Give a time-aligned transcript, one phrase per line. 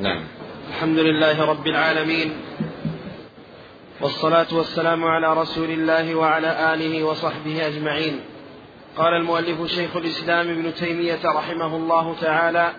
[0.00, 0.24] نعم.
[0.68, 2.32] الحمد لله رب العالمين
[4.00, 8.20] والصلاة والسلام على رسول الله وعلى آله وصحبه أجمعين.
[8.96, 12.72] قال المؤلف شيخ الإسلام ابن تيمية رحمه الله تعالى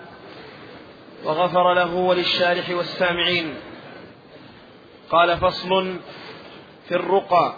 [1.26, 3.54] وغفر له وللشارح والسامعين.
[5.10, 5.96] قال فصل
[6.88, 7.54] في الرقى.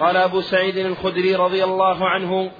[0.00, 2.50] قال أبو سعيد الخدري رضي الله عنه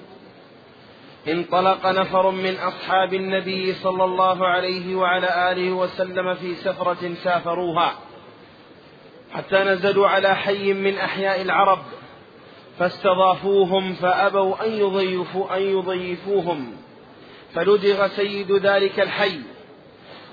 [1.28, 7.94] انطلق نفر من أصحاب النبي صلى الله عليه وعلى آله وسلم في سفرة سافروها
[9.32, 11.78] حتى نزلوا على حي من أحياء العرب
[12.78, 16.76] فاستضافوهم فأبوا أن يضيفوا أن يضيفوهم
[17.54, 19.40] فلدغ سيد ذلك الحي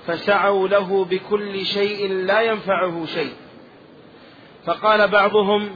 [0.06, 3.32] فسعوا له بكل شيء لا ينفعه شيء.
[4.64, 5.70] فقال بعضهم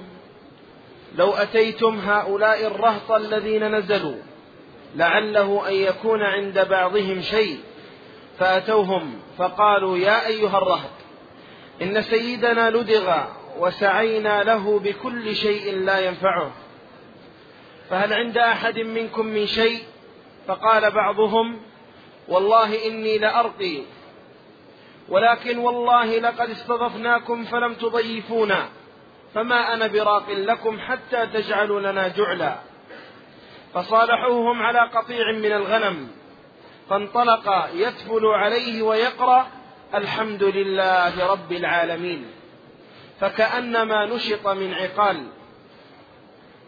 [1.19, 4.17] لو أتيتم هؤلاء الرهط الذين نزلوا
[4.97, 7.61] لعله أن يكون عند بعضهم شيء.
[8.39, 10.91] فأتوهم فقالوا يا أيها الرهط
[11.83, 13.25] إن سيدنا لدغ
[13.59, 16.51] وسعينا له بكل شيء لا ينفعه.
[17.91, 19.83] فهل عند أحد منكم من شيء؟
[20.47, 21.61] فقال بعضهم
[22.29, 23.83] والله إني لأرقي
[25.09, 28.69] ولكن والله لقد استضفناكم فلم تضيفونا
[29.35, 32.57] فما أنا براق لكم حتى تجعلوا لنا جعلا.
[33.77, 36.09] فصالحوهم على قطيع من الغنم.
[36.91, 39.47] فانطلق يتفل عليه ويقرأ
[39.95, 42.27] الحمد لله رب العالمين.
[43.21, 45.27] فكأنما نشط من عقال.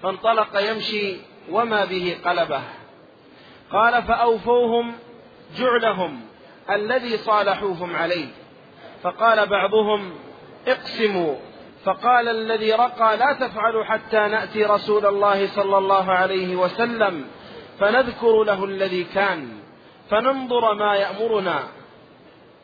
[0.02, 1.16] فانطلق يمشي
[1.50, 2.62] وما به قلبه.
[3.72, 4.94] قال فأوفوهم
[5.56, 6.20] جعلهم
[6.70, 8.28] الذي صالحوهم عليه.
[9.02, 10.14] فقال بعضهم
[10.66, 11.34] اقسموا
[11.84, 17.24] فقال الذي رقى لا تفعلوا حتى نأتي رسول الله صلى الله عليه وسلم
[17.80, 19.48] فنذكر له الذي كان
[20.10, 21.58] فننظر ما يأمرنا.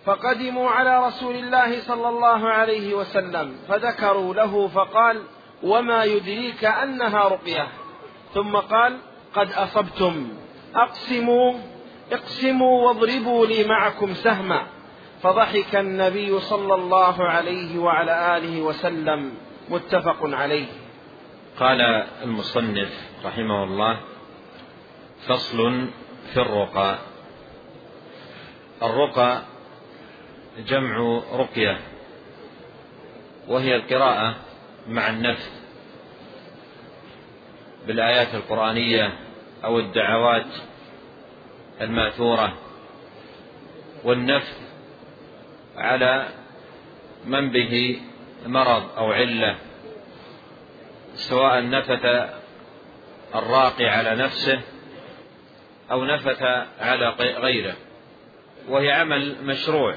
[0.04, 5.22] فقدموا على رسول الله صلى الله عليه وسلم فذكروا له فقال
[5.62, 7.68] وما يدريك أنها رقية.
[8.34, 8.98] ثم قال
[9.34, 10.28] قد أصبتم.
[10.74, 11.54] أقسموا
[12.12, 14.73] اقسموا واضربوا لي معكم سهما.
[15.24, 19.34] فضحك النبي صلى الله عليه وعلى آله وسلم
[19.68, 20.66] متفق عليه.
[21.58, 21.80] قال
[22.22, 22.92] المصنف
[23.24, 24.00] رحمه الله
[25.26, 25.88] فصل
[26.32, 26.98] في الرقى.
[28.82, 29.42] الرقى
[30.58, 31.80] جمع رقية
[33.48, 34.36] وهي القراءة
[34.88, 35.62] مع النفس
[37.86, 39.18] بالآيات القرآنية
[39.64, 40.52] أو الدعوات
[41.80, 42.52] الماثورة
[44.04, 44.73] والنفس
[45.76, 46.28] على
[47.24, 48.00] من به
[48.46, 49.56] مرض أو علة
[51.14, 52.04] سواء نفث
[53.34, 54.60] الراقي على نفسه
[55.90, 56.42] أو نفث
[56.80, 57.76] على غيره.
[58.68, 59.94] وهي عمل مشروع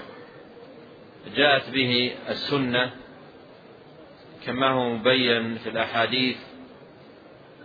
[1.36, 2.92] جاءت به السنة
[4.46, 6.38] كما هو مبين في الأحاديث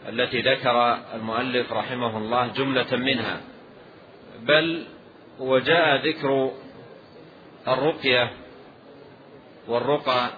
[0.09, 3.41] التي ذكر المؤلف رحمه الله جملة منها.
[4.41, 4.85] بل
[5.39, 6.53] وجاء ذكر
[7.69, 8.31] الرقية
[9.69, 10.31] والرقى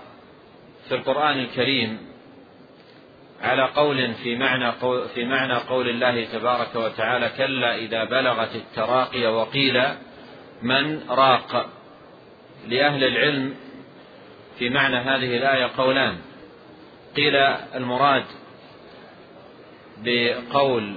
[0.88, 1.98] في القرآن الكريم
[3.42, 9.26] على قول في معنى قول في معنى قول الله تبارك وتعالى كلا إذا بلغت التراقي
[9.26, 9.82] وقيل
[10.62, 11.70] من راق.
[12.68, 13.54] لأهل العلم
[14.58, 16.18] في معنى هذه الآية قولان.
[17.16, 17.36] قيل
[17.74, 18.24] المراد
[19.98, 20.94] بقول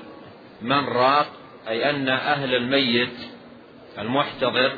[0.62, 1.28] من راق
[1.68, 3.18] أي أن أهل الميت
[4.00, 4.78] المحتضر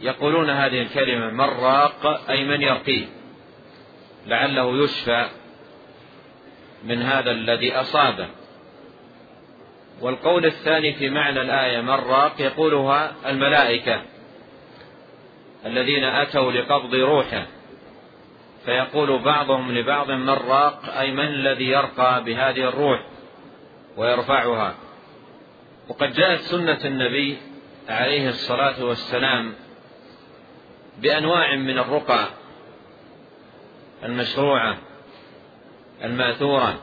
[0.00, 3.06] يقولون هذه الكلمة من راق أي من يرقيه
[4.26, 5.26] لعله يشفى
[6.84, 8.28] من هذا الذي أصابه
[10.00, 14.02] والقول الثاني في معنى الآية من راق يقولها الملائكة
[15.66, 17.46] الذين أتوا لقبض روحه
[18.64, 23.00] فيقول بعضهم لبعض من راق أي من الذي يرقى بهذه الروح
[23.96, 24.74] ويرفعها.
[25.88, 27.36] وقد جاءت سنة النبي
[27.88, 29.54] عليه الصلاة والسلام
[30.98, 32.28] بأنواع من الرقى
[34.04, 34.78] المشروعة
[36.04, 36.80] الماثورة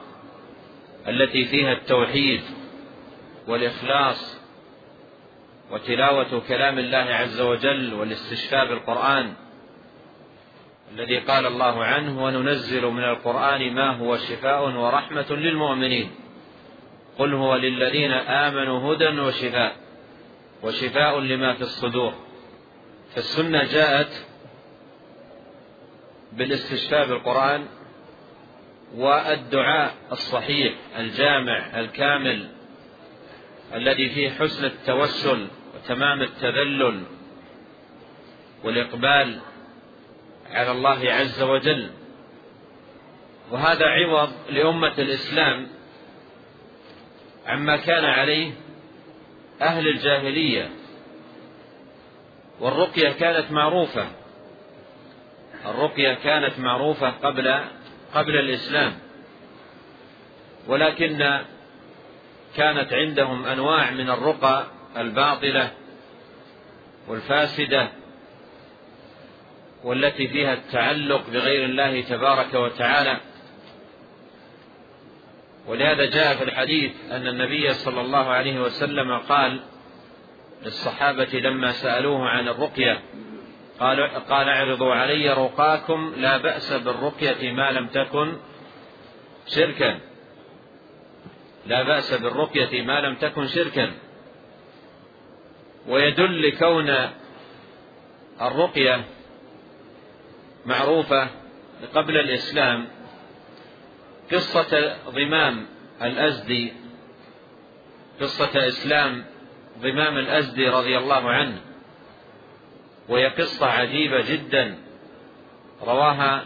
[1.07, 2.41] التي فيها التوحيد
[3.47, 4.39] والإخلاص
[5.71, 9.33] وتلاوة كلام الله عز وجل والاستشفاء بالقرآن
[10.91, 16.11] الذي قال الله عنه وننزل من القرآن ما هو شفاء ورحمة للمؤمنين.
[17.19, 19.75] قل هو للذين آمنوا هدى وشفاء
[20.63, 22.13] وشفاء لما في الصدور.
[23.15, 24.25] فالسنة جاءت
[26.31, 27.65] بالاستشفاء بالقرآن
[28.95, 32.49] والدعاء الصحيح الجامع الكامل
[33.73, 37.03] الذي فيه حسن التوسل وتمام التذلل
[38.63, 39.39] والإقبال
[40.51, 41.91] على الله عز وجل.
[43.51, 45.67] وهذا عوض لأمة الإسلام
[47.45, 48.51] عما كان عليه
[49.61, 50.69] أهل الجاهلية.
[52.59, 54.07] والرقية كانت معروفة.
[55.65, 57.59] الرقية كانت معروفة قبل
[58.13, 58.93] قبل الإسلام.
[60.67, 61.39] ولكن
[62.55, 64.65] كانت عندهم أنواع من الرقى
[64.97, 65.71] الباطلة
[67.07, 67.87] والفاسدة
[69.83, 73.17] والتي فيها التعلق بغير الله تبارك وتعالى.
[75.67, 79.59] ولهذا جاء في الحديث أن النبي صلى الله عليه وسلم قال
[80.63, 83.01] للصحابة لما سألوه عن الرقية.
[83.79, 88.37] قال قال اعرضوا علي رقاكم لا بأس بالرقية ما لم تكن
[89.47, 89.99] شركا.
[91.65, 93.91] لا بأس بالرقية ما لم تكن شركا.
[95.87, 96.89] ويدل كون
[98.41, 99.05] الرقية
[100.65, 101.27] معروفة
[101.95, 102.87] قبل الإسلام.
[104.31, 105.65] قصة ضمام
[106.01, 106.73] الأزدي
[108.21, 109.25] قصة إسلام
[109.79, 111.61] ضمام الأزدي رضي الله عنه
[113.09, 114.77] وهي قصة عجيبة جدا.
[115.81, 116.45] رواها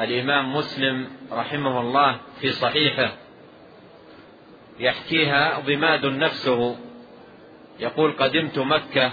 [0.00, 3.12] الإمام مسلم رحمه الله في صحيحه.
[4.78, 6.76] يحكيها ضماد نفسه.
[7.80, 9.12] يقول قدمت مكة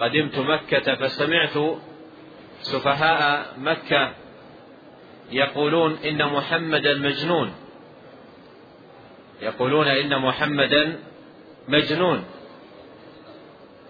[0.00, 1.78] قدمت مكة فسمعت
[2.62, 4.12] سفهاء مكة
[5.32, 7.54] يقولون إن محمدا مجنون
[9.42, 10.98] يقولون إن محمدا
[11.68, 12.24] مجنون.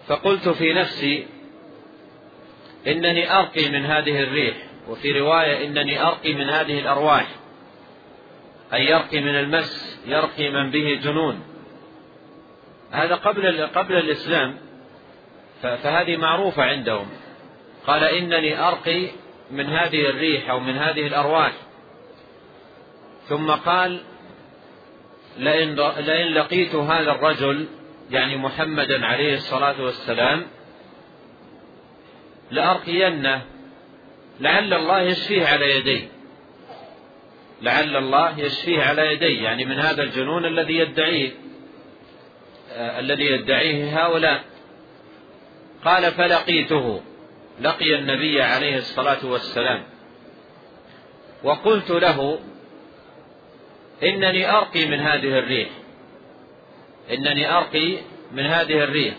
[0.07, 1.27] فقلت في نفسي
[2.87, 4.57] إنني أرقي من هذه الريح
[4.89, 7.27] وفي رواية إنني أرقي من هذه الأرواح.
[8.73, 11.43] أي يرقي من المس يرقي من به جنون.
[12.91, 14.57] هذا قبل قبل الإسلام
[15.61, 17.07] فهذه معروفة عندهم.
[17.87, 19.09] قال إنني أرقي
[19.51, 21.53] من هذه الريح أو من هذه الأرواح.
[23.27, 24.01] ثم قال
[25.37, 27.67] لئن, لئن لقيت هذا الرجل
[28.11, 30.45] يعني محمدا عليه الصلاة والسلام
[32.51, 33.41] لأرقينه
[34.39, 36.07] لعل الله يشفيه على يدي
[37.61, 41.31] لعل الله يشفيه على يدي يعني من هذا الجنون الذي يدعيه
[42.71, 44.43] آه الذي يدعيه هؤلاء.
[45.85, 47.01] قال فلقيته.
[47.61, 49.83] لقي النبي عليه الصلاة والسلام.
[51.43, 52.39] وقلت له
[54.03, 55.69] إنني أرقي من هذه الريح.
[57.11, 57.97] إنني أرقي
[58.31, 59.15] من هذه الريح.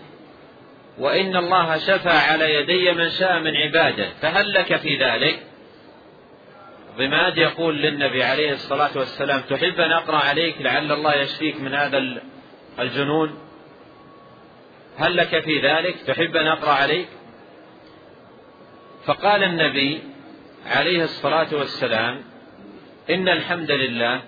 [0.99, 4.09] وإن الله شفى على يدي من شاء من عباده.
[4.21, 5.39] فهل لك في ذلك؟
[6.99, 12.21] ضماد يقول للنبي عليه الصلاة والسلام تحب أن أقرأ عليك لعل الله يشفيك من هذا
[12.79, 13.39] الجنون
[14.97, 17.09] هل لك في ذلك؟ تحب أن أقرأ عليك
[19.05, 20.03] فقال النبي
[20.67, 22.23] عليه الصلاة والسلام
[23.11, 24.23] إن الحمد لله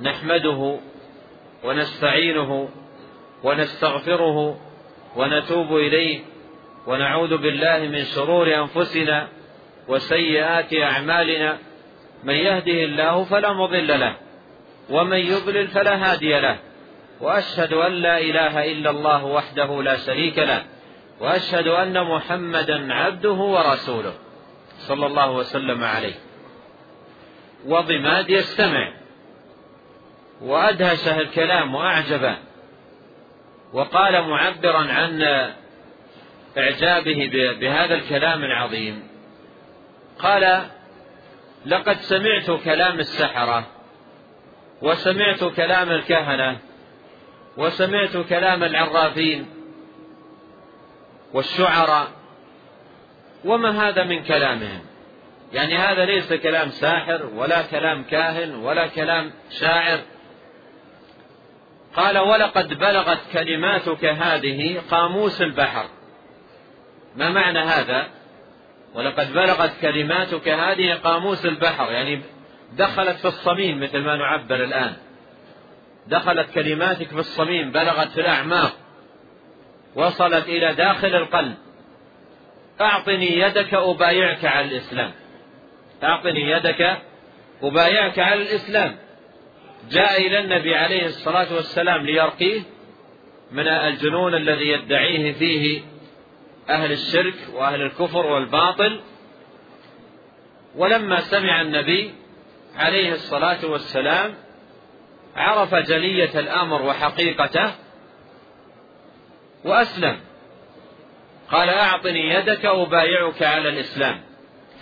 [0.00, 0.78] نحمده
[1.64, 2.68] ونستعينه
[3.42, 4.60] ونستغفره
[5.16, 6.20] ونتوب إليه
[6.86, 9.28] ونعوذ بالله من شرور أنفسنا
[9.88, 11.58] وسيئات أعمالنا
[12.24, 14.16] من يهده الله فلا مضل له
[14.90, 16.58] ومن يضلل فلا هادي له
[17.20, 20.62] وأشهد أن لا إله إلا الله وحده لا شريك له
[21.20, 24.14] وأشهد أن محمدا عبده ورسوله
[24.78, 26.14] صلى الله وسلم عليه.
[27.66, 29.03] وضماد يستمع؟
[30.40, 32.36] وادهشه الكلام وأعجبه.
[33.72, 35.22] وقال معبرا عن
[36.58, 39.02] إعجابه بهذا الكلام العظيم.
[40.18, 40.62] قال
[41.66, 43.66] لقد سمعت كلام السحرة
[44.82, 46.58] وسمعت كلام الكهنة
[47.56, 49.46] وسمعت كلام العرافين
[51.32, 52.08] والشعراء
[53.44, 54.80] وما هذا من كلامهم؟
[55.52, 60.00] يعني هذا ليس كلام ساحر ولا كلام كاهن ولا كلام شاعر.
[61.96, 65.86] قال ولقد بلغت كلماتك هذه قاموس البحر.
[67.16, 68.06] ما معنى هذا؟
[68.94, 71.92] ولقد بلغت كلماتك هذه قاموس البحر.
[71.92, 72.20] يعني
[72.72, 74.96] دخلت في الصميم مثل ما نعبر الآن.
[76.06, 78.72] دخلت كلماتك في الصميم بلغت في الأعماق.
[79.94, 81.54] وصلت إلى داخل القلب.
[82.80, 85.12] أعطني يدك أبايعك على الإسلام.
[86.02, 86.98] أعطني يدك
[87.62, 89.03] أبايعك على الإسلام.
[89.90, 92.62] جاء إلى النبي عليه الصلاة والسلام ليرقيه
[93.52, 95.82] من الجنون الذي يدعيه فيه
[96.70, 99.00] أهل الشرك وأهل الكفر والباطل.
[100.76, 102.14] ولما سمع النبي
[102.76, 104.34] عليه الصلاة والسلام
[105.36, 107.74] عرف جلية الأمر وحقيقته
[109.64, 110.20] وأسلم.
[111.50, 114.20] قال أعطني يدك أبايعك على الإسلام.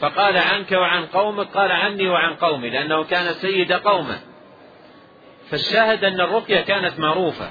[0.00, 4.31] فقال عنك وعن قومك قال عني وعن قومي لأنه كان سيد قومه.
[5.52, 7.50] فالشاهد أن الرقية كانت معروفة.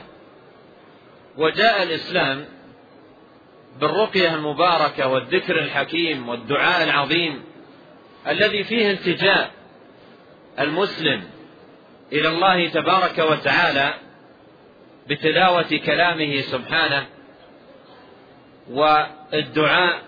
[1.37, 2.45] وجاء الإسلام
[3.79, 7.43] بالرقية المباركة والذكر الحكيم والدعاء العظيم
[8.27, 9.51] الذي فيه التجاء
[10.59, 11.23] المسلم
[12.11, 13.93] إلى الله تبارك وتعالى
[15.07, 17.05] بتلاوة كلامه سبحانه
[18.69, 20.01] والدعاء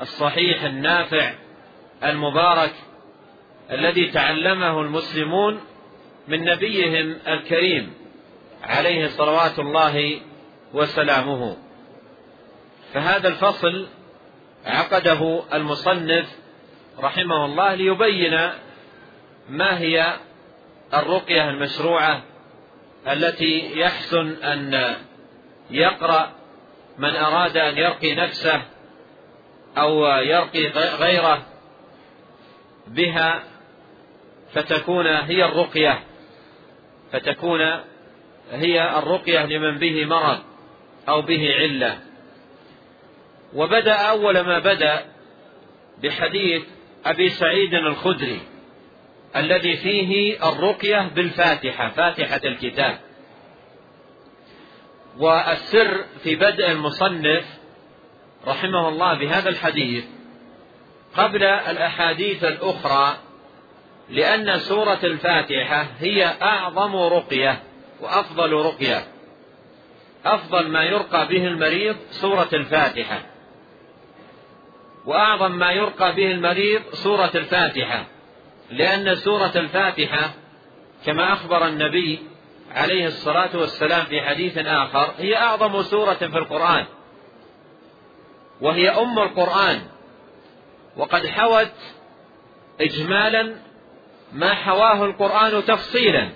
[0.00, 1.32] الصحيح النافع
[2.04, 2.72] المبارك
[3.70, 5.60] الذي تعلمه المسلمون
[6.28, 7.94] من نبيهم الكريم
[8.62, 10.20] عليه صلوات الله
[10.72, 11.56] وسلامه.
[12.94, 13.86] فهذا الفصل
[14.66, 16.28] عقده المصنف
[16.98, 18.50] رحمه الله ليبين
[19.48, 20.16] ما هي
[20.94, 22.22] الرقية المشروعة
[23.08, 24.94] التي يحسن أن
[25.70, 26.30] يقرأ
[26.98, 28.62] من أراد أن يرقي نفسه
[29.78, 31.46] أو يرقي غيره
[32.86, 33.42] بها
[34.52, 36.02] فتكون هي الرقية.
[37.12, 37.60] فتكون
[38.50, 40.38] هي الرقية لمن به مرض
[41.08, 41.98] أو به علة.
[43.54, 45.04] وبدأ أول ما بدأ
[46.02, 46.62] بحديث
[47.04, 48.40] أبي سعيد الخدري
[49.36, 52.98] الذي فيه الرقية بالفاتحة فاتحة الكتاب.
[55.18, 57.44] والسر في بدء المصنف
[58.46, 60.04] رحمه الله بهذا الحديث
[61.16, 63.16] قبل الأحاديث الأخرى
[64.10, 67.62] لأن سورة الفاتحة هي أعظم رقية
[68.00, 69.06] وأفضل رقية.
[70.24, 73.22] أفضل ما يرقى به المريض سورة الفاتحة.
[75.06, 78.06] وأعظم ما يرقى به المريض سورة الفاتحة.
[78.70, 80.30] لأن سورة الفاتحة
[81.06, 82.18] كما أخبر النبي
[82.74, 86.84] عليه الصلاة والسلام في حديث آخر هي أعظم سورة في القرآن.
[88.60, 89.80] وهي أم القرآن.
[90.96, 91.72] وقد حوت
[92.80, 93.69] اجمالا
[94.32, 96.30] ما حواه القرآن تفصيلا.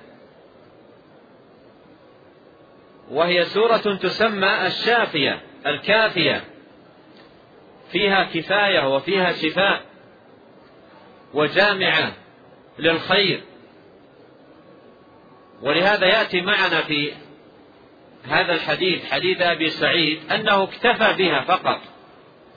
[3.10, 6.44] وهي سورة تسمى الشافية الكافية.
[7.92, 9.82] فيها كفاية وفيها شفاء
[11.34, 12.12] وجامعة
[12.78, 13.42] للخير.
[15.62, 17.12] ولهذا يأتي معنا في
[18.24, 21.80] هذا الحديث حديث أبي سعيد أنه اكتفى بها فقط.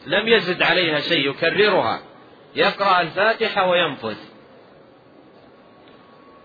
[0.05, 2.01] لم يزد عليها شيء يكررها.
[2.55, 4.17] يقرأ الفاتحة وينفذ.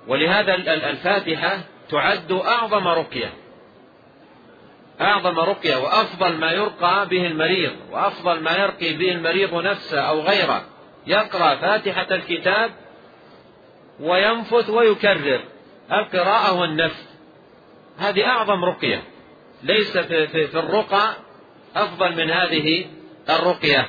[0.08, 0.54] ولهذا
[0.90, 3.32] الفاتحة تعد أعظم رقية.
[5.00, 10.64] أعظم رقية وأفضل ما يرقى به المريض وأفضل ما يرقي به المريض نفسه أو غيره.
[11.06, 12.70] يقرأ فاتحة الكتاب
[14.00, 15.40] وينفث ويكرر.
[15.92, 17.08] القراءة والنفس
[17.98, 19.02] هذه أعظم رقية.
[19.62, 21.16] ليس في, في, في الرقى
[21.76, 22.86] أفضل من هذه
[23.30, 23.88] الرقية.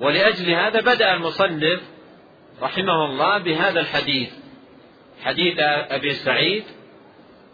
[0.00, 1.91] ولأجل هذا بدأ المصنف
[2.62, 4.30] رحمه الله بهذا الحديث.
[5.22, 6.64] حديث أبي سعيد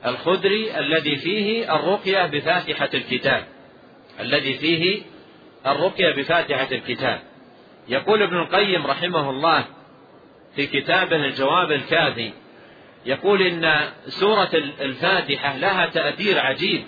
[0.06, 3.44] الخدري الذي فيه الرقية بفاتحة الكتاب.
[4.20, 5.02] الذي فيه
[5.66, 7.20] الرقية بفاتحة الكتاب.
[7.88, 9.64] يقول ابن القيم رحمه الله
[10.56, 12.32] في كتابه الجواب الكافي
[13.06, 14.50] يقول إن سورة
[14.80, 16.84] الفاتحة لها تأثير عجيب.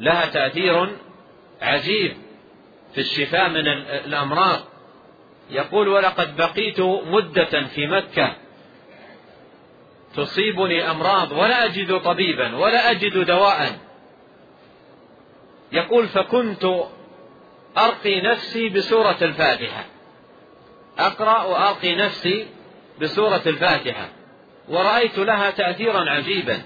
[0.00, 0.88] لها تأثير
[1.62, 2.16] عجيب
[2.94, 3.68] في الشفاء من
[4.04, 4.75] الأمراض.
[5.50, 8.36] يقول ولقد بقيت مدة في مكة.
[10.14, 13.78] تصيبني أمراض ولا أجد طبيبا ولا أجد دواء
[15.72, 16.64] يقول فكنت
[17.78, 19.84] أرقي نفسي بسورة الفاتحة.
[20.98, 22.46] أقرأ وأرقي نفسي
[23.00, 24.08] بسورة الفاتحة.
[24.68, 26.62] ورأيت لها تأثيرا عجيبا.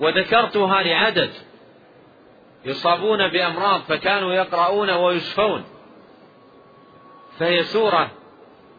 [0.00, 1.30] وذكرتها لعدد.
[2.64, 5.64] يصابون بأمراض فكانوا يقرؤون ويشفون.
[7.42, 8.10] فهي سورة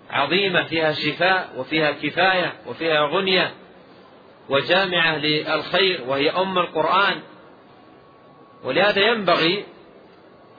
[0.10, 3.54] عظيمة فيها شفاء وفيها كفاية وفيها غنية
[4.50, 7.22] وجامعة للخير وهي أم القرآن.
[8.64, 9.66] ولهذا ينبغي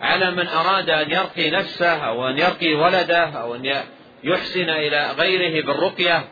[0.00, 3.82] على من أراد أن يرقي نفسه أو أن يرقي ولده أو أن
[4.24, 6.24] يحسن إلى غيره بالرقية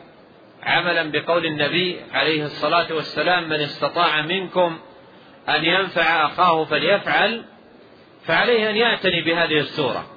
[0.63, 4.79] عملا بقول النبي عليه الصلاة والسلام من استطاع منكم
[5.49, 7.45] أن ينفع أخاه فليفعل
[8.25, 10.12] فعليه أن يعتني بهذه السورة.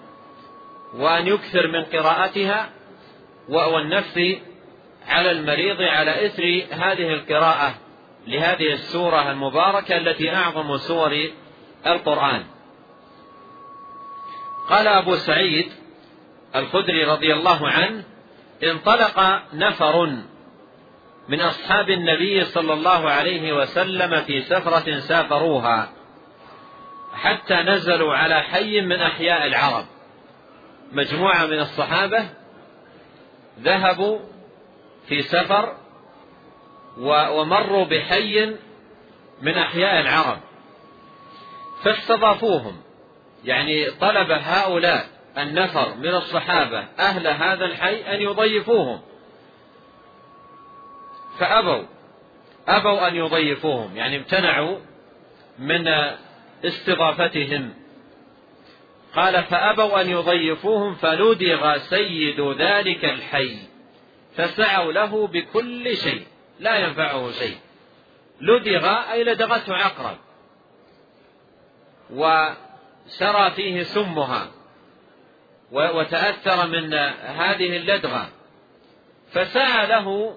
[0.97, 2.71] وأن يكثر من قراءتها
[3.49, 4.21] والنفس
[5.07, 7.75] على المريض على إثر هذه القراءة
[8.27, 11.31] لهذه السورة المباركة التي أعظم سور
[11.87, 12.45] القرآن.
[14.69, 15.73] قال أبو سعيد
[16.57, 18.05] الخدري رضي الله عنه
[18.65, 20.17] انطلق نفر
[21.29, 25.93] من أصحاب النبي صلى الله عليه وسلم في سفرة سافروها
[27.15, 29.85] حتى نزلوا على حي من أحياء العرب.
[30.93, 32.29] مجموعة من الصحابة
[33.61, 34.19] ذهبوا
[35.09, 35.77] في سفر
[37.31, 38.57] ومروا بحي
[39.43, 40.39] من أحياء العرب.
[41.83, 42.83] فاستضافوهم.
[43.45, 45.07] يعني طلب هؤلاء
[45.39, 49.01] النفر من الصحابة أهل هذا الحي أن يضيفوهم.
[51.39, 51.83] فأبوا.
[52.69, 53.97] أبوا أن يضيفوهم.
[53.97, 54.79] يعني امتنعوا
[55.59, 55.89] من
[56.65, 57.75] استضافتهم.
[59.17, 63.57] قال فأبوا أن يضيفوهم فلدغ سيد ذلك الحي
[64.37, 66.27] فسعوا له بكل شيء
[66.61, 67.57] لا ينفعه شيء.
[68.41, 70.19] لدغ أي لدغته عقرب
[72.11, 74.51] وسرى فيه سمها
[75.73, 76.95] وتأثر من
[77.25, 78.29] هذه اللدغة.
[79.33, 80.37] فسعى له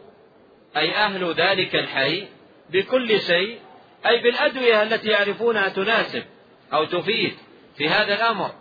[0.77, 2.27] أي أهل ذلك الحي
[2.69, 3.59] بكل شيء
[4.05, 6.24] أي بالأدوية التي يعرفونها تناسب
[6.74, 7.33] أو تفيد
[7.77, 8.51] في هذا الأمر.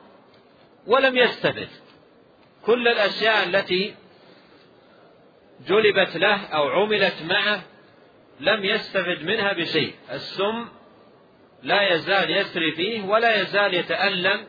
[0.89, 1.69] ولم يستفد
[2.67, 3.95] كل الأشياء التي
[5.67, 7.63] جلبت له أو عملت معه
[8.41, 9.95] لم يستفد منها بشيء.
[10.11, 10.69] السم
[11.63, 14.47] لا يزال يسري فيه ولا يزال يتألم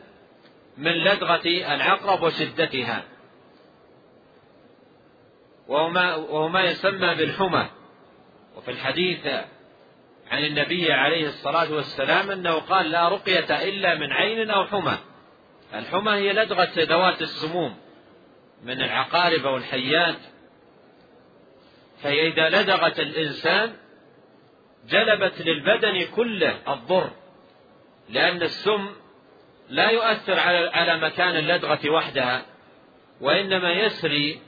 [0.78, 3.04] من لدغة العقرب وشدتها.
[5.68, 7.68] وهو ما, وهو ما يسمى بالحمى.
[8.56, 9.26] وفي الحديث
[10.30, 14.98] عن النبي عليه الصلاة والسلام أنه قال لا رقية إلا من عين أو حمى.
[15.74, 17.76] الحمى هي لدغة ذوات السموم
[18.62, 20.18] من العقارب والحيات.
[22.02, 23.76] فهي إذا لدغت الإنسان
[24.88, 27.10] جلبت للبدن كله الضر
[28.08, 28.90] لأن السم
[29.68, 32.46] لا يؤثر على على مكان اللدغة وحدها
[33.20, 34.40] وإنما يسري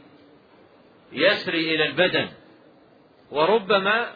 [1.13, 2.29] يسري إلى البدن.
[3.31, 4.13] وربما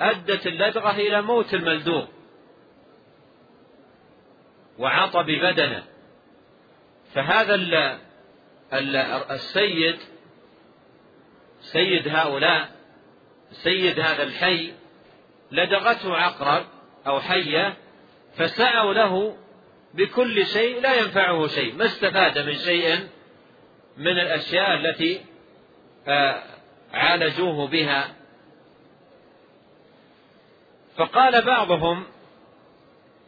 [0.00, 2.06] أدت اللدغة إلى موت الملدوغ
[4.78, 5.93] وعطب بدنه.
[7.14, 7.54] فهذا
[9.30, 9.98] السيد
[11.60, 12.68] سيد هؤلاء
[13.50, 14.72] سيد هذا الحي
[15.52, 16.66] لدغته عقرب
[17.06, 17.76] أو حية
[18.36, 19.36] فسعوا له
[19.94, 23.08] بكل شيء لا ينفعه شيء ما استفاد من شيء
[23.96, 25.20] من الأشياء التي
[26.08, 26.42] آه،
[26.92, 28.14] عالجوه بها.
[30.96, 32.04] فقال بعضهم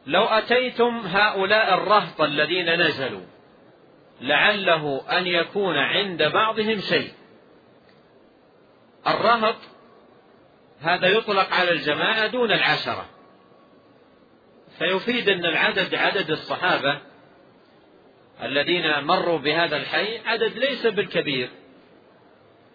[0.07, 3.36] لو أتيتم هؤلاء الرهط الذين نزلوا
[4.21, 7.13] لعله أن يكون عند بعضهم شيء.
[9.07, 9.57] الرهط
[10.81, 13.07] هذا يطلق على الجماعة دون العشرة.
[14.79, 17.01] فيفيد أن العدد عدد الصحابة
[18.43, 21.49] الذين مروا بهذا الحي عدد ليس بالكبير.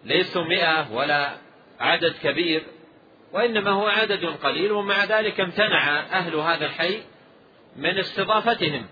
[0.04, 1.36] ليسوا مئة ولا
[1.80, 2.62] عدد كبير
[3.32, 7.02] وإنما هو عدد قليل ومع ذلك امتنع أهل هذا الحي
[7.76, 8.86] من استضافتهم.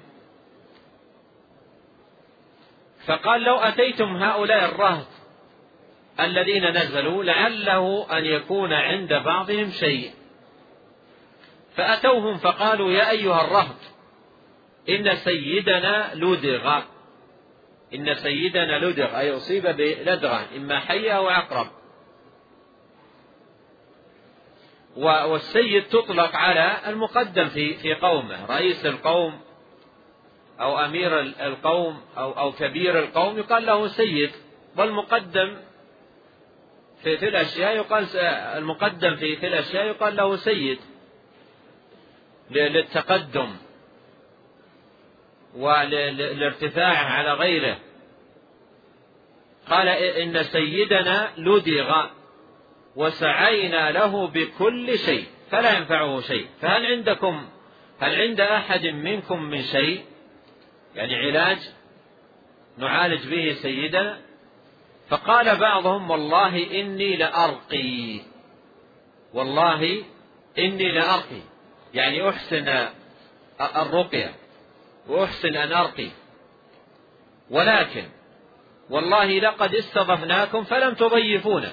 [3.07, 5.07] فقال لو أتيتم هؤلاء الرهط
[6.21, 10.11] الذين نزلوا لعله أن يكون عند بعضهم شيء.
[11.77, 13.77] فأتوهم فقالوا يا أيها الرهط
[14.89, 16.83] إن سيدنا لدغ.
[17.95, 21.67] إن سيدنا لدغ أي أصيب بلدغة إما حية أو عقرب
[24.97, 29.41] والسيد تطلق على المقدم في في قومه رئيس القوم
[30.61, 34.31] أو أمير القوم أو أو كبير القوم يقال له سيد
[34.77, 35.57] والمقدم
[37.03, 38.17] في في الأشياء يقال
[38.57, 40.79] المقدم في في الأشياء يقال له سيد
[42.51, 43.57] للتقدم
[45.57, 47.79] وللارتفاع على غيره.
[49.71, 52.07] قال إن سيدنا لدغ
[52.97, 56.47] وسعينا له بكل شيء فلا ينفعه شيء.
[56.61, 57.49] فهل عندكم
[58.01, 60.10] هل عند أحد منكم من شيء؟
[60.95, 61.59] يعني علاج
[62.79, 64.21] نعالج به سيدنا
[65.09, 68.21] فقال بعضهم والله إني لأرقي
[69.35, 70.05] والله
[70.59, 71.43] إني لأرقي
[71.95, 72.89] يعني أحسن
[73.61, 74.35] الرقية
[75.09, 76.11] وأحسن أن أرقي.
[77.51, 78.05] ولكن
[78.91, 81.73] والله لقد استضفناكم فلم تضيفونا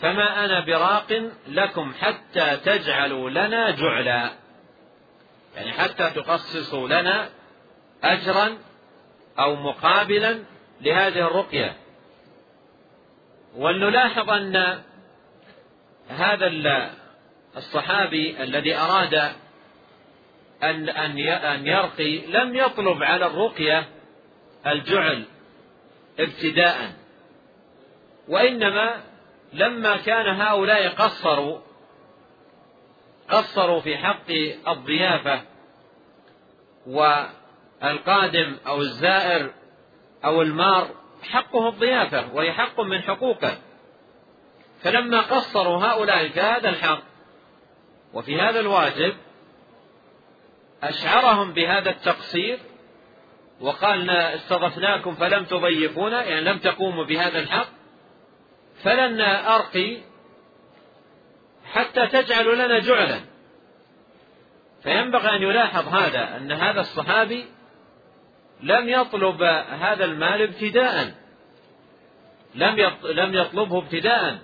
[0.00, 4.30] فما أنا براق لكم حتى تجعلوا لنا جعلا
[5.56, 7.28] يعني حتى تخصصوا لنا
[8.04, 8.58] أجرا
[9.38, 10.44] أو مقابلا
[10.80, 11.76] لهذه الرقية.
[13.56, 14.82] ولنلاحظ أن
[16.08, 16.46] هذا
[17.56, 19.14] الصحابي الذي أراد
[20.62, 20.88] أن
[21.28, 23.88] أن يرقي لم يطلب على الرقية
[24.66, 25.24] الجعل
[26.18, 26.92] ابتداء
[28.28, 29.00] وإنما
[29.52, 31.58] لما كان هؤلاء قصروا
[33.28, 34.30] قصروا في حق
[34.68, 35.42] الضيافة
[37.82, 39.50] والقادم أو الزائر
[40.24, 40.88] أو المار
[41.22, 43.58] حقه الضيافة وهي حق من حقوقه.
[44.82, 47.02] فلما قصروا هؤلاء في هذا الحق
[48.14, 49.16] وفي هذا الواجب
[50.82, 52.58] أشعرهم بهذا التقصير
[53.60, 57.68] وقال استضفناكم فلم تضيفونا يعني لم تقوموا بهذا الحق
[58.82, 59.98] فلن أرقي
[61.72, 63.20] حتى تجعلوا لنا جعلا.
[64.82, 67.46] فينبغي أن يلاحظ هذا أن هذا الصحابي
[68.62, 71.14] لم يطلب هذا المال ابتداء.
[72.54, 74.38] لم لم يطلبه ابتداء.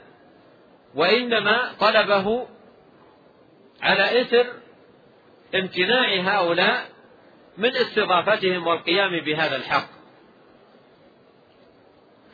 [0.94, 2.48] وإنما طلبه
[3.82, 4.46] على إثر
[5.54, 6.86] امتناع هؤلاء
[7.58, 9.88] من استضافتهم والقيام بهذا الحق.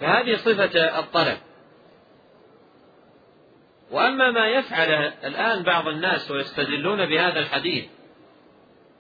[0.01, 1.39] فهذه صفة الطلب.
[3.93, 7.85] وأما ما يفعله الآن بعض الناس ويستدلون بهذا الحديث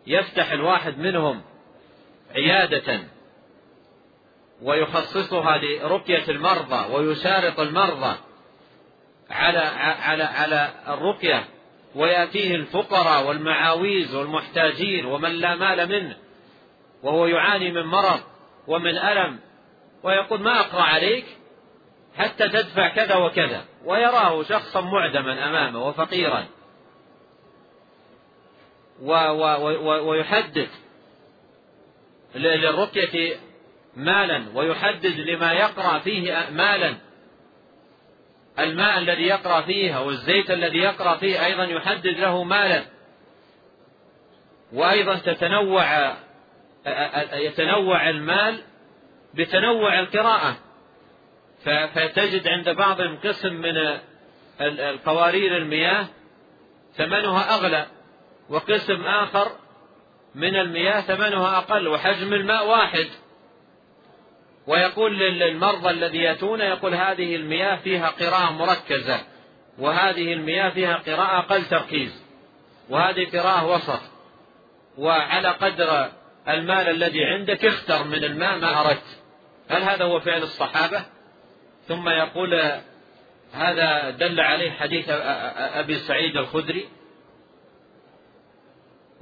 [0.06, 1.42] يفتح الواحد منهم
[2.34, 3.00] عيادة.
[4.62, 8.16] ويخصصها لرقية المرضى ويشارط المرضى
[9.30, 11.44] على على على الرقية.
[11.94, 16.16] ويأتيه الفقراء والمعاويز والمحتاجين ومن لا مال منه.
[17.02, 18.20] وهو يعاني من مرض
[18.66, 19.38] ومن ألم.
[20.02, 21.24] ويقول ما أقرأ عليك
[22.16, 23.64] حتى تدفع كذا وكذا.
[23.84, 26.46] ويراه شخصا معدما أمامه وفقيرا.
[30.02, 30.68] ويحدد
[32.34, 33.36] للرقية
[33.96, 36.96] مالا ويحدد لما يقرأ فيه مالا.
[38.58, 42.84] الماء الذي يقرأ فيه أو الزيت الذي يقرأ فيه أيضا يحدد له مالا.
[44.72, 46.16] وأيضا تتنوع
[47.32, 48.62] يتنوع المال
[49.34, 50.56] بتنوع القراءة.
[51.64, 53.98] فتجد عند بعضهم قسم من
[54.60, 56.06] القوارير المياه
[56.94, 57.86] ثمنها أغلى
[58.48, 59.52] وقسم آخر
[60.34, 63.06] من المياه ثمنها أقل وحجم الماء واحد.
[64.66, 69.20] ويقول للمرضى الذي يأتون يقول هذه المياه فيها قراءة مركزة
[69.78, 72.22] وهذه المياه فيها قراءة أقل تركيز
[72.90, 74.00] وهذه قراءة وسط.
[74.98, 76.08] وعلى قدر
[76.48, 79.22] المال الذي عندك اختر من الماء ما أردت.
[79.68, 81.04] هل هذا هو فعل الصحابة؟
[81.88, 82.80] ثم يقول
[83.52, 86.88] هذا دل عليه حديث أبي سعيد الخدري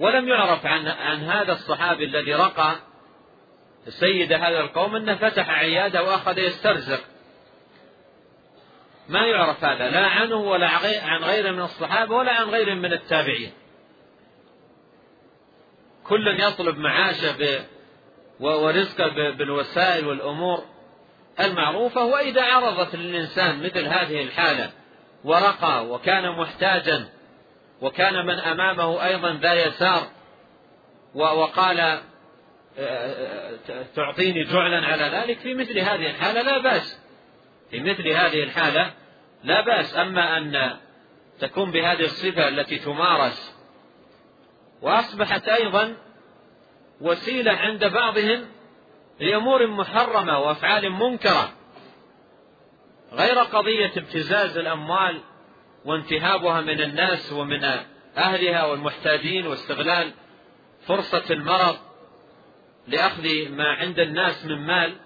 [0.00, 2.76] ولم يعرف عن عن هذا الصحابي الذي رقى
[3.88, 7.00] سيد هذا القوم أنه فتح عياده وأخذ يسترزق.
[9.08, 10.68] ما يعرف هذا لا عنه ولا
[11.02, 13.52] عن غيره من الصحابة ولا عن غيره من التابعين.
[16.04, 17.64] كل يطلب معاشه
[18.40, 20.64] ورزقه بالوسائل والأمور
[21.40, 24.70] المعروفة وإذا عرضت للإنسان مثل هذه الحالة
[25.24, 27.08] ورقى وكان محتاجا
[27.82, 30.02] وكان من أمامه أيضا ذا يسار
[31.14, 32.00] وقال
[33.96, 37.00] تعطيني جعلا على ذلك في مثل هذه الحالة لا بأس.
[37.70, 38.92] في مثل هذه الحالة
[39.44, 39.96] لا بأس.
[39.96, 40.76] أما أن
[41.40, 43.56] تكون بهذه الصفة التي تمارس
[44.82, 45.96] وأصبحت أيضا
[47.00, 48.46] وسيلة عند بعضهم
[49.20, 51.52] لأمور محرمة وأفعال منكرة
[53.12, 55.20] غير قضية ابتزاز الأموال
[55.84, 57.64] وانتهابها من الناس ومن
[58.16, 60.12] أهلها والمحتاجين واستغلال
[60.86, 61.76] فرصة المرض
[62.88, 64.96] لأخذ ما عند الناس من مال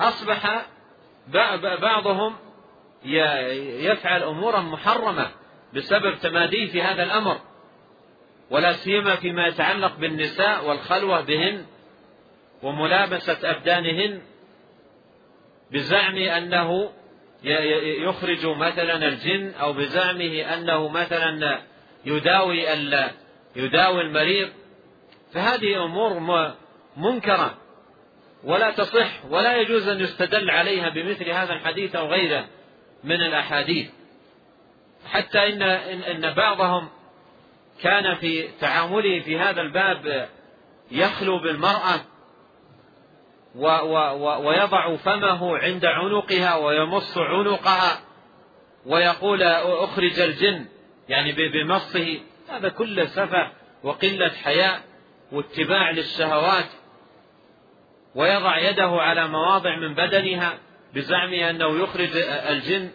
[0.00, 0.66] أصبح
[1.80, 2.36] بعضهم
[3.04, 5.30] يفعل أمورا محرمة
[5.74, 7.40] بسبب تماديه في هذا الأمر
[8.50, 11.66] ولا سيما فيما يتعلق بالنساء والخلوة بهن
[12.62, 14.22] وملابسة أبدانهن
[15.70, 16.92] بزعم أنه
[18.08, 21.60] يخرج مثلا الجن أو بزعمه أنه مثلا
[22.04, 22.72] يداوي
[23.56, 24.48] يداوي المريض.
[25.32, 26.20] فهذه أمور
[26.96, 27.58] منكرة
[28.44, 32.46] ولا تصح ولا يجوز أن يستدل عليها بمثل هذا الحديث أو غيره
[33.04, 33.90] من الأحاديث.
[35.06, 36.88] حتى إن, إن بعضهم
[37.82, 40.28] كان في تعامله في هذا الباب
[40.90, 42.00] يخلو بالمرأة
[43.56, 48.00] و و ويضع فمه عند عنقها ويمص عنقها
[48.86, 50.66] ويقول أخرج الجن
[51.08, 52.20] يعني بمصه.
[52.48, 54.82] هذا كله سفه وقلة حياء
[55.32, 56.68] واتباع للشهوات.
[58.14, 60.58] ويضع يده على مواضع من بدنها
[60.94, 62.90] بزعمه أنه يخرج الجن.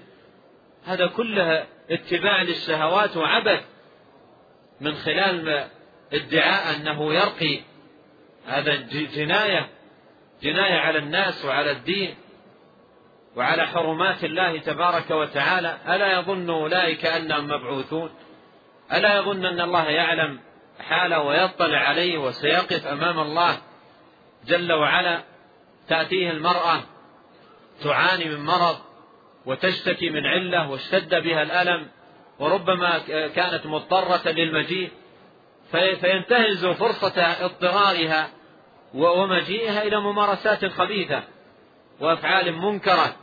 [0.85, 3.63] هذا كله اتباع للشهوات وعبث
[4.81, 5.67] من خلال
[6.13, 7.59] ادعاء أنه يرقي.
[8.47, 9.69] هذا جناية
[10.43, 12.15] جناية على الناس وعلى الدين
[13.35, 15.77] وعلى حرمات الله تبارك وتعالى.
[15.87, 18.09] ألا يظن أولئك أنهم مبعوثون؟
[18.93, 20.39] ألا يظن أن الله يعلم
[20.79, 23.57] حاله ويطلع عليه وسيقف أمام الله
[24.47, 25.23] جل وعلا؟
[25.87, 26.83] تأتيه المرأة
[27.83, 28.77] تعاني من مرض
[29.45, 31.87] وتشتكي من علة واشتد بها الألم
[32.39, 34.91] وربما كانت مضطرة للمجيء
[35.71, 38.29] فينتهز فرصة اضطرارها
[38.93, 41.23] ومجيئها إلى ممارسات خبيثة
[41.99, 43.15] وأفعال منكرة.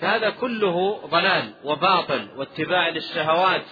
[0.00, 3.64] فهذا كله ضلال وباطل واتباع للشهوات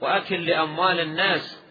[0.00, 1.62] وأكل لأموال الناس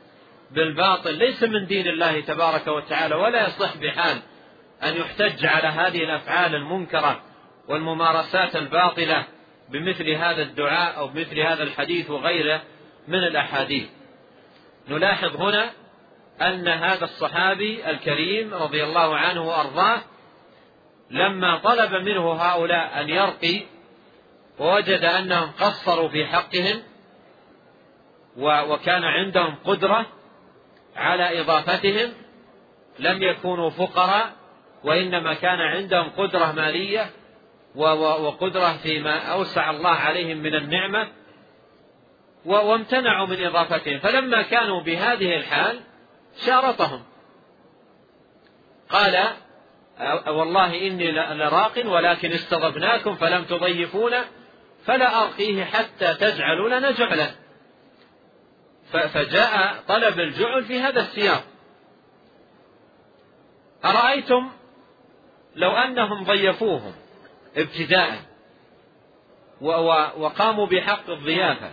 [0.51, 1.13] بالباطل.
[1.13, 4.17] ليس من دين الله تبارك وتعالى ولا يصح بحال
[4.83, 7.21] أن يحتج على هذه الأفعال المنكرة
[7.67, 9.25] والممارسات الباطلة
[9.69, 12.61] بمثل هذا الدعاء أو بمثل هذا الحديث وغيره
[13.07, 13.89] من الأحاديث.
[14.89, 15.69] نلاحظ هنا
[16.41, 20.01] أن هذا الصحابي الكريم رضي الله عنه وأرضاه
[21.11, 23.61] لما طلب منه هؤلاء أن يرقي
[24.59, 26.83] ووجد أنهم قصروا في حقهم
[28.37, 30.05] وكان عندهم قدرة
[30.95, 32.13] على إضافتهم
[32.99, 34.33] لم يكونوا فقراء
[34.83, 37.09] وإنما كان عندهم قدرة مالية
[37.75, 41.07] وقدرة فيما أوسع الله عليهم من النعمة
[42.45, 43.99] وامتنعوا من إضافتهم.
[43.99, 45.79] فلما كانوا بهذه الحال
[46.45, 47.03] شارطهم.
[48.89, 49.33] قال
[50.27, 54.25] والله إني لراق ولكن استضفناكم فلم تضيفونا
[54.85, 57.31] فلا أرقيه حتى تجعلوا لنا جعلا
[58.91, 61.43] فجاء طلب الجعل في هذا السياق.
[63.85, 64.51] أرأيتم
[65.55, 66.93] لو أنهم ضيفوهم
[67.57, 68.19] ابتداء
[70.17, 71.71] وقاموا بحق الضيافة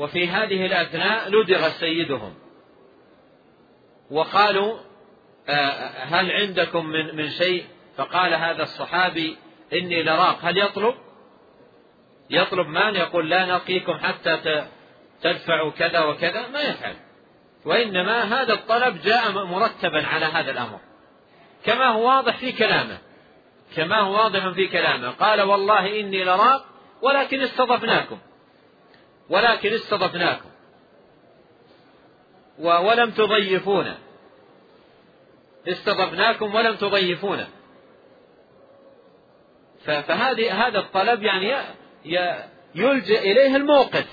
[0.00, 2.34] وفي هذه الأثناء لدغ سيدهم.
[4.10, 4.78] وقالوا
[5.48, 7.64] آه، هل عندكم من من شيء؟
[7.96, 9.36] فقال هذا الصحابي
[9.72, 10.38] إني لراق.
[10.42, 10.94] هل يطلب؟
[12.30, 14.64] يطلب مال يقول لا نقيكم حتى
[15.22, 16.48] تدفعوا كذا وكذا.
[16.48, 16.94] ما يفعل.
[17.64, 20.80] وإنما هذا الطلب جاء مرتبا على هذا الأمر.
[21.64, 22.98] كما هو واضح في كلامه.
[23.76, 25.10] كما هو واضح في كلامه.
[25.10, 26.64] قال والله إني لراق
[27.02, 28.18] ولكن استضفناكم.
[29.30, 30.50] ولكن استضفناكم.
[32.58, 33.98] ولم تضيفونا.
[35.68, 37.48] استضفناكم ولم تضيفونا.
[39.84, 41.54] فهذه هذا الطلب يعني
[42.74, 44.06] يلجئ إليه الموقف.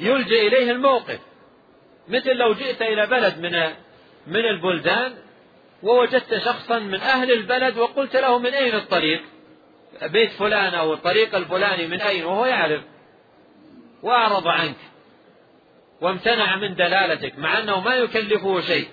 [0.00, 1.20] يلجئ إليه الموقف.
[2.08, 3.52] مثل لو جئت إلى بلد من
[4.26, 5.14] من البلدان
[5.82, 9.22] ووجدت شخصا من أهل البلد وقلت له من أين الطريق؟
[10.02, 12.82] بيت فلان أو الطريق الفلاني من أين؟ وهو يعرف.
[14.06, 14.76] وأعرض عنك
[16.00, 18.88] وامتنع من دلالتك مع أنه ما يكلفه شيء.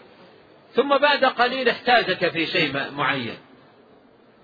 [0.71, 3.37] ثم بعد قليل احتاجك في شيء معين.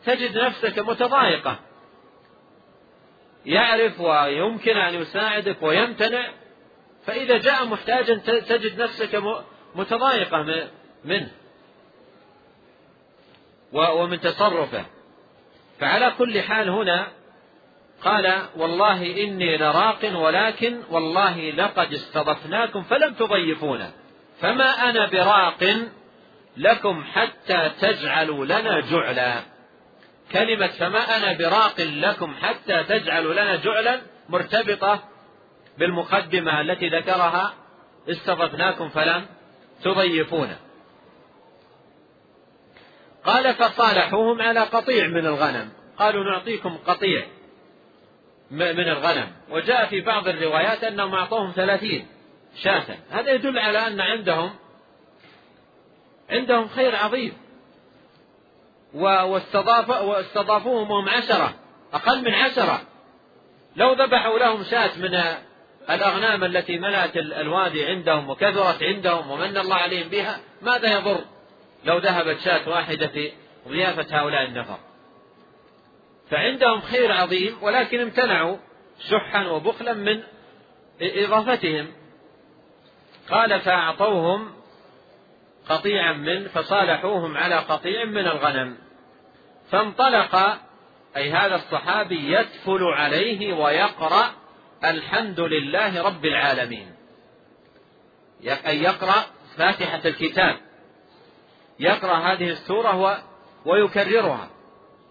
[0.06, 1.60] تجد نفسك متضايقة.
[3.46, 6.30] يعرف ويمكن أن يساعدك ويمتنع.
[7.06, 9.24] فإذا جاء محتاجا تجد نفسك
[9.76, 10.66] متضايقة
[11.06, 11.32] منه.
[13.74, 14.86] ومن تصرفه.
[15.80, 17.08] فعلى كل حال هنا
[18.04, 23.92] قال والله إني لراق ولكن والله لقد استضفناكم فلم تضيفونا.
[24.42, 25.88] فما أنا براق
[26.58, 29.42] لكم حتى تجعلوا لنا جعلا.
[30.32, 35.04] كلمة فما أنا براق لكم حتى تجعلوا لنا جعلا مرتبطة
[35.78, 37.54] بالمقدمة التي ذكرها
[38.10, 39.26] استضفناكم فلم
[39.84, 40.58] تضيفونا.
[43.26, 45.70] قال فصالحوهم على قطيع من الغنم.
[45.98, 47.26] قالوا نعطيكم قطيع.
[48.52, 49.32] من الغنم.
[49.50, 52.08] وجاء في بعض الروايات أنهم أعطوهم ثلاثين
[52.64, 52.84] شاة.
[53.10, 54.56] هذا يدل على أن عندهم
[56.30, 57.34] عندهم خير عظيم.
[58.94, 61.54] واستضاف واستضافوهم وهم عشرة.
[61.94, 62.82] أقل من عشرة.
[63.76, 65.24] لو ذبحوا لهم شاة من
[65.90, 71.20] الأغنام التي ملأت الوادي عندهم وكثرت عندهم ومن الله عليهم بها ماذا يضر
[71.86, 73.32] لو ذهبت شاة واحدة في
[73.68, 74.78] ضيافة هؤلاء النفر؟
[76.30, 78.58] فعندهم خير عظيم ولكن امتنعوا
[79.10, 80.24] شحا وبخلا من
[81.02, 81.88] إضافتهم.
[83.30, 84.52] قال فأعطوهم
[85.70, 88.78] قطيعا من فصالحوهم على قطيع من الغنم.
[89.72, 90.60] فانطلق
[91.18, 94.32] أي هذا الصحابي يتفل عليه ويقرأ
[94.86, 96.96] الحمد لله رب العالمين.
[98.46, 99.26] أن يقرأ
[99.58, 100.58] فاتحة الكتاب.
[101.80, 103.24] يقرأ هذه السورة
[103.66, 104.59] ويكررها.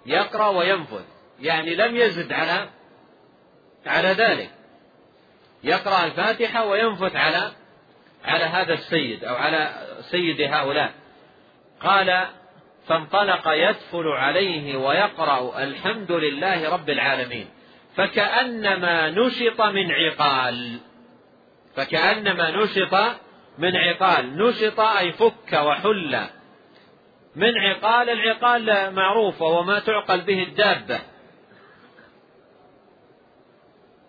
[0.07, 1.03] يقرأ وينفذ.
[1.41, 2.69] يعني لم يزد على
[3.87, 4.51] على ذلك.
[5.65, 7.53] يقرأ الفاتحة وينفث على
[8.25, 10.93] على هذا السيد أو على سيد هؤلاء.
[11.81, 12.27] قال
[12.87, 17.49] فانطلق يدخل عليه ويقرأ الحمد لله رب العالمين.
[17.97, 20.79] فكأنما نشط من عقال.
[21.77, 22.95] فكأنما نشط
[23.59, 24.39] من عقال.
[24.39, 26.29] نشط أي فك وحل.
[27.37, 31.01] من عقال العقال معروف وهو ما تعقل به الدابة.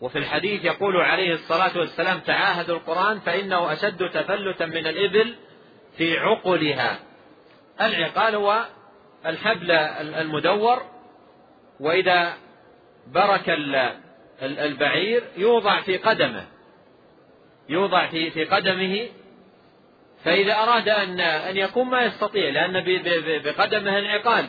[0.01, 5.35] وفي الحديث يقول عليه الصلاة والسلام تعاهدوا القرآن فإنه أشد تفلتا من الإبل
[5.97, 6.99] في عقلها.
[7.81, 8.65] العقال هو
[9.25, 10.81] الحبل المدور
[11.79, 12.33] وإذا
[13.07, 13.49] برك
[14.41, 16.45] البعير يوضع في قدمه
[17.69, 19.07] يوضع في في قدمه
[20.23, 22.83] فإذا أراد أن أن يقوم ما يستطيع لأن
[23.45, 24.45] بقدمه انعقال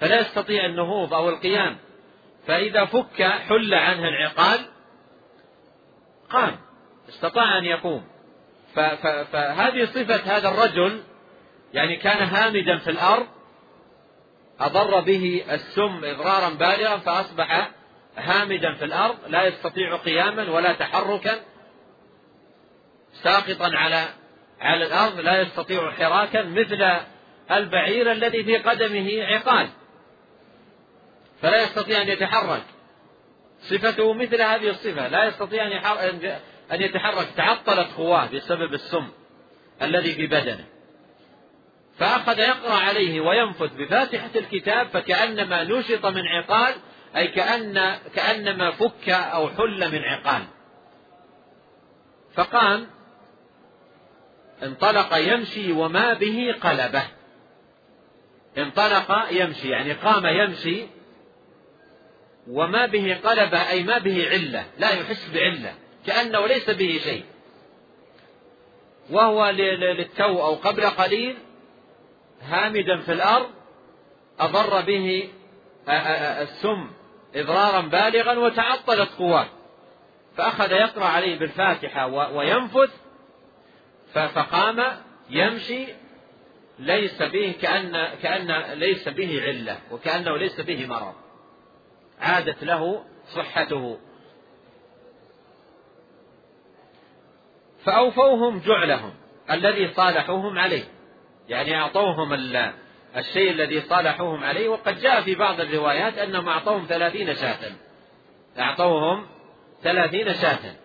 [0.00, 1.78] فلا يستطيع النهوض أو القيام.
[2.46, 4.60] فإذا فك حل عنه العقال
[6.30, 6.56] قام
[7.08, 8.04] استطاع أن يقوم.
[9.32, 11.02] فهذه صفة هذا الرجل
[11.74, 13.26] يعني كان هامدا في الأرض
[14.60, 17.70] أضر به السم إضرارا بالغا فأصبح
[18.16, 21.40] هامدا في الأرض لا يستطيع قياما ولا تحركا
[23.12, 24.08] ساقطا على
[24.62, 27.00] على الأرض لا يستطيع حراكا مثل
[27.50, 29.68] البعير الذي في قدمه عقال.
[31.40, 32.62] فلا يستطيع أن يتحرك.
[33.60, 35.08] صفته مثل هذه الصفة.
[35.08, 35.66] لا يستطيع
[36.72, 37.26] أن يتحرك.
[37.36, 39.08] تعطلت خواة بسبب السم
[39.82, 40.64] الذي في بدنه.
[41.98, 46.74] فأخذ يقرأ عليه وينفث بفاتحة الكتاب فكأنما نشط من عقال
[47.16, 50.42] أي كأن كأنما فك أو حل من عقال.
[52.34, 52.86] فقام
[54.62, 57.02] انطلق يمشي وما به قلبه.
[58.58, 60.86] انطلق يمشي يعني قام يمشي
[62.48, 65.74] وما به قلبه أي ما به علة لا يحس بعلة
[66.06, 67.24] كأنه ليس به شيء.
[69.10, 71.36] وهو للتو أو قبل قليل
[72.42, 73.50] هامدا في الأرض
[74.40, 75.28] أضر به
[76.42, 76.90] السم
[77.34, 79.46] إضرارا بالغا وتعطلت قواه.
[80.36, 82.90] فأخذ يقرأ عليه بالفاتحة وينفث
[84.12, 84.84] فقام
[85.30, 85.86] يمشي
[86.78, 91.14] ليس به كأن كأن ليس به علة وكأنه ليس به مرض.
[92.20, 93.98] عادت له صحته.
[97.84, 99.14] فأوفوهم جعلهم
[99.50, 100.84] الذي صالحوهم عليه.
[101.48, 102.32] يعني أعطوهم
[103.16, 107.72] الشيء الذي صالحوهم عليه وقد جاء في بعض الروايات أنهم أعطوهم ثلاثين شاة.
[108.58, 109.26] أعطوهم
[109.82, 110.81] ثلاثين شاة.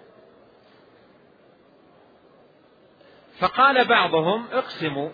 [3.39, 5.09] فقال بعضهم اقسموا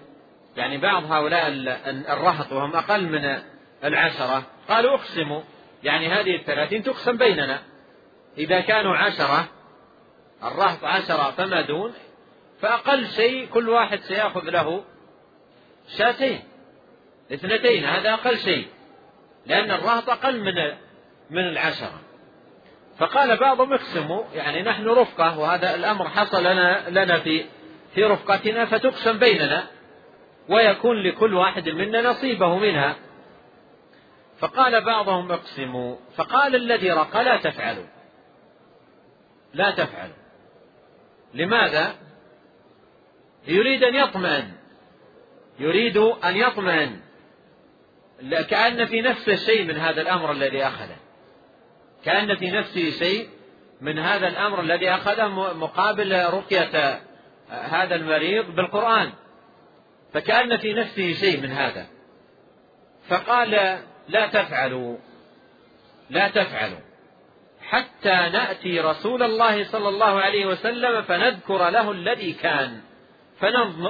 [0.57, 1.47] يعني بعض هؤلاء
[1.87, 3.39] الرهط وهم أقل من
[3.83, 5.41] العشرة قالوا اقسموا
[5.83, 7.59] يعني هذه الثلاثين تقسم بيننا.
[8.37, 9.47] إذا كانوا عشرة
[10.43, 11.93] الرهط عشرة فما دون
[12.61, 14.83] فأقل شيء كل واحد سيأخذ له
[15.97, 16.43] شاتين
[17.33, 18.67] اثنتين هذا أقل شيء
[19.45, 20.53] لأن الرهط أقل من
[21.29, 22.01] من العشرة.
[22.97, 27.45] فقال بعضهم اقسموا يعني نحن رفقة وهذا الأمر حصل لنا لنا في
[27.95, 29.67] في رفقتنا فتقسم بيننا
[30.49, 32.95] ويكون لكل واحد منا نصيبه منها.
[34.39, 37.85] فقال بعضهم اقسموا فقال الذي رقى لا تفعلوا.
[39.53, 40.15] لا تفعلوا.
[41.33, 41.95] لماذا؟
[43.47, 44.51] يريد أن يطمئن.
[45.59, 46.99] يريد أن يطمئن.
[48.49, 50.97] كأن في نفسه شيء من هذا الأمر الذي أخذه.
[52.05, 53.29] كأن في نفسه شيء
[53.81, 57.01] من هذا الأمر الذي أخذه مقابل رقية
[57.53, 59.11] هذا المريض بالقرآن.
[60.13, 61.87] فكأن في نفسه شيء من هذا.
[63.09, 64.97] فقال لا تفعلوا
[66.09, 66.79] لا تفعلوا.
[67.61, 72.81] حتى نأتي رسول الله صلى الله عليه وسلم فنذكر له الذي كان.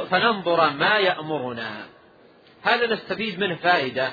[0.09, 1.86] فننظر ما يأمرنا.
[2.61, 4.11] هذا نستفيد منه فائدة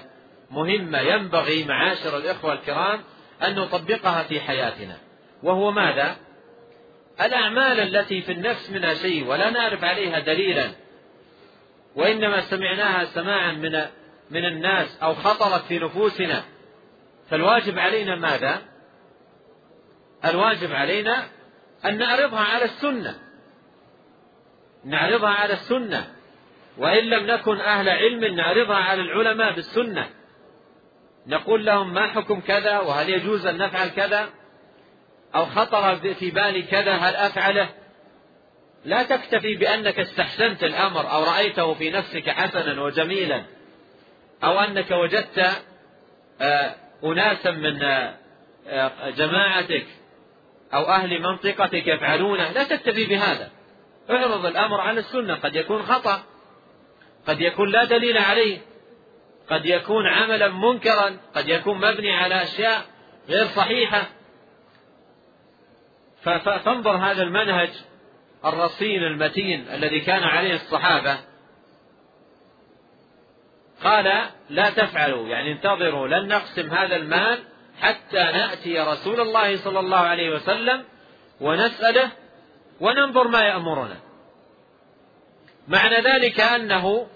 [0.51, 3.01] مهمة ينبغي معاشر الإخوة الكرام
[3.43, 4.97] أن نطبقها في حياتنا.
[5.43, 6.17] وهو ماذا؟
[7.21, 10.71] الأعمال التي في النفس منها شيء ولا نعرف عليها دليلا
[11.97, 13.81] وإنما سمعناها سماعا من
[14.31, 16.45] من الناس أو خطرت في نفوسنا.
[17.31, 18.63] فالواجب علينا ماذا؟
[20.25, 21.29] الواجب علينا
[21.85, 23.19] أن نعرضها على السنة.
[24.85, 26.07] نعرضها على السنة.
[26.79, 30.09] وإن لم نكن أهل علم نعرضها على العلماء بالسنة.
[31.27, 34.29] نقول لهم ما حكم كذا وهل يجوز أن نفعل كذا؟
[35.35, 37.69] أو خطر في بالي كذا هل أفعله؟
[38.85, 43.43] لا تكتفي بأنك استحسنت الأمر أو رأيته في نفسك حسنا وجميلا
[44.45, 45.51] أو أنك وجدت
[46.41, 46.75] آه،
[47.05, 49.87] أناسا من آه، جماعتك
[50.75, 53.51] أو أهل منطقتك يفعلونه لا تكتفي بهذا.
[54.11, 56.23] اعرض الأمر على السنة قد يكون خطأ
[57.27, 58.59] قد يكون لا دليل عليه
[59.51, 62.85] قد يكون عملا منكرا قد يكون مبني على أشياء
[63.29, 64.09] غير صحيحة.
[66.65, 67.71] فانظر هذا المنهج
[68.45, 71.19] الرصين المتين الذي كان عليه الصحابة.
[73.85, 77.39] قال لا تفعلوا يعني انتظروا لن نقسم هذا المال
[77.81, 80.85] حتى نأتي رسول الله صلى الله عليه وسلم
[81.41, 82.11] ونسأله
[82.81, 83.97] وننظر ما يأمرنا.
[85.69, 87.07] معنى ذلك أنه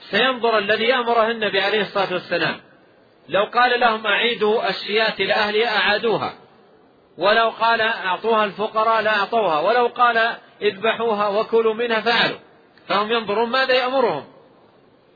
[0.00, 2.60] سينظر الذي يأمره النبي عليه الصلاة والسلام.
[3.28, 6.34] لو قال لهم أعيدوا الشياة لأهلها أعادوها.
[7.18, 12.38] ولو قال أعطوها الفقراء لا أعطوها ولو قال اذبحوها وكلوا منها فعلوا.
[12.88, 14.24] فهم ينظرون ماذا يأمرهم.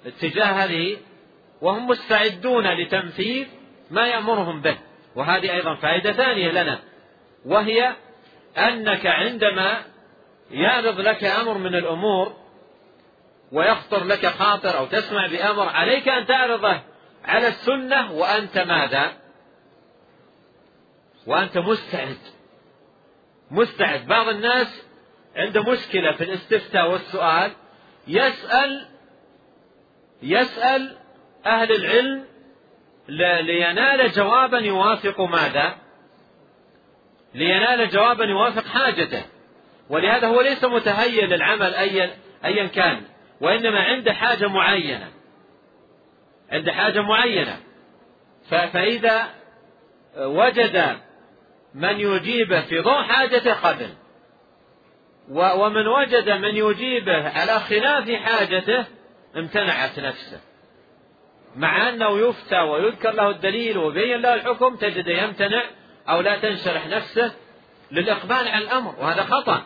[0.07, 0.97] اتجاه هذه
[1.61, 3.47] وهم مستعدون لتنفيذ
[3.91, 4.77] ما يأمرهم به.
[5.17, 6.79] وهذه أيضا فائدة ثانية لنا.
[7.47, 7.93] وهي
[8.59, 9.83] أنك عندما
[10.51, 12.33] يعرض لك أمر من الأمور
[13.53, 16.81] ويخطر لك خاطر أو تسمع بأمر عليك أن تعرضه
[17.25, 19.13] على السنة وأنت ماذا؟
[21.27, 22.17] وأنت مستعد.
[23.51, 24.07] مستعد.
[24.07, 24.87] بعض الناس
[25.37, 27.53] عنده مشكلة في الاستفتاء والسؤال.
[28.09, 28.87] يسأل
[30.23, 30.97] يسأل
[31.47, 32.25] أهل العلم
[33.09, 35.77] لينال جوابا يوافق ماذا؟
[37.35, 39.23] لينال جوابا يوافق حاجته.
[39.91, 42.11] ولهذا هو ليس متهيئ للعمل أيا
[42.45, 43.03] أيا كان
[43.41, 45.09] وإنما عنده حاجة معينة.
[46.51, 47.61] عنده حاجة معينة.
[48.51, 49.29] فإذا
[50.17, 50.99] وجد
[51.75, 53.89] من يجيبه في ضوء حاجته قبل
[55.31, 58.87] ومن وجد من يجيبه على خلاف حاجته
[59.37, 60.41] امتنعت نفسه.
[61.57, 65.63] مع أنه يفتى ويذكر له الدليل ويبين له الحكم تجد يمتنع
[66.09, 67.33] أو لا تنشرح نفسه
[67.91, 69.65] للإقبال على الأمر وهذا خطأ.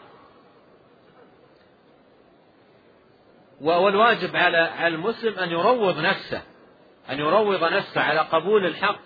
[3.60, 6.42] والواجب على المسلم أن يروض نفسه
[7.10, 9.00] أن يروض نفسه على قبول الحق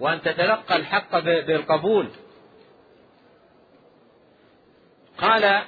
[0.00, 2.08] وأن تتلقى الحق بالقبول.
[5.18, 5.62] قال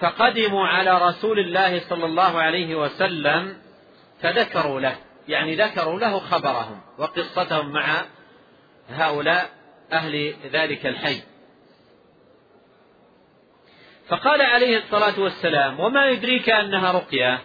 [0.00, 3.56] فقدموا على رسول الله صلى الله عليه وسلم
[4.22, 4.96] فذكروا له
[5.28, 8.04] يعني ذكروا له خبرهم وقصتهم مع
[8.88, 9.50] هؤلاء
[9.92, 11.22] أهل ذلك الحي.
[14.08, 17.38] فقال عليه الصلاة والسلام وما يدريك أنها رقية؟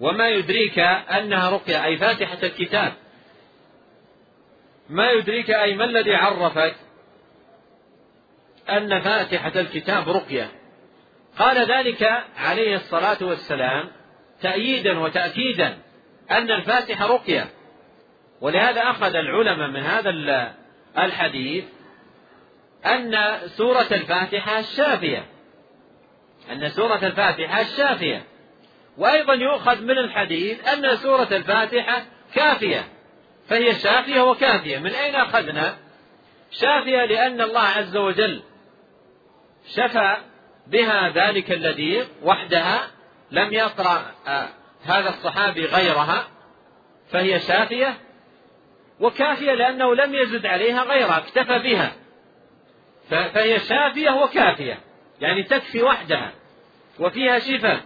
[0.00, 1.84] وما يدريك أنها رقية.
[1.84, 2.92] أي فاتحة الكتاب.
[4.88, 6.76] ما يدريك أي ما الذي عرفك؟
[8.70, 10.50] أن فاتحة الكتاب رقية.
[11.38, 13.90] قال ذلك عليه الصلاة والسلام
[14.40, 15.78] تأييدا وتأكيدا
[16.30, 17.46] أن الفاتحة رقية.
[18.40, 20.10] ولهذا أخذ العلماء من هذا
[20.98, 21.64] الحديث
[22.86, 25.26] أن سورة الفاتحة الشافية.
[26.52, 28.24] أن سورة الفاتحة الشافية.
[28.98, 32.02] وأيضا يؤخذ من الحديث أن سورة الفاتحة
[32.34, 32.84] كافية.
[33.48, 34.78] فهي شافية وكافية.
[34.78, 35.76] من أين أخذنا؟
[36.50, 38.42] شافية لأن الله عز وجل
[39.74, 40.16] شفى
[40.66, 42.90] بها ذلك الذي وحدها
[43.30, 44.48] لم يقرأ آه،
[44.84, 46.28] هذا الصحابي غيرها
[47.10, 47.94] فهي شافية
[49.00, 51.92] وكافية لأنه لم يزد عليها غيرها اكتفى بها.
[53.10, 54.78] فهي شافية وكافية
[55.20, 56.32] يعني تكفي وحدها
[56.98, 57.80] وفيها شفاء.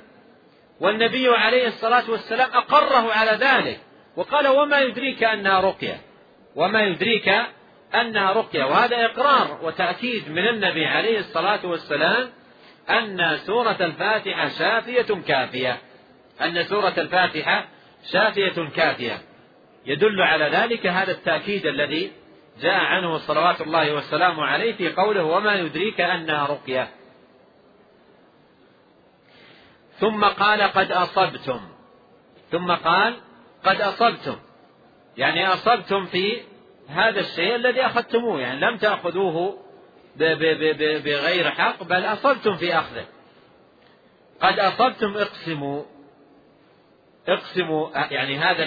[0.81, 3.81] والنبي عليه الصلاة والسلام أقره على ذلك
[4.17, 6.01] وقال وما يدريك أنها رقية
[6.57, 7.31] وما يدريك
[7.95, 12.31] أنها رقية وهذا إقرار وتأكيد من النبي عليه الصلاة والسلام
[12.91, 15.79] أن سورة الفاتحة شافية كافية.
[16.41, 17.69] أن سورة الفاتحة
[18.13, 19.19] شافية كافية.
[19.87, 22.13] يدل على ذلك هذا التأكيد الذي
[22.61, 26.89] جاء عنه صلوات الله والسلام عليه في قوله وما يدريك أنها رقية.
[29.99, 31.61] ثم قال قد أصبتم.
[32.51, 33.15] ثم قال
[33.65, 34.37] قد أصبتم.
[35.17, 36.41] يعني أصبتم في
[36.93, 39.59] هذا الشيء الذي أخذتموه يعني لم تأخذوه
[40.17, 43.05] بغير حق بل أصبتم في أخذه.
[44.41, 45.83] قد أصبتم اقسموا.
[47.29, 48.65] اقسموا يعني هذا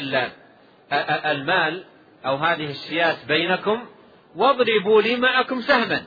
[1.31, 1.83] المال
[2.25, 3.85] أو هذه الشيات بينكم
[4.35, 6.03] واضربوا لي معكم سهما.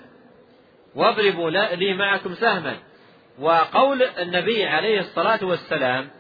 [0.95, 2.77] واضربوا لي معكم سهما.
[3.39, 6.11] وقول النبي عليه الصلاة والسلام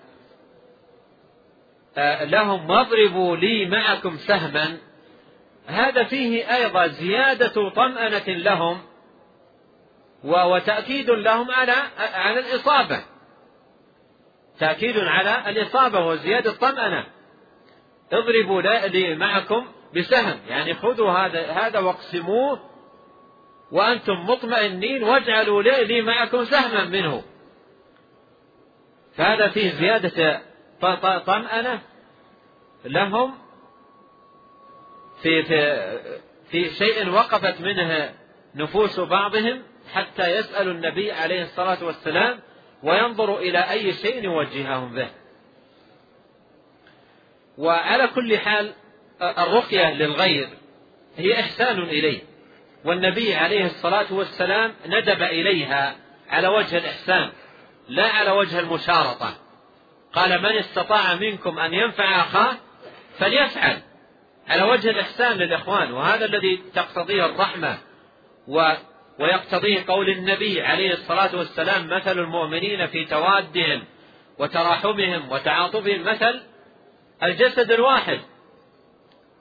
[2.20, 4.78] لهم واضربوا لي معكم سهما
[5.68, 8.80] هذا فيه أيضا زيادة طمأنة لهم
[10.24, 13.00] وتأكيد لهم على على الإصابة.
[14.58, 17.06] تأكيد على الإصابة وزيادة الطمأنة
[18.12, 19.66] اضربوا لي معكم
[19.96, 20.40] بسهم.
[20.48, 22.60] يعني خذوا هذا هذا واقسموه
[23.72, 27.22] وأنتم مطمئنين واجعلوا لي معكم سهما منه.
[29.14, 30.40] فهذا فيه زيادة
[31.26, 31.80] طمأنة
[32.84, 33.47] لهم
[35.22, 35.98] في في
[36.50, 38.14] في شيء وقفت منه
[38.54, 39.62] نفوس بعضهم
[39.94, 42.40] حتى يسألوا النبي عليه الصلاة والسلام
[42.82, 45.08] وينظروا إلى أي شيء يوجههم به.
[47.58, 48.72] وعلى كل حال
[49.22, 50.48] الرقية للغير
[51.16, 52.20] هي إحسان إليه.
[52.84, 55.96] والنبي عليه الصلاة والسلام ندب إليها
[56.28, 57.30] على وجه الإحسان
[57.88, 59.34] لا على وجه المشارطة.
[60.12, 62.56] قال من استطاع منكم أن ينفع أخاه
[63.18, 63.82] فليفعل.
[64.48, 67.78] على وجه الإحسان للإخوان وهذا الذي تقتضيه الرحمة
[68.48, 68.72] و
[69.18, 73.84] ويقتضيه قول النبي عليه الصلاة والسلام مثل المؤمنين في توادهم
[74.38, 76.40] وتراحمهم وتعاطفهم مثل
[77.22, 78.20] الجسد الواحد.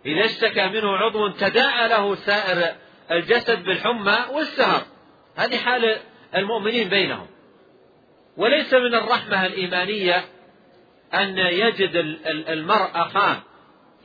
[0.06, 2.76] إذا اشتكى منه عضو تداعى له سائر
[3.12, 4.82] الجسد بالحمى والسهر.
[5.36, 5.98] هذه حال
[6.36, 7.28] المؤمنين بينهم.
[8.38, 10.26] وليس من الرحمة الإيمانية
[11.14, 11.96] أن يجد
[12.28, 13.38] المرء أخاه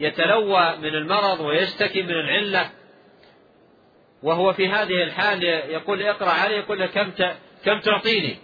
[0.01, 2.71] يتلوى من المرض ويشتكي من العلة.
[4.23, 7.11] وهو في هذه الحال يقول اقرأ عليه يقول له كم
[7.65, 8.37] كم تعطيني؟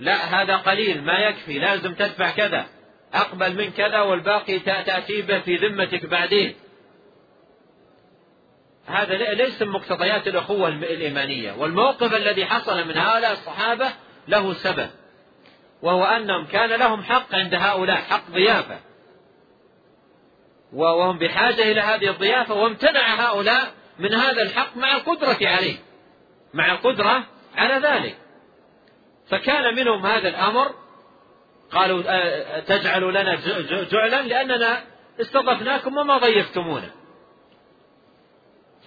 [0.00, 2.66] لا هذا قليل ما يكفي لازم تدفع كذا.
[3.14, 6.54] أقبل من كذا والباقي تأتي به في ذمتك بعدين.
[8.86, 11.52] هذا ليس من مقتضيات الأخوة الإيمانية.
[11.52, 13.86] والموقف الذي حصل من هؤلاء الصحابة
[14.28, 14.90] له سبب
[15.82, 18.87] وهو أنهم كان لهم حق عند هؤلاء حق ضيافة.
[20.72, 25.76] وهم بحاجة إلى هذه الضيافة وامتنع هؤلاء من هذا الحق مع القدرة عليه
[26.54, 28.16] مع القدرة على ذلك.
[29.28, 30.74] فكان منهم هذا الأمر
[31.70, 32.02] قالوا
[32.60, 33.38] تجعلوا لنا
[33.92, 34.80] جعلا لأننا
[35.20, 36.90] استضفناكم وما ضيفتمونا.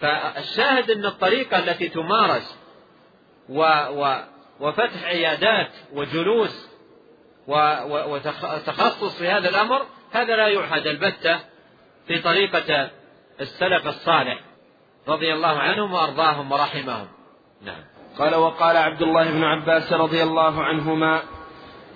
[0.01, 2.57] فالشاهد أن الطريقة التي تمارس
[3.49, 4.15] و و
[4.59, 6.69] وفتح عيادات وجلوس
[7.47, 11.39] وتخصص في هذا الأمر هذا لا يعهد البتة
[12.11, 12.89] في طريقة
[13.41, 14.39] السلف الصالح
[15.07, 17.07] رضي الله عنهم وأرضاهم ورحمهم.
[17.61, 17.83] نعم.
[18.19, 21.21] قال وقال عبد الله بن عباس رضي الله عنهما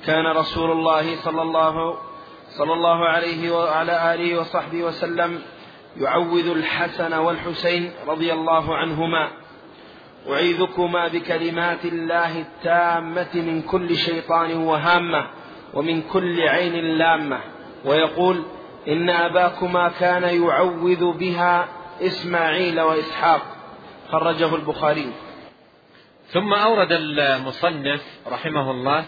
[0.05, 1.97] كان رسول الله صلى الله
[2.57, 5.41] صلى الله عليه وعلى آله وصحبه وسلم
[5.97, 9.31] يعوذ الحسن والحسين رضي الله عنهما.
[10.29, 15.27] أعيذكما بكلمات الله التامة من كل شيطان وهامة
[15.73, 17.39] ومن كل عين لامة.
[17.85, 18.43] ويقول
[18.87, 21.67] إن أباكما كان يعوذ بها
[22.01, 23.41] إسماعيل وإسحاق.
[24.11, 25.11] خرجه البخاري.
[26.27, 29.05] ثم أورد المصنف رحمه الله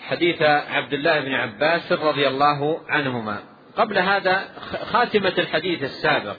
[0.00, 3.38] حديث عبد الله بن عباس رضي الله عنهما.
[3.76, 4.48] قبل هذا
[4.92, 6.36] خاتمة الحديث السابق.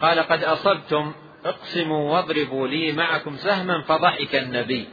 [0.00, 1.12] قال قد أصبتم
[1.44, 4.88] اقسموا واضربوا لي معكم سهما فضحك النبي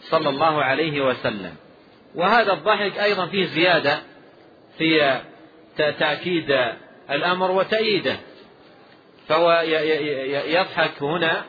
[0.00, 1.54] صلى الله عليه وسلم.
[2.14, 3.98] وهذا الضحك أيضا فيه زيادة
[4.78, 5.20] في
[5.76, 6.56] تأكيد
[7.10, 8.16] الأمر وتأييده.
[9.28, 9.62] فهو
[10.46, 11.44] يضحك هنا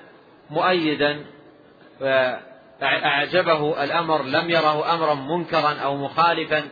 [0.50, 1.26] مؤيدا
[2.82, 6.70] أعجبه الأمر لم يره أمرا منكرا أو مخالفا.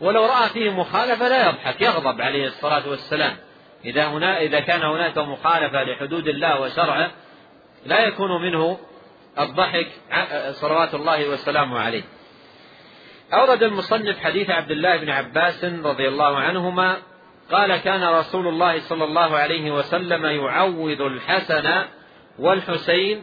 [0.00, 3.36] ولو رأى فيه مخالفة لا يضحك يغضب عليه الصلاة والسلام.
[3.84, 7.10] إذا هنا إذا كان هناك مخالفة لحدود الله وشرعه
[7.86, 8.78] لا يكون منه
[9.38, 9.86] الضحك
[10.50, 12.02] صلوات الله وسلامه عليه.
[13.34, 16.96] أورد المصنف حديث عبد الله بن عباس رضي الله عنهما
[17.50, 21.84] قال كان رسول الله صلى الله عليه وسلم يعوذ الحسن
[22.38, 23.22] والحسين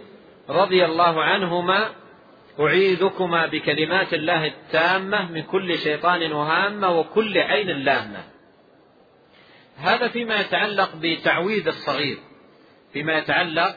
[0.50, 1.90] رضي الله عنهما.
[2.60, 8.24] أعيذكما بكلمات الله التامة من كل شيطان وهامة وكل عين لامة.
[9.78, 12.18] هذا فيما يتعلق بتعويذ الصغير
[12.94, 13.76] فيما يتعلق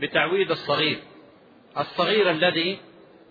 [0.00, 0.98] بتعويذ الصغير
[1.78, 2.78] الصغير الذي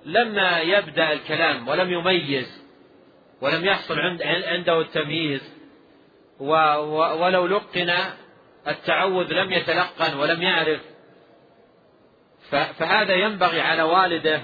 [0.06, 2.64] لما يبدأ الكلام ولم يميز
[3.42, 5.54] ولم يحصل عنده التمييز
[6.40, 7.94] ولو لقن
[8.68, 10.82] التعوذ لم يتلقن ولم يعرف
[12.50, 14.42] فهذا ينبغي على والده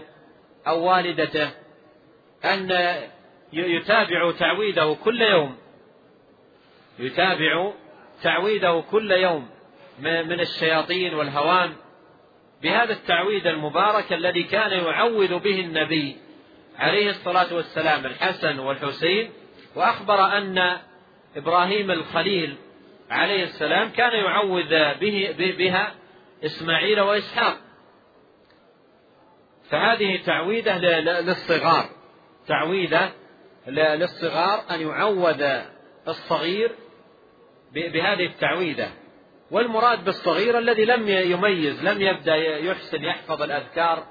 [0.68, 1.50] أو والدته
[2.46, 2.70] أن
[3.54, 5.58] يتابع تعويذه كل يوم.
[7.00, 7.72] يتابع
[8.24, 9.50] تعويذه كل يوم
[10.00, 11.74] من الشياطين والهوان.
[12.64, 16.18] بهذا التعويذ المبارك الذي كان يعوذ به النبي
[16.78, 19.32] عليه الصلاة والسلام الحسن والحسين
[19.76, 20.78] وأخبر أن
[21.36, 22.56] إبراهيم الخليل
[23.10, 25.94] عليه السلام كان يعوذ به بها
[26.46, 27.58] إسماعيل وإسحاق.
[29.70, 31.90] فهذه تعويذة للصغار
[32.48, 33.12] تعويذة
[33.68, 35.44] للصغار أن يعوذ
[36.08, 36.72] الصغير
[37.74, 38.90] بهذه التعويذة
[39.56, 44.04] والمراد بالصغير الذي لم يميز لم يبدأ يحسن يحفظ الأذكار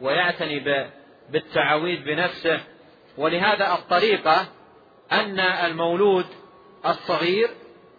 [0.00, 0.86] ويعتني
[1.30, 2.60] بالتعاويذ بنفسه.
[3.18, 4.48] ولهذا الطريقة
[5.12, 6.26] أن المولود
[6.86, 7.48] الصغير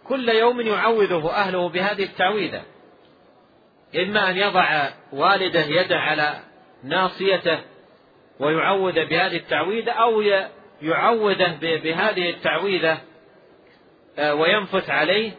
[0.04, 2.62] كل يوم يعوذه أهله بهذه التعويذة.
[3.96, 6.40] إما أن يضع والده يده على
[6.84, 7.58] ناصيته
[8.40, 10.22] ويعوذ بهذه التعويذة أو
[10.82, 12.98] يعوذه بهذه التعويذة
[14.18, 15.32] آه، وينفث عليه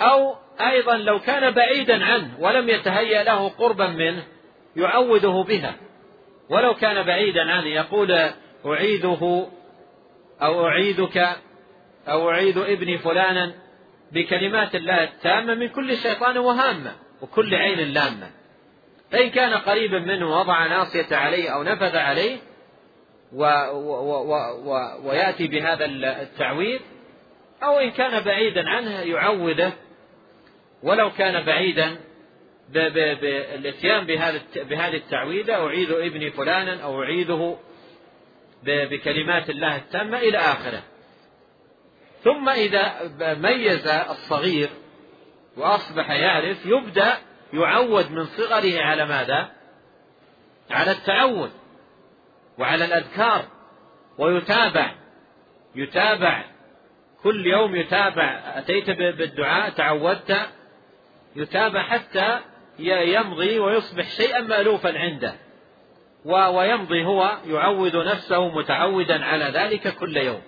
[0.00, 4.24] أو أيضا لو كان بعيدا عنه ولم يتهيأ له قربا منه
[4.76, 5.74] يعوذه بها.
[6.48, 8.30] ولو كان بعيدا عنه يقول
[8.66, 9.50] أعيذه
[10.42, 11.36] أو أعيذك
[12.08, 13.54] أو أعيذ ابني فلانا
[14.12, 16.92] بكلمات الله التامة من كل شيطان وهامة
[17.22, 18.30] وكل عين لامة.
[19.10, 22.38] فإن كان قريبا منه وضع ناصية عليه أو نفذ عليه
[23.32, 24.34] و و و
[24.64, 24.74] و
[25.08, 26.80] ويأتي بهذا التعويذ
[27.62, 29.72] أو إن كان بعيدا عنه يعوذه
[30.82, 31.96] ولو كان بعيدا
[32.68, 34.06] بالاتيان
[34.54, 37.58] بهذه التعويذة أعيذ ابني فلانا أو أعيذه
[38.64, 40.82] بكلمات الله التامة إلى آخره.
[42.24, 44.68] ثم إذا ميز الصغير
[45.56, 47.18] وأصبح يعرف يبدأ
[47.52, 49.50] يعود من صغره على ماذا؟
[50.70, 51.50] على التعود
[52.58, 53.44] وعلى الأذكار
[54.18, 54.94] ويتابع.
[55.74, 56.44] يتابع.
[57.22, 58.42] كل يوم يتابع.
[58.58, 60.48] أتيت بالدعاء تعودت
[61.36, 62.40] يتابع حتى
[62.78, 65.34] يمضي ويصبح شيئا مألوفا عنده.
[66.24, 70.42] ويمضي هو يعود نفسه متعودا على ذلك كل يوم.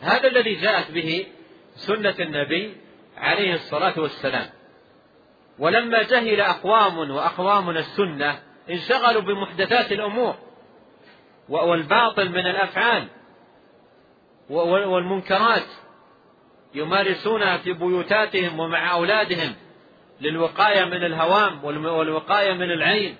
[0.00, 1.26] هذا الذي جاءت به
[1.74, 2.76] سنة النبي
[3.16, 4.50] عليه الصلاة والسلام.
[5.58, 8.38] ولما جهل أقوام وأقوام السنة
[8.70, 10.34] انشغلوا بمحدثات الأمور.
[11.48, 13.08] والباطل من الأفعال.
[14.50, 15.66] والمنكرات.
[16.74, 19.54] يمارسونها في بيوتاتهم ومع أولادهم.
[20.20, 23.16] للوقاية من الهوام والوقاية من العين.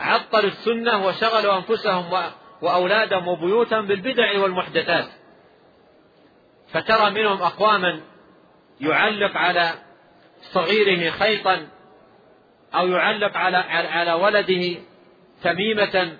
[0.00, 5.08] عطلوا السنة وشغلوا أنفسهم وأولادهم وبيوتهم بالبدع والمحدثات.
[6.68, 8.00] فترى منهم أقواما
[8.80, 9.74] يعلق على
[10.40, 11.66] صغيره خيطا
[12.74, 14.78] أو يعلق على على ولده
[15.42, 16.16] تميمة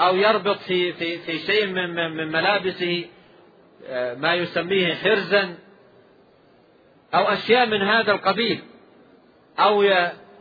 [0.00, 3.04] أو يربط في في في شيء من من ملابسه
[3.86, 5.54] آه، ما يسميه حرزا
[7.14, 8.60] أو أشياء من هذا القبيل.
[9.58, 9.82] أو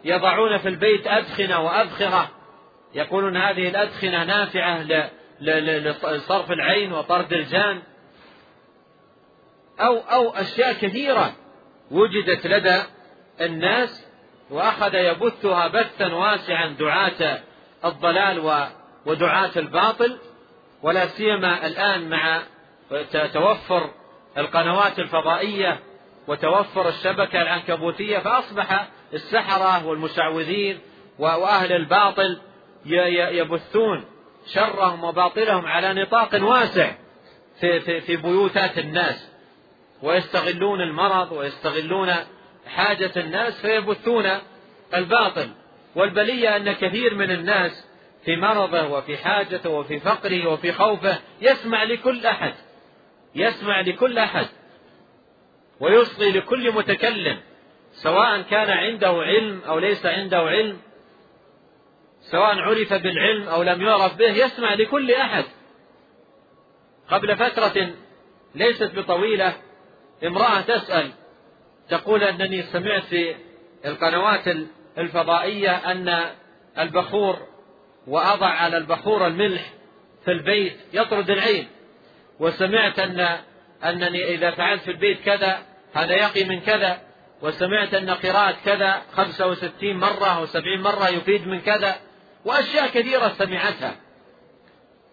[0.05, 2.29] يضعون في البيت أدخنة وأبخرة.
[2.93, 4.83] يقولون هذه الأدخنة نافعة
[6.11, 7.81] لصرف العين وطرد الجان.
[9.79, 11.33] أو أو أشياء كثيرة
[11.91, 12.81] وجدت لدى
[13.41, 14.07] الناس
[14.49, 17.39] وأخذ يبثها بثا واسعا دعاة
[17.85, 18.67] الضلال
[19.05, 20.17] ودعاة الباطل.
[20.83, 22.41] ولا سيما الآن مع
[23.33, 23.89] توفر
[24.37, 25.79] القنوات الفضائية
[26.27, 30.79] وتوفر الشبكة العنكبوتية فأصبح السحرة والمشعوذين
[31.19, 32.41] وأهل الباطل
[32.85, 34.05] يبثون
[34.53, 36.91] شرهم وباطلهم على نطاق واسع
[37.59, 39.31] في, في, في بيوتات الناس.
[40.03, 42.13] ويستغلون المرض ويستغلون
[42.67, 44.29] حاجة الناس فيبثون
[44.95, 45.49] الباطل.
[45.95, 47.87] والبلية أن كثير من الناس
[48.25, 52.53] في مرضه وفي حاجته وفي فقره وفي خوفه يسمع لكل أحد
[53.35, 54.47] يسمع لكل أحد
[55.79, 57.39] ويصغي لكل متكلم.
[58.03, 60.77] سواء كان عنده علم أو ليس عنده علم
[62.21, 65.43] سواء عرف بالعلم أو لم يعرف به يسمع لكل أحد.
[67.09, 67.89] قبل فترة
[68.55, 69.53] ليست بطويلة
[70.23, 71.11] امرأة تسأل
[71.89, 73.35] تقول أنني سمعت في
[73.85, 74.47] القنوات
[74.97, 76.25] الفضائية أن
[76.79, 77.39] البخور
[78.07, 79.73] وأضع على البخور الملح
[80.25, 81.67] في البيت يطرد العين
[82.39, 83.37] وسمعت أن
[83.83, 87.10] أنني إذا فعلت في البيت كذا هذا يقي من كذا.
[87.41, 91.95] وسمعت أن قراءة كذا خمسة وستين مرة أو سبعين مرة يفيد من كذا
[92.45, 93.95] وأشياء كثيرة سمعتها.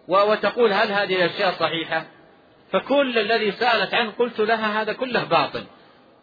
[0.07, 2.05] وتقول هل هذه الأشياء صحيحة؟
[2.71, 5.63] فكل الذي سألت عنه قلت لها هذا كله باطل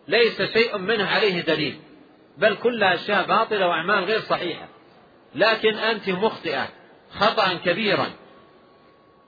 [0.08, 1.80] ليس شيء منه عليه دليل
[2.38, 4.68] بل كلها أشياء باطلة وأعمال غير صحيحة.
[5.34, 6.68] لكن أنت مخطئة
[7.10, 8.06] خطأ كبيرا.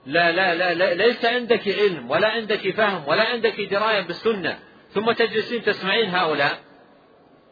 [0.05, 4.59] لا لا لا, لا ليس عندك علم ولا عندك فهم ولا عندك دراية بالسنة
[4.93, 6.68] ثم تجلسين تسمعين هؤلاء.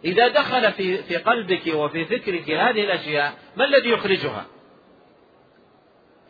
[0.05, 4.45] إذا دخل في في قلبك وفي فكرك هذه الأشياء ما الذي يخرجها؟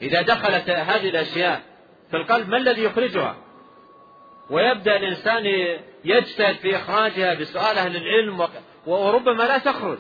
[0.01, 1.61] إذا دخلت هذه الأشياء
[2.11, 3.35] في القلب ما الذي يخرجها؟
[4.49, 5.45] ويبدأ الإنسان
[6.05, 7.95] يجتهد في إخراجها بسؤال أهل
[8.87, 9.99] وربما لا تخرج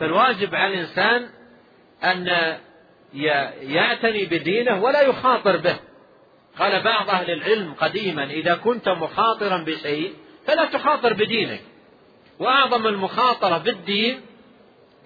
[0.00, 1.28] فالواجب على الإنسان
[2.04, 2.26] أن
[3.62, 5.76] يعتني بدينه ولا يخاطر به
[6.58, 10.14] قال بعض أهل العلم قديما إذا كنت مخاطرا بشيء
[10.46, 11.60] فلا تخاطر بدينك
[12.38, 14.20] وأعظم المخاطرة بالدين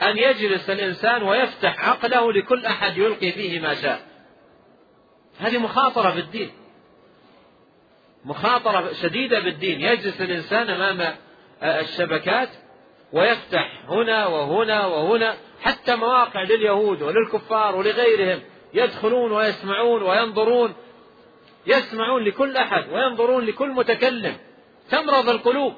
[0.03, 4.07] أن يجلس الإنسان ويفتح عقله لكل أحد يلقي فيه ما شاء.
[5.39, 6.51] هذه مخاطرة بالدين
[8.25, 11.17] مخاطرة شديدة بالدين يجلس الإنسان أمام
[11.63, 12.49] الشبكات
[13.13, 18.41] ويفتح هنا وهنا وهنا حتى مواقع لليهود وللكفار ولغيرهم
[18.75, 20.75] يدخلون ويسمعون وينظرون.
[21.67, 24.37] يسمعون لكل أحد وينظرون لكل متكلم.
[24.91, 25.75] تمرض القلوب.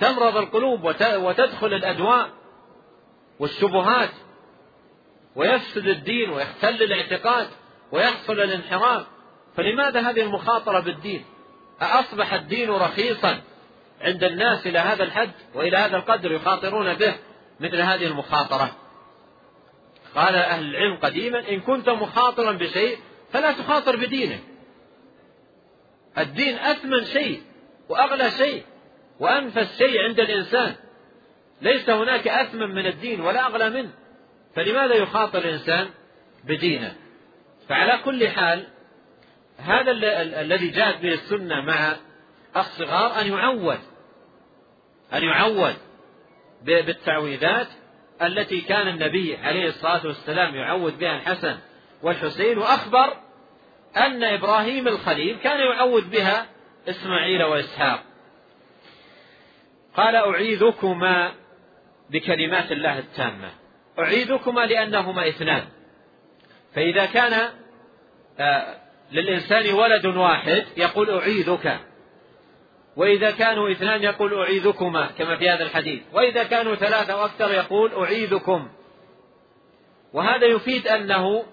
[0.00, 2.30] تمرض القلوب وتدخل الأدواء
[3.38, 4.10] والشبهات
[5.36, 7.48] ويفسد الدين ويختل الاعتقاد
[7.92, 9.06] ويحصل الانحراف.
[9.56, 11.24] فلماذا هذه المخاطرة بالدين؟
[11.80, 13.40] أصبح الدين رخيصا
[14.00, 17.14] عند الناس إلى هذا الحد وإلى هذا القدر يخاطرون به
[17.60, 18.76] مثل هذه المخاطرة؟
[20.14, 22.98] قال أهل العلم قديما إن كنت مخاطرا بشيء
[23.32, 24.40] فلا تخاطر بدينك.
[26.18, 27.42] الدين أثمن شيء
[27.88, 28.64] وأغلى شيء.
[29.20, 30.74] وأنفس شيء عند الإنسان.
[31.62, 33.90] ليس هناك أثمن من الدين ولا أغلى منه.
[34.56, 35.88] فلماذا يخاطر الإنسان
[36.44, 36.94] بدينه؟
[37.68, 38.66] فعلى كل حال
[39.58, 39.90] هذا
[40.40, 41.96] الذي جاءت به السنة مع
[42.56, 43.78] الصغار أن يعود
[45.14, 45.74] أن يعود
[46.62, 47.68] بالتعويذات
[48.22, 51.58] التي كان النبي عليه الصلاة والسلام يعود بها الحسن
[52.02, 52.58] والحسين.
[52.58, 53.16] وأخبر
[53.96, 56.46] أن إبراهيم الخليل كان يعود بها
[56.88, 58.02] إسماعيل وإسحاق.
[60.00, 61.32] قال أعيذكما
[62.10, 63.50] بكلمات الله التامة.
[63.98, 65.64] أعيذكما لأنهما اثنان.
[66.74, 67.50] فإذا كان
[68.38, 68.76] آه،
[69.12, 71.80] للإنسان ولد واحد يقول أعيذك.
[72.96, 76.02] وإذا كانوا اثنان يقول أعيذكما كما في هذا الحديث.
[76.12, 78.68] وإذا كانوا ثلاثة أو أكثر يقول أعيذكم.
[80.12, 81.44] وهذا يفيد أنه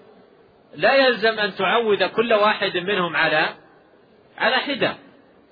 [0.74, 3.48] لا يلزم أن تعود كل واحد منهم على
[4.38, 5.07] على حدة.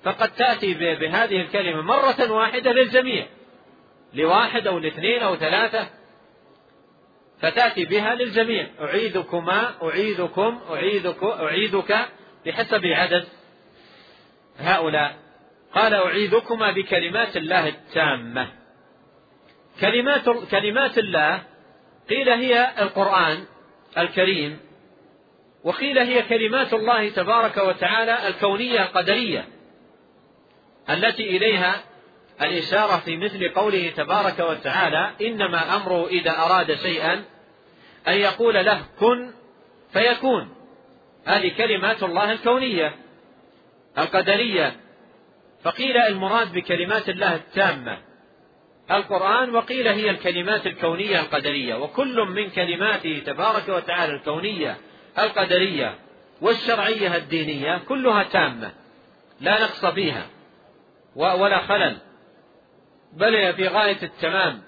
[0.07, 3.25] فقد تأتي بهذه الكلمة مرة واحدة للجميع
[4.13, 5.87] لواحد أو لاثنين أو ثلاثة
[7.41, 8.67] فتأتي بها للجميع.
[8.81, 12.07] أعيدكما أعيدكم أعيدك أعيدك
[12.45, 13.25] بحسب عدد
[14.57, 15.15] هؤلاء
[15.73, 18.47] قال أعيدكما بكلمات الله التامة.
[19.81, 21.43] كلمات كلمات الله
[22.09, 23.45] قيل هي القرآن
[23.97, 24.59] الكريم
[25.63, 29.56] وقيل هي كلمات الله تبارك وتعالى الكونية القدرية.
[30.89, 31.83] التي إليها
[32.41, 37.23] الإشارة في مثل قوله تبارك وتعالى إنما أمره إذا أراد شيئا
[38.07, 39.31] أن يقول له كن
[39.93, 40.53] فيكون.
[41.25, 42.95] هذه كلمات الله الكونية
[43.97, 44.75] القدرية.
[45.63, 47.97] فقيل المراد بكلمات الله التامة.
[48.91, 54.77] القرآن وقيل هي الكلمات الكونية القدرية وكل من كلماته تبارك وتعالى الكونية
[55.19, 55.95] القدرية
[56.41, 58.71] والشرعية الدينية كلها تامة.
[59.41, 60.36] لا نقص فيها.
[61.17, 61.97] ولا خلل.
[63.13, 64.61] بل هي في غاية التمام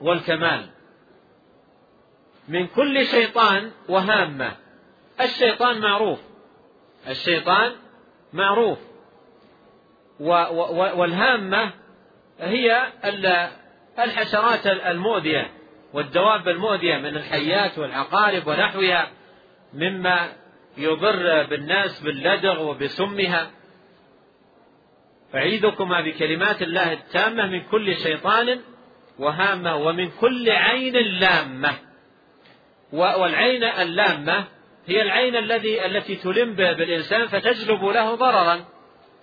[0.00, 0.66] والكمال.
[2.48, 4.52] من كل شيطان وهامة.
[5.20, 6.20] الشيطان معروف.
[7.08, 7.72] الشيطان
[8.32, 8.78] معروف.
[10.20, 11.70] والهامة
[12.40, 12.92] هي
[13.98, 15.50] الحشرات المؤذية
[15.92, 19.10] والدواب المؤذية من الحيات والعقارب ونحوها
[19.74, 20.32] مما
[20.76, 23.50] يضر بالناس باللدغ وبسمها.
[25.34, 28.60] أعيذكما بكلمات الله التامة من كل شيطان
[29.18, 31.74] وهامة ومن كل عين لامة.
[32.92, 34.44] والعين اللامة
[34.86, 38.64] هي العين الذي التي تلم بالإنسان فتجلب له ضررا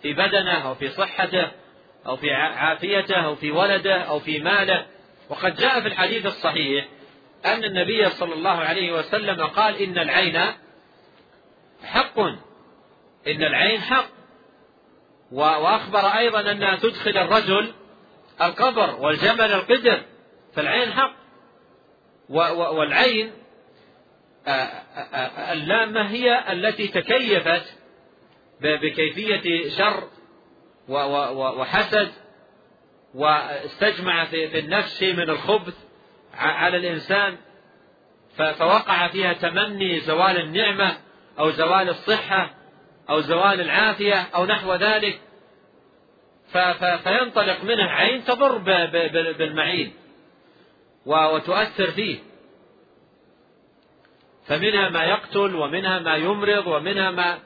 [0.01, 1.51] في بدنه أو في صحته
[2.05, 4.86] أو في عافيته أو في ولده أو في ماله.
[5.30, 6.86] وقد جاء في الحديث الصحيح
[7.45, 10.39] أن النبي صلى الله عليه وسلم قال إن العين
[11.84, 12.20] حق.
[13.28, 14.20] إن العين حق.
[15.32, 17.74] وأخبر أيضا أنها تدخل الرجل
[18.42, 20.02] القبر والجمل القدر
[20.54, 21.14] فالعين حق.
[22.30, 23.32] والعين
[25.52, 27.78] اللامة هي التي تكيفت
[28.62, 30.04] بكيفية شر
[30.88, 32.12] وحسد
[33.16, 35.76] واستجمع في النفس شيء من الخبث
[36.34, 37.38] على الإنسان
[38.36, 40.98] فوقع فيها تمني زوال النعمة
[41.40, 42.54] أو زوال الصحة.
[43.12, 45.20] أو زوال العافية أو نحو ذلك
[47.03, 48.57] فينطلق منه عين تضر
[49.32, 49.93] بالمعين
[51.05, 52.20] وتؤثر فيه.
[54.47, 57.39] فمنها ما يقتل ومنها ما يمرض ومنها ما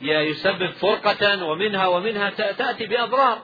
[0.00, 3.42] يسبب فرقة ومنها ومنها تأتي بأضرار.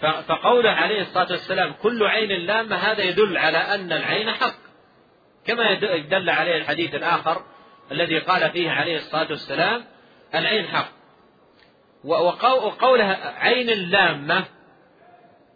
[0.00, 4.56] فقوله عليه الصلاة والسلام كل عين لامة هذا يدل على أن العين حق
[5.46, 7.42] كما دل عليه الحديث الآخر
[7.92, 9.84] الذي قال فيه عليه الصلاة والسلام
[10.34, 10.88] العين حق.
[12.04, 14.44] وقولها عين لامة.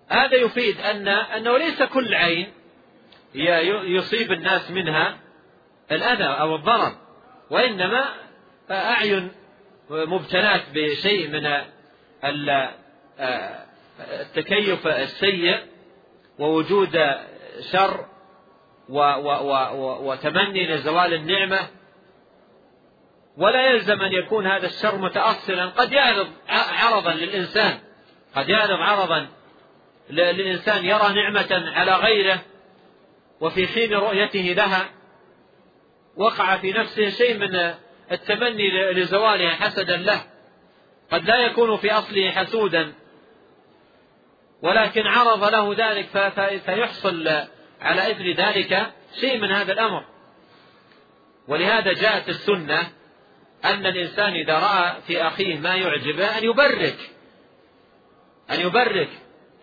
[0.09, 2.53] هذا يفيد أن أنه ليس كل عين
[3.85, 5.19] يصيب الناس منها
[5.93, 6.93] الأذى أو الضرر
[7.51, 8.05] وإنما
[8.71, 9.33] أعين
[9.91, 11.61] مبتلات بشيء من
[14.01, 15.59] التكيف السيء
[16.39, 16.99] ووجود
[17.61, 18.07] شر
[18.89, 21.69] وتمني لزوال النعمة.
[23.37, 25.67] ولا يلزم أن يكون هذا الشر متأصلا.
[25.67, 27.79] قد يعرض عرضا للإنسان.
[28.37, 29.27] قد يعرض عرضا
[30.11, 32.43] للإنسان يرى نعمة على غيره
[33.41, 34.91] وفي حين رؤيته لها.
[36.17, 37.75] وقع في نفسه شيء من
[38.13, 40.23] التمني لزوالها حسدا له.
[41.13, 42.93] قد لا يكون في أصله حسودا.
[44.63, 46.33] ولكن عرض له ذلك
[46.65, 47.29] فيحصل
[47.81, 50.05] على إثر ذلك شيء من هذا الأمر.
[51.49, 53.00] ولهذا جاءت السنة
[53.65, 57.11] أن الإنسان إذا رأى في أخيه ما يعجبه أن يبرك.
[58.51, 59.09] أن يبرك.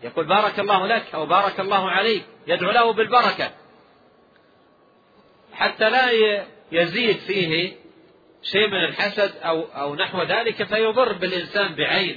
[0.02, 2.24] يقول بارك الله لك أو بارك الله عليك.
[2.46, 3.50] يدعو له بالبركة.
[5.52, 6.10] حتى لا
[6.72, 7.72] يزيد فيه
[8.42, 12.16] شيء من الحسد أو أو نحو ذلك فيضر بالإنسان بعين.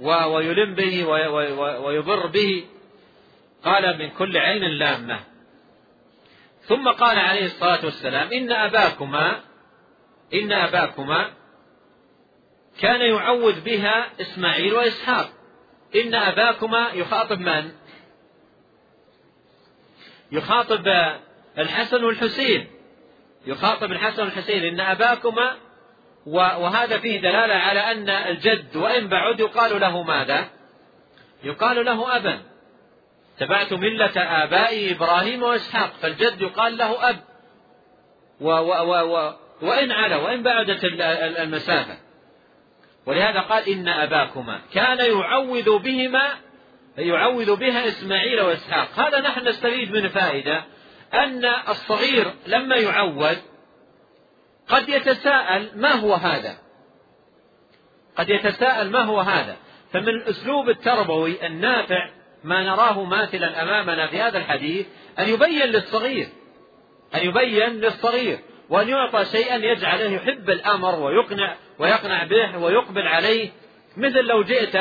[0.00, 1.04] ويلم به
[1.80, 2.64] ويضر به.
[3.64, 5.20] قال من كل عين لامة.
[6.60, 9.40] ثم قال عليه الصلاة والسلام إن أباكما
[10.34, 11.30] إن أباكما
[12.80, 15.30] كان يعوذ بها إسماعيل وإسحاق.
[15.94, 17.72] إن أباكما يخاطب من؟
[20.32, 20.88] يخاطب
[21.58, 22.66] الحسن والحسين.
[23.46, 24.64] يخاطب الحسن والحسين.
[24.64, 25.56] إن أباكما
[26.26, 30.48] وهذا فيه دلالة على أن الجد وإن بعد يقال له ماذا؟
[31.42, 32.42] يقال له أبا.
[33.38, 37.16] تبعت ملة آبائي إبراهيم وإسحاق فالجد يقال له أب.
[38.40, 40.84] و و و و وإن على وإن بعدت
[41.40, 41.96] المسافة.
[43.06, 44.60] ولهذا قال إن أباكما.
[44.74, 46.36] كان يعوذ بهما
[46.98, 48.88] يعوذ بها إسماعيل وإسحاق.
[49.00, 50.64] هذا نحن نستفيد من فائدة
[51.14, 53.38] أن الصغير لما يعود
[54.68, 56.58] قد يتساءل ما هو هذا.
[58.16, 59.56] قد يتساءل ما هو هذا.
[59.92, 62.10] فمن الأسلوب التربوي النافع
[62.44, 64.86] ما نراه ماثلا أمامنا في هذا الحديث
[65.18, 66.28] أن يبين للصغير
[67.14, 68.38] أن يبين للصغير.
[68.70, 73.50] وأن يعطى شيئا يجعله يحب الأمر ويقنع ويقنع به ويقبل عليه.
[73.96, 74.76] مثل لو جئت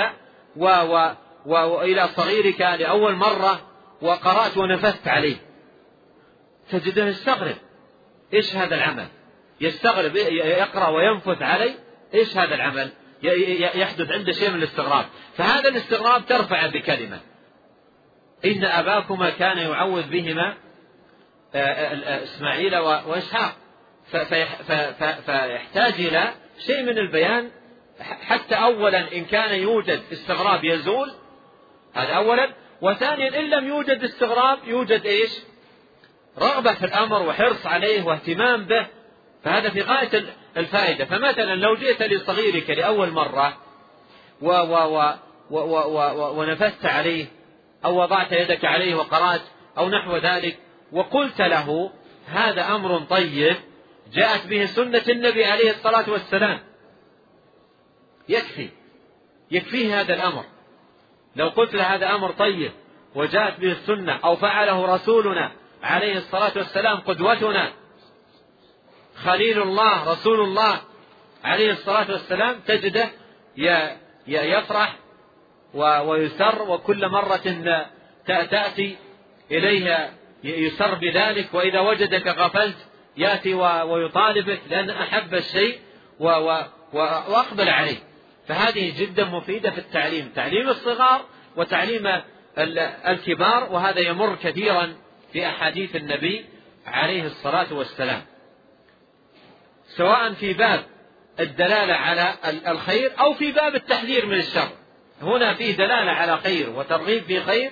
[0.55, 1.15] و و
[1.45, 3.61] وإلى صغيرك لأول مرة
[4.01, 5.35] وقرأت ونفثت عليه.
[6.69, 7.55] تجده يستغرب.
[8.33, 9.07] إيش هذا العمل؟
[9.61, 11.75] يستغرب يقرأ وينفث علي
[12.13, 12.89] إيش هذا العمل؟
[13.75, 15.05] يحدث عنده شيء من الاستغراب.
[15.33, 17.19] فهذا الاستغراب ترفع بكلمة.
[18.45, 20.53] إن أباكما كان يعوذ بهما
[21.55, 23.55] آه، آه، آه، إسماعيل وإسحاق.
[25.26, 26.34] فيحتاج إلى
[26.66, 27.51] شيء من البيان
[28.01, 31.12] حتى أولا إن كان يوجد استغراب يزول
[31.93, 32.49] هذا أولا.
[32.82, 35.32] وثانيا إن لم يوجد استغراب يوجد إيش؟
[36.39, 38.88] رغبة في الأمر وحرص عليه واهتمام به.
[39.43, 40.24] فهذا في غاية
[40.58, 41.05] الفائدة.
[41.05, 43.58] فمثلا لو جئت لصغيرك لأول مرة
[44.41, 45.14] و و و
[45.49, 47.26] و و و ونفثت عليه
[47.86, 49.41] أو وضعت يدك عليه وقرأت
[49.78, 50.60] أو نحو ذلك
[50.91, 51.91] وقلت له
[52.28, 53.55] هذا أمر طيب
[54.14, 56.60] جاءت به سنة النبي عليه الصلاة والسلام.
[58.30, 58.70] يكفي.
[59.51, 60.45] يكفيه هذا الأمر.
[61.36, 62.72] لو قلت له هذا أمر طيب
[63.16, 65.51] وجاءت به السنة أو فعله رسولنا
[65.84, 67.74] عليه الصلاة والسلام قدوتنا
[69.16, 70.82] خليل الله رسول الله
[71.43, 73.10] عليه الصلاة والسلام تجده
[74.28, 74.95] يفرح
[75.74, 77.86] ويسر وكل مرة
[78.28, 78.97] تأتي
[79.51, 80.10] إليه
[80.43, 82.86] يسر بذلك وإذا وجدك غفلت
[83.18, 83.53] يأتي
[83.84, 85.80] ويطالبك لأن أحب الشيء
[86.93, 87.97] وأقبل عليه.
[88.47, 90.32] فهذه جدا مفيدة في التعليم.
[90.36, 92.22] تعليم الصغار وتعليم
[93.07, 94.93] الكبار وهذا يمر كثيرا
[95.34, 96.45] في أحاديث النبي
[96.86, 98.22] عليه الصلاة والسلام.
[99.88, 100.84] سواء في باب
[101.39, 102.34] الدلالة على
[102.68, 104.70] الخير أو في باب التحذير من الشر.
[105.22, 107.72] هنا فيه دلالة على خير وترغيب في خير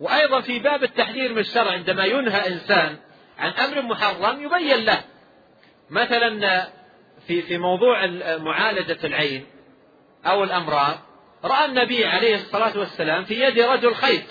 [0.00, 2.96] وأيضا في باب التحذير من الشر عندما ينهى إنسان
[3.38, 5.04] عن أمر محرم يبين له.
[5.90, 6.66] مثلا
[7.26, 8.06] في في موضوع
[8.36, 9.46] معالجة العين
[10.26, 10.98] أو الأمراض
[11.44, 14.24] رأى النبي عليه الصلاة والسلام في يد رجل خيط.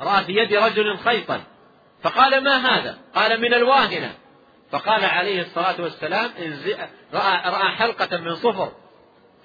[0.00, 1.42] رأى في يد رجل خيطا.
[2.02, 4.14] فقال ما هذا؟ قال من الواهنة.
[4.70, 6.30] فقال عليه الصلاة والسلام
[7.14, 8.72] رأى, رأى حلقة من صفر.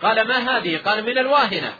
[0.01, 1.73] قال ما هذه؟ قال من الواهنة.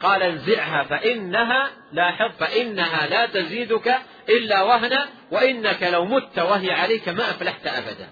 [0.00, 3.98] قال انزعها فإنها لاحظ فإنها لا تزيدك
[4.28, 8.08] إلا وهنا وإنك لو مت وهي عليك ما أفلحت أبدا.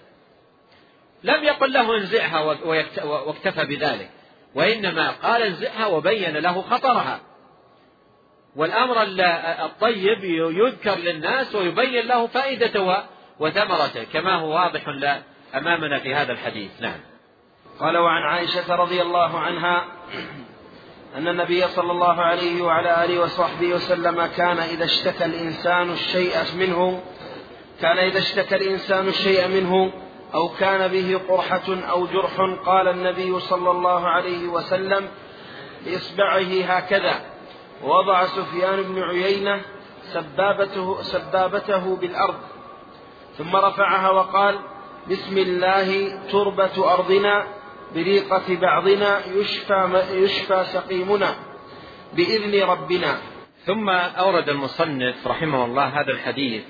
[1.22, 2.40] لم يقل له انزعها
[3.04, 4.10] واكتفى بذلك.
[4.54, 7.20] وإنما قال انزعها وبين له خطرها.
[8.56, 9.02] والأمر
[9.64, 13.04] الطيب يذكر للناس ويبين له فائدته
[13.38, 14.04] وثمرته.
[14.12, 14.88] كما هو واضح
[15.54, 16.70] أمامنا في هذا الحديث.
[16.80, 17.00] نعم.
[17.80, 19.84] قال وعن عائشة رضي الله عنها
[21.16, 27.02] أن النبي صلى الله عليه وعلى آله وصحبه وسلم كان إذا اشتكى الإنسان الشيء منه
[27.80, 29.92] كان إذا اشتكى الإنسان الشيء منه
[30.34, 35.08] أو كان به قرحة أو جرح قال النبي صلى الله عليه وسلم
[35.86, 37.20] بإصبعه هكذا.
[37.84, 39.60] ووضع سفيان بن عيينة
[40.02, 42.38] سبابته, سبابته بالأرض.
[43.38, 44.58] ثم رفعها وقال
[45.10, 47.46] بسم الله تربة أرضنا.
[47.96, 51.34] بريقة بعضنا يشفى, يشفى سقيمنا
[52.12, 53.18] بإذن ربنا.
[53.64, 56.62] ثم أورد المصنف رحمه الله هذا الحديث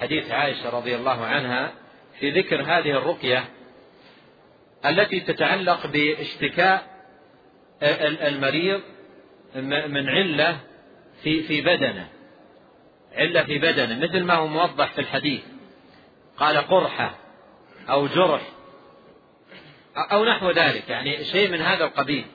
[0.00, 1.72] حديث عائشة رضي الله عنها
[2.20, 3.44] في ذكر هذه الرقية
[4.86, 6.90] التي تتعلق باشتكاء
[7.82, 8.80] المريض
[9.88, 10.58] من علة
[11.22, 12.08] في في بدنه.
[13.14, 15.42] علة في بدنه مثل ما هو موضح في الحديث.
[16.36, 17.14] قال قرحة
[17.90, 18.42] أو جرح.
[20.12, 22.26] أو نحو ذلك يعني شيء من هذا القبيل.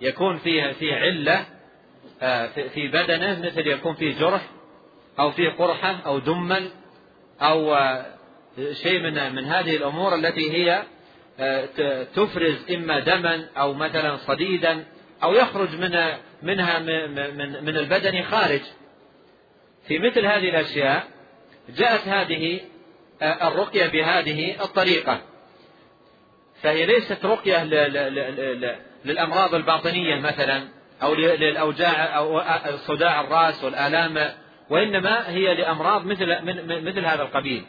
[0.00, 1.46] يكون فيه فيه علة
[2.22, 4.42] آه، في بدنه مثل يكون فيه جرح
[5.18, 6.70] أو فيه قرحة أو دمل
[7.40, 8.06] أو آه،
[8.72, 10.82] شيء من من هذه الأمور التي هي
[11.40, 14.84] آه، تفرز إما دما أو مثلا صديدا
[15.22, 18.62] أو يخرج من منها من من البدن خارج.
[19.88, 21.08] في مثل هذه الأشياء
[21.68, 22.60] جاءت هذه
[23.22, 25.20] الرقية بهذه الطريقة.
[26.62, 27.64] فهي ليست رقية
[29.04, 30.68] للأمراض الباطنية مثلا
[31.02, 32.42] أو للأوجاع أو
[32.76, 34.34] صداع الرأس والآلام
[34.70, 36.26] وإنما هي لأمراض مثل
[36.84, 37.64] مثل هذا القبيل.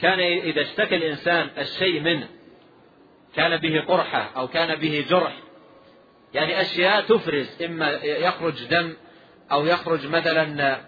[0.00, 2.28] كان إذا اشتكى الإنسان الشيء منه
[3.36, 5.32] كان به قرحة أو كان به جرح
[6.34, 8.92] يعني أشياء تفرز إما يخرج دم
[9.52, 10.78] أو يخرج مثلا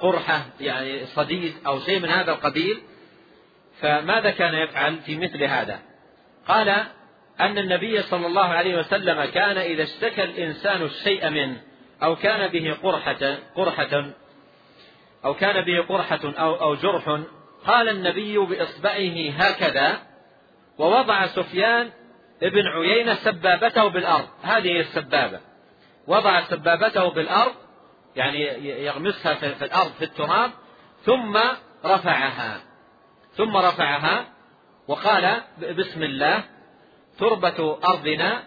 [0.00, 2.78] قرحة يعني صديد أو شيء من هذا القبيل
[3.80, 5.78] فماذا كان يفعل في مثل هذا؟
[6.48, 6.68] قال
[7.40, 11.62] أن النبي صلى الله عليه وسلم كان إذا اشتكى الإنسان الشيء منه
[12.02, 14.04] أو كان به قرحة قرحة
[15.24, 17.20] أو كان به قرحة أو أو جرح
[17.66, 19.98] قال النبي بإصبعه هكذا
[20.78, 21.90] ووضع سفيان
[22.42, 24.28] ابن عيينة سبابته بالأرض.
[24.42, 25.40] هذه السبابة.
[26.06, 27.52] وضع سبابته بالأرض
[28.16, 28.40] يعني
[28.84, 30.50] يغمسها في الأرض في التراب
[31.02, 31.38] ثم
[31.84, 32.60] رفعها.
[33.36, 34.26] ثم رفعها
[34.88, 35.42] وقال
[35.78, 36.44] بسم الله
[37.18, 38.42] تربة أرضنا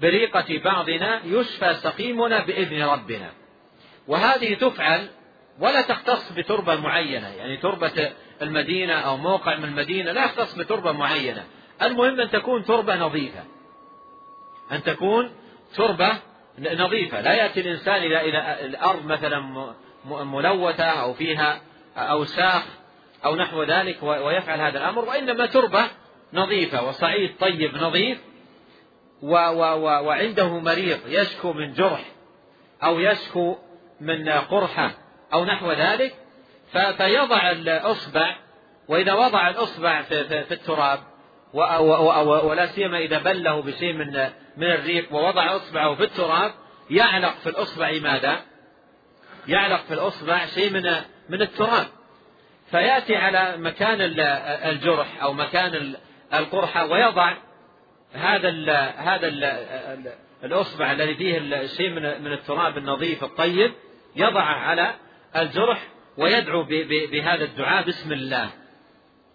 [0.00, 3.30] بريقة بعضنا يشفى سقيمنا بإذن ربنا.
[4.08, 5.08] وهذه تفعل
[5.58, 8.12] ولا تختص بتربة معينة يعني تربة
[8.42, 11.44] المدينة أو موقع من المدينة لا يختص بتربة معينة.
[11.82, 13.44] المهم أن تكون تربة نظيفة.
[14.72, 15.30] أن تكون
[15.74, 16.12] تربة
[16.58, 17.20] نظيفة.
[17.20, 19.72] لا يأتي الإنسان إلى إلى الأرض مثلا
[20.04, 21.60] ملوثة أو فيها
[21.96, 22.79] أوساخ
[23.24, 25.84] أو نحو ذلك ويفعل هذا الأمر وإنما تربة
[26.32, 28.18] نظيفة وصعيد طيب نظيف
[29.22, 32.04] و و و وعنده مريض يشكو من جرح
[32.84, 33.56] أو يشكو
[34.00, 34.90] من قرحة
[35.32, 36.14] أو نحو ذلك
[36.72, 38.36] فيضع الأصبع
[38.88, 41.00] وإذا وضع الأصبع في, في, في التراب
[42.44, 46.52] ولا سيما إذا بله بشيء من من الريق ووضع إصبعه في التراب
[46.90, 48.40] يعلق في الأصبع ماذا؟
[49.48, 50.82] يعلق في الأصبع شيء من
[51.28, 51.86] من التراب
[52.70, 53.98] فيأتي على مكان
[54.70, 55.94] الجرح أو مكان
[56.34, 57.36] القرحة ويضع
[58.12, 60.12] هذا ال هذا ال
[60.44, 63.72] الأصبع الذي فيه شيء من التراب النظيف الطيب
[64.16, 64.94] يضع على
[65.36, 66.62] الجرح ويدعو
[67.12, 68.50] بهذا الدعاء بسم الله.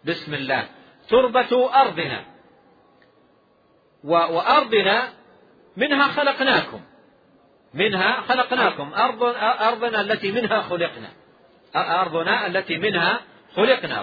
[0.06, 0.68] بسم الله.
[1.10, 2.26] تربة أرضنا.
[4.04, 5.10] وأرضنا
[5.78, 6.82] منها خلقناكم.
[7.74, 8.94] منها خلقناكم.
[8.94, 11.10] أرض أرضنا التي منها خلقنا.
[11.76, 13.22] أرضنا التي منها
[13.56, 14.02] خلقنا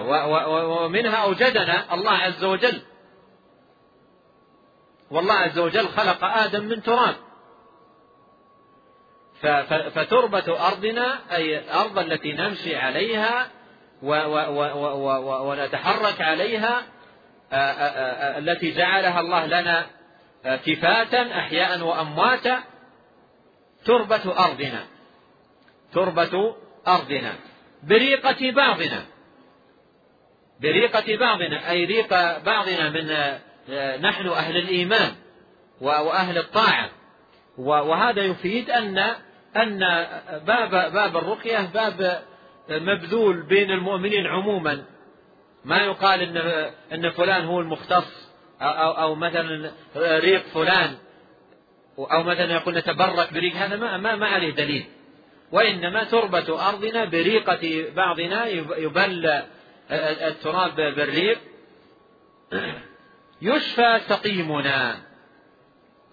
[0.55, 2.81] ومنها أوجدنا الله عز وجل.
[5.11, 7.15] والله عز وجل خلق آدم من تراب.
[9.95, 13.47] فتربة أرضنا أي الأرض التي نمشي عليها
[15.41, 16.83] ونتحرك عليها
[18.37, 19.85] التي جعلها الله لنا
[20.43, 22.63] كفاة أحياء وأمواتا.
[23.85, 24.85] تربة أرضنا.
[25.93, 26.55] تربة
[26.87, 27.35] أرضنا.
[27.87, 29.05] بريقة بعضنا.
[30.61, 33.07] بريقة بعضنا أي ريق بعضنا من
[34.01, 35.15] نحن أهل الإيمان
[35.81, 36.89] وأهل الطاعة.
[37.57, 38.97] وهذا يفيد أن
[39.57, 39.79] أن
[40.47, 42.21] باب باب الرقية باب
[42.69, 44.83] مبذول بين المؤمنين عموما.
[45.65, 46.37] ما يقال إن
[46.93, 48.29] إن فلان هو المختص
[48.61, 50.95] أو أو مثلا ريق فلان
[51.97, 54.85] أو مثلا يقول نتبرك بريق هذا ما ما, ما عليه دليل.
[55.51, 59.41] وإنما تربة أرضنا بريقة بعضنا يبل
[59.91, 61.39] التراب بالريق.
[63.41, 64.97] يشفى سقيمنا.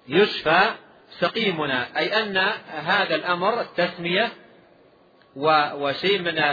[0.08, 0.74] يشفى
[1.10, 1.98] سقيمنا.
[1.98, 2.36] أي أن
[2.68, 4.32] هذا الأمر التسمية
[5.36, 6.44] وشيء من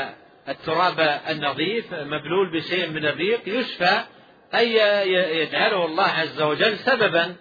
[0.49, 4.03] التراب النظيف مبلول بشيء من الريق يشفى
[4.55, 4.75] أي
[5.41, 7.35] يجعله الله عز وجل سببا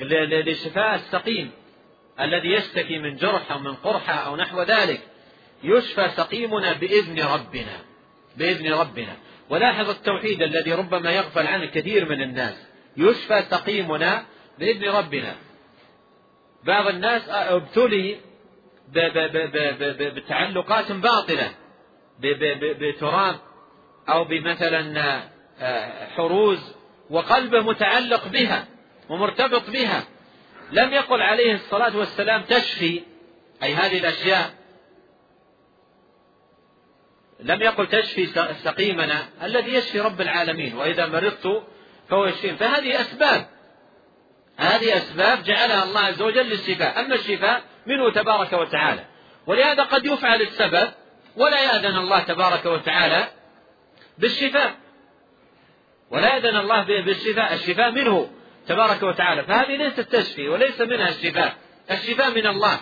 [0.00, 1.50] لشفاء السقيم.
[2.20, 5.00] الذي يشتكي من جرح أو من قرحة أو نحو ذلك
[5.64, 7.80] يشفى سقيمنا بإذن ربنا
[8.36, 9.16] بإذن ربنا.
[9.50, 14.24] ولاحظ التوحيد الذي ربما يغفل عنه كثير من الناس يشفى سقيمنا
[14.58, 15.36] بإذن ربنا.
[16.64, 18.16] بعض الناس ابتلي
[19.98, 21.50] بتعلقات باطلة
[22.80, 23.36] بتراب
[24.08, 25.02] أو بمثلا
[25.60, 26.74] آه، حروز
[27.10, 28.66] وقلبه متعلق بها
[29.08, 30.04] ومرتبط بها.
[30.72, 33.02] لم يقل عليه الصلاة والسلام تشفي
[33.62, 34.54] أي هذه الأشياء.
[37.40, 38.26] لم يقل تشفي
[38.64, 41.62] سقيمنا الذي يشفي رب العالمين وإذا مرضت
[42.08, 43.46] فهو يشفين فهذه أسباب.
[44.56, 47.00] هذه أسباب جعلها الله عز وجل للشفاء.
[47.00, 49.04] أما الشفاء منه تبارك وتعالى.
[49.46, 50.90] ولهذا قد يفعل السبب
[51.36, 53.28] ولا يأذن الله تبارك وتعالى
[54.18, 54.74] بالشفاء.
[56.10, 57.54] ولا يأذن الله بالشفاء.
[57.54, 58.30] الشفاء منه.
[58.66, 59.42] تبارك وتعالى.
[59.42, 61.54] فهذه ليست تشفي وليس منها الشفاء.
[61.90, 62.80] الشفاء من الله.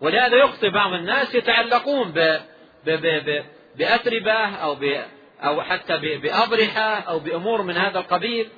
[0.00, 2.40] ولهذا يخطئ بعض الناس يتعلقون ب
[2.86, 3.44] ب ب
[3.76, 5.04] بأتربة أو ب
[5.40, 8.48] أو حتى بأضرحة أو بأمور من هذا القبيل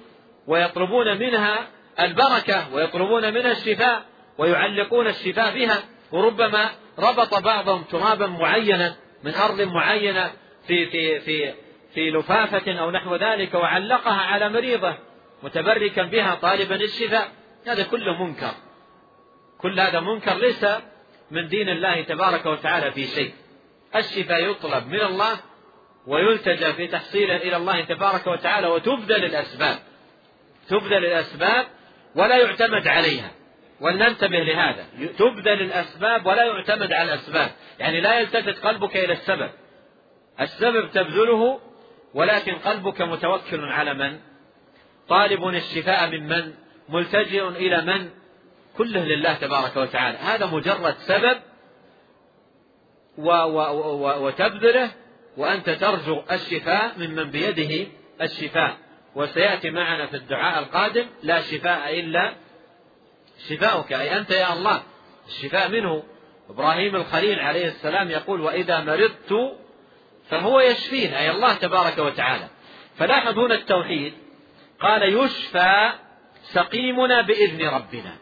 [0.46, 1.68] ويطلبون منها
[2.00, 4.02] البركة ويطلبون منها الشفاء
[4.38, 5.82] ويعلقون الشفاء بها.
[6.12, 10.32] وربما ربط بعضهم ترابا معينا من أرض معينة
[10.66, 11.54] في في في
[11.94, 14.94] في لفافة أو نحو ذلك وعلقها على مريضة.
[15.42, 17.28] متبركا بها طالبا الشفاء.
[17.66, 18.52] هذا كله منكر.
[19.58, 20.66] كل هذا منكر ليس
[21.30, 23.32] من دين الله تبارك وتعالى في شيء.
[23.96, 25.40] الشفاء يطلب من الله
[26.06, 29.78] ويلتجى في تحصيله إلى الله تبارك وتعالى وتبذل الأسباب.
[30.68, 31.66] تبذل الأسباب
[32.16, 33.30] ولا يعتمد عليها.
[33.80, 34.86] ولننتبه لهذا.
[35.18, 37.50] تبذل الأسباب ولا يعتمد على الأسباب.
[37.78, 39.50] يعني لا يلتفت قلبك إلى السبب.
[40.40, 41.60] السبب تبذله
[42.14, 44.18] ولكن قلبك متوكل على من؟
[45.08, 46.54] طالب الشفاء من من؟
[46.88, 48.10] ملتجئ إلى من؟
[48.78, 50.18] كله لله تبارك وتعالى.
[50.18, 51.38] هذا مجرد سبب
[53.18, 53.58] و و
[54.04, 54.90] و وتبذله
[55.36, 57.86] وأنت ترجو الشفاء ممن بيده؟
[58.22, 58.76] الشفاء.
[59.14, 62.32] وسيأتي معنا في الدعاء القادم لا شفاء إلا
[63.48, 63.92] شفاؤك.
[63.92, 64.82] أي أنت يا الله
[65.28, 66.02] الشفاء منه.
[66.50, 69.56] إبراهيم الخليل عليه السلام يقول وإذا مرضت
[70.30, 72.48] فهو يشفين أي الله تبارك وتعالى.
[72.96, 74.14] فلاحظ هنا التوحيد.
[74.80, 75.92] قال يشفى
[76.42, 78.16] سقيمنا بإذن ربنا.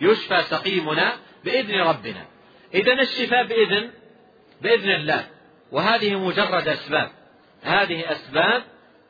[0.00, 1.12] يشفى سقيمنا
[1.44, 2.26] بإذن ربنا.
[2.74, 3.90] إذا الشفاء بإذن
[4.60, 5.26] بإذن الله.
[5.72, 7.10] وهذه مجرد أسباب.
[7.62, 8.62] هذه أسباب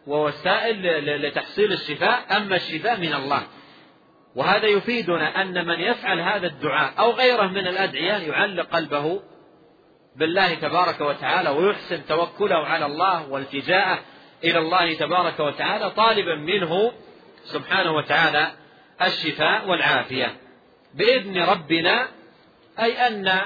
[0.06, 0.82] ووسائل
[1.22, 2.36] لتحصيل الشفاء.
[2.36, 3.42] أما الشفاء من الله.
[4.34, 9.20] وهذا يفيدنا أن من يفعل هذا الدعاء أو غيره من الأدعية يعلق قلبه
[10.16, 13.98] بالله تبارك وتعالى ويحسن توكله على الله والتجاءه
[14.44, 16.92] إلى الله تبارك وتعالى طالبا منه
[17.44, 18.50] سبحانه وتعالى
[19.02, 20.36] الشفاء والعافية.
[20.94, 22.08] بإذن ربنا
[22.80, 23.40] أي أن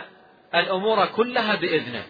[0.54, 2.02] الأمور كلها بإذنه.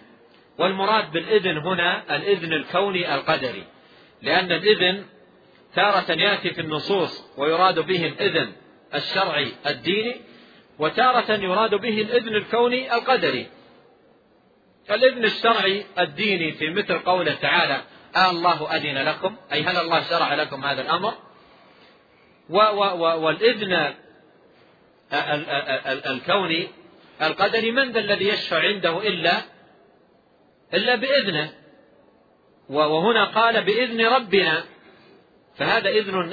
[0.58, 3.64] والمراد بالإذن هنا الإذن الكوني القدري.
[4.22, 5.04] لأن الإذن
[5.74, 8.52] تارة يأتي في النصوص ويراد به الإذن
[8.94, 10.20] الشرعي الديني
[10.78, 13.46] وتارة يراد به الإذن الكوني القدري.
[14.90, 17.80] الإذن الشرعي الديني في مثل قوله تعالى
[18.16, 21.14] آه الله أذن لكم أي هل الله شرع لكم هذا الأمر؟
[22.50, 23.94] و و و والإذن
[26.06, 26.68] الكوني
[27.22, 29.42] القدري من ذا الذي يشفع عنده إلا
[30.74, 31.52] إلا بإذنه؟
[32.68, 34.64] وهنا قال بإذن ربنا
[35.56, 36.32] فهذا إذن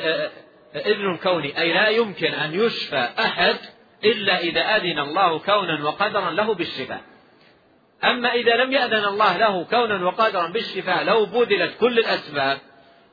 [0.75, 3.55] إذن كوني أي لا يمكن أن يشفى أحد
[4.03, 7.10] إلا إذا أذن الله كونا وقدرا له بالشفاء.
[8.03, 12.57] أما إذا لم يأذن الله له كونا وقدرا بالشفاء لو بذلت كل الأسباب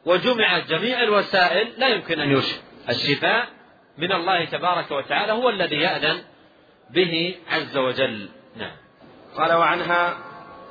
[0.07, 2.61] وجمعت جميع الوسائل لا يمكن أن يشفى.
[2.89, 3.49] الشفاء
[3.99, 6.23] من الله تبارك وتعالى هو الذي يأذن
[6.91, 8.29] به عز وجل.
[8.57, 8.77] نعم.
[9.37, 10.19] قال وعنها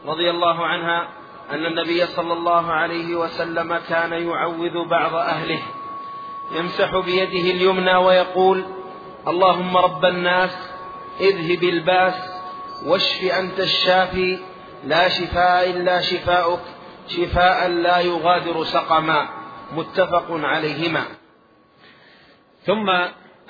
[0.06, 1.10] رضي الله عنها
[1.52, 5.61] أن النبي صلى الله عليه وسلم كان يعوذ بعض أهله
[6.56, 8.65] يمسح بيده اليمنى ويقول
[9.27, 10.57] اللهم رب الناس
[11.19, 12.37] اذهب الباس
[12.86, 14.40] واشف أنت الشافي
[14.84, 16.62] لا شفاء إلا شفاؤك
[17.08, 19.30] شفاء لا يغادر سقما
[19.72, 21.04] متفق عليهما.
[22.62, 22.90] ثم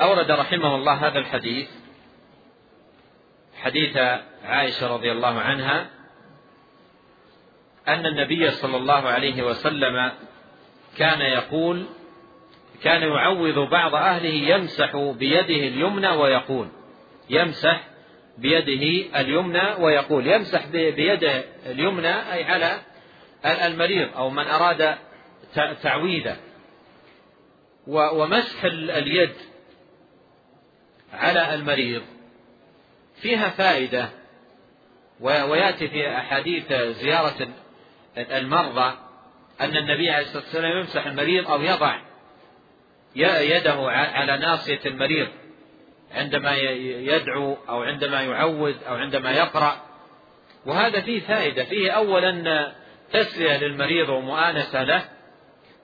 [0.02, 1.68] أورد رحمه الله هذا الحديث
[3.62, 3.98] حديث
[4.46, 5.90] عائشة رضي الله عنها
[7.88, 10.12] أن النبي صلى الله عليه وسلم
[10.98, 11.86] كان يقول
[12.84, 16.68] كان يعوذ بعض أهله يمسح بيده اليمنى ويقول
[17.30, 17.84] يمسح
[18.38, 22.80] بيده اليمنى ويقول يمسح بيده اليمنى أي على
[23.46, 24.96] المريض أو من أراد
[25.84, 26.38] تعويذه
[27.88, 29.34] ومسح اليد
[31.14, 32.02] على المريض
[33.22, 34.10] فيها فائدة.
[35.20, 37.48] ويأتي في أحاديث زيارة
[38.18, 38.98] المرضى
[39.62, 42.00] أن النبي عليه الصلاة والسلام يمسح المريض أو يضع
[43.16, 45.28] يده على ناصية المريض.
[46.12, 49.82] عندما يدعو أو عندما يعوذ أو عندما يقرأ.
[50.66, 52.72] وهذا فيه فائدة فيه أولا
[53.14, 55.06] تسلية للمريض ومؤانسة له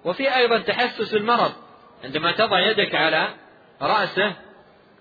[0.06, 1.54] وفيه أيضا تحسس المرض.
[2.04, 3.30] عندما تضع يدك على
[3.82, 4.34] رأسه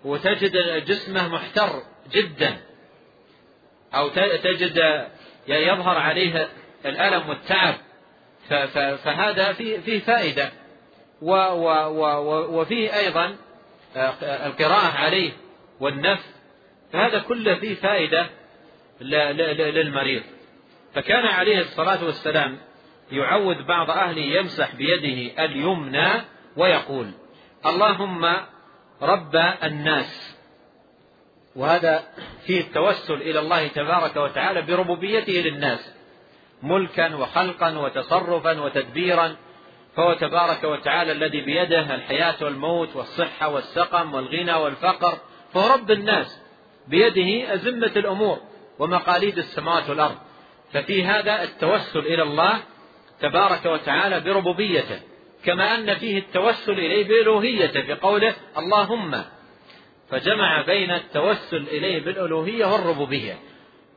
[0.05, 1.83] وتجد جسمه محتر
[2.13, 2.57] جدا
[3.95, 4.09] أو
[4.43, 5.07] تجد
[5.49, 6.49] يظهر عليه
[6.87, 7.75] الألم والتعب
[9.05, 10.51] فهذا فيه فائدة.
[11.23, 13.37] وفيه أيضا
[14.23, 15.33] القراءة عليه
[15.81, 16.35] والنفس
[16.93, 18.27] فهذا كله فيه فائدة
[19.01, 20.23] للمريض.
[20.95, 22.59] فكان عليه الصلاة والسلام
[23.13, 26.09] يعود بعض أهله يمسح بيده اليمنى
[26.57, 27.11] ويقول
[27.67, 28.37] اللهم
[29.03, 30.39] رب الناس.
[31.57, 32.05] وهذا
[32.47, 35.95] فيه التوسل إلى الله تبارك وتعالى بربوبيته للناس
[36.63, 39.37] ملكا وخلقا وتصرفا وتدبيرا.
[39.97, 45.19] فهو تبارك وتعالى الذي بيده الحياة والموت والصحة والسقم والغنى والفقر
[45.55, 46.41] فهو رب الناس
[46.89, 48.39] بيده أزمة الأمور
[48.79, 50.17] ومقاليد السماوات والأرض.
[50.73, 52.63] ففي هذا التوسل إلى الله
[53.21, 55.01] تبارك وتعالى بربوبيته
[55.45, 59.25] كما أن فيه التوسل إليه بألوهيته بقوله اللهم.
[60.11, 63.39] فجمع بين التوسل إليه بالألوهية والربوبية.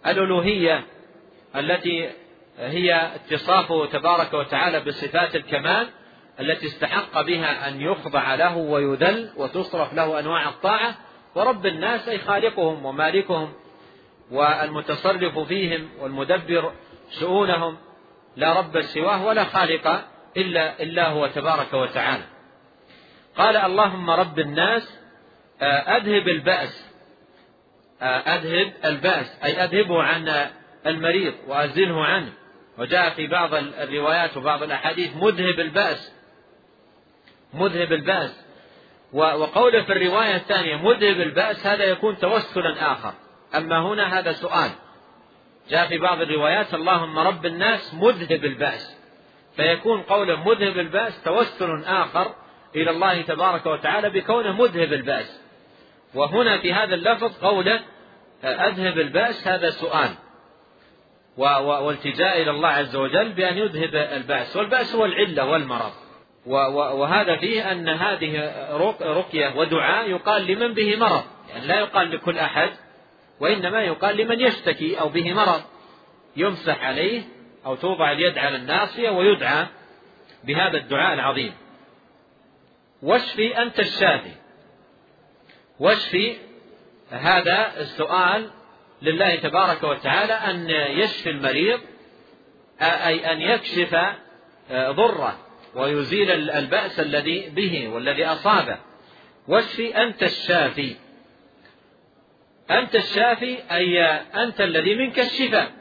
[0.08, 0.84] الألوهية
[1.56, 2.10] التي
[2.58, 5.88] هي اتصافه تبارك وتعالى بصفات الكمال
[6.40, 10.96] التي استحق بها أن يخضع له ويذل وتصرف له أنواع الطاعة
[11.36, 13.54] ورب الناس أي خالقهم ومالكهم
[14.32, 16.74] والمتصرف فيهم والمدبر
[17.20, 17.78] شؤونهم
[18.36, 20.06] لا رب سواه ولا خالق
[20.38, 22.24] إلا إلا هو تبارك وتعالى.
[23.38, 25.00] قال اللهم رب الناس
[25.62, 26.92] آه، أذهب البأس
[28.02, 30.50] آه، أذهب البأس أي أذهبه عن
[30.86, 32.34] المريض وأزله عنه.
[32.78, 36.14] وجاء في بعض الروايات وبعض الأحاديث مذهب البأس.
[37.54, 38.46] مذهب البأس.
[39.14, 43.14] وقوله في الرواية الثانية مذهب البأس هذا يكون توسلا آخر.
[43.56, 44.72] أما هنا هذا سؤال.
[45.70, 48.98] جاء في بعض الروايات اللهم رب الناس مذهب البأس.
[49.56, 52.36] فيكون قوله مذهب البأس توسل آخر
[52.76, 55.42] إلى الله تبارك وتعالى بكونه مذهب البأس.
[56.14, 57.80] وهنا في هذا اللفظ قوله
[58.44, 60.10] أذهب البأس هذا سؤال.
[61.38, 64.56] والتجاء إلى الله عز وجل بأن يذهب البأس.
[64.56, 65.92] والبأس هو العلة والمرض.
[66.46, 68.54] وهذا فيه أن هذه
[69.02, 71.24] رقية ودعاء يقال لمن به مرض.
[71.50, 72.70] يعني لا يقال لكل أحد
[73.40, 75.62] وإنما يقال لمن يشتكي أو به مرض.
[76.36, 77.22] يمسح عليه
[77.66, 79.66] أو توضع اليد على الناصية ويدعى
[80.44, 81.54] بهذا الدعاء العظيم.
[83.02, 84.32] واشفي أنت الشافي
[85.80, 86.36] واشفي
[87.12, 88.50] هذا السؤال
[89.02, 90.70] لله تبارك وتعالى أن
[91.00, 91.80] يشفي المريض
[92.82, 93.96] أي أن يكشف
[94.72, 95.40] ضره
[95.76, 98.78] ويزيل البأس الذي به والذي أصابه.
[99.48, 100.96] واشفي أنت الشافي.
[102.72, 104.04] أنت الشافي أي
[104.44, 105.72] أنت الذي منك الشفاء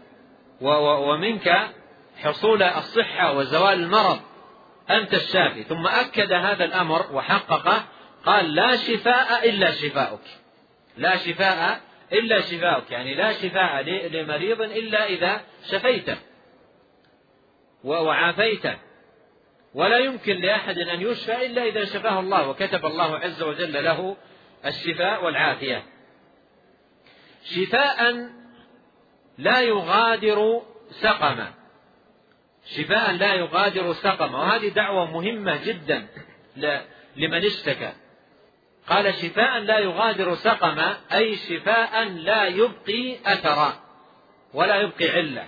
[0.61, 1.69] ومنك
[2.17, 4.21] حصول الصحة وزوال المرض.
[4.91, 5.63] أنت الشافي.
[5.63, 7.85] ثم أكد هذا الأمر وحققه
[8.27, 10.27] قال لا شفاء إلا شفاؤك.
[10.97, 11.81] لا شفاء
[12.13, 15.41] إلا شفاؤك يعني لا شفاء لمريض إلا إذا
[15.71, 16.17] شفيته
[17.85, 18.79] وعافيته.
[19.75, 24.17] ولا يمكن لأحد أن يشفى إلا إذا شفاه الله وكتب الله عز وجل له
[24.67, 25.83] الشفاء والعافية.
[27.45, 28.29] شفاء
[29.39, 31.55] لا يغادر سقما
[32.65, 36.07] شفاء لا يغادر سقما وهذه دعوة مهمة جدا
[37.17, 37.93] لمن اشتكى.
[38.89, 43.81] قال شفاء لا يغادر سقما أي شفاء لا يبقي أثرا
[44.55, 45.47] ولا يبقي علة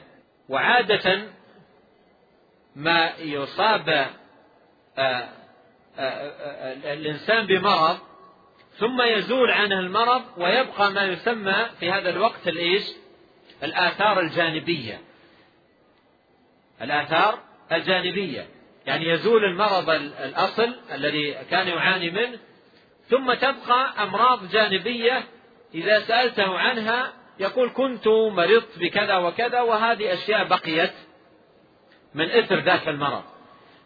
[0.48, 1.22] وعادة
[2.76, 4.08] ما يصاب آه،
[4.98, 5.28] آه،
[5.98, 7.98] آه، الإنسان بمرض
[8.78, 12.82] ثم يزول عنه المرض ويبقى ما يسمى في هذا الوقت الإيش؟
[13.62, 15.00] الآثار الجانبية.
[16.82, 17.38] الآثار
[17.72, 18.46] الجانبية.
[18.86, 22.38] يعني يزول المرض الأصل الذي كان يعاني منه
[23.08, 25.24] ثم تبقى أمراض جانبية
[25.74, 30.92] إذا سألته عنها يقول كنت مرضت بكذا وكذا وهذه أشياء بقيت
[32.14, 33.22] من إثر ذاك المرض.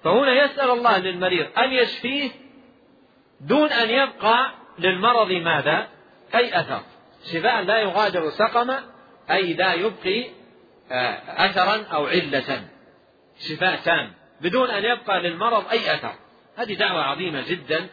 [0.05, 2.30] فهنا يسأل الله للمريض أن يشفيه
[3.40, 5.88] دون أن يبقى للمرض ماذا؟
[6.34, 6.82] أي أثر.
[7.32, 8.82] شفاء لا يغادر سقما
[9.30, 10.24] أي لا يبقي
[10.92, 12.68] آه، أثرا أو علة.
[13.38, 14.12] شفاء تام.
[14.40, 16.14] بدون أن يبقى للمرض أي أثر.
[16.56, 17.88] هذه دعوة عظيمة جدا.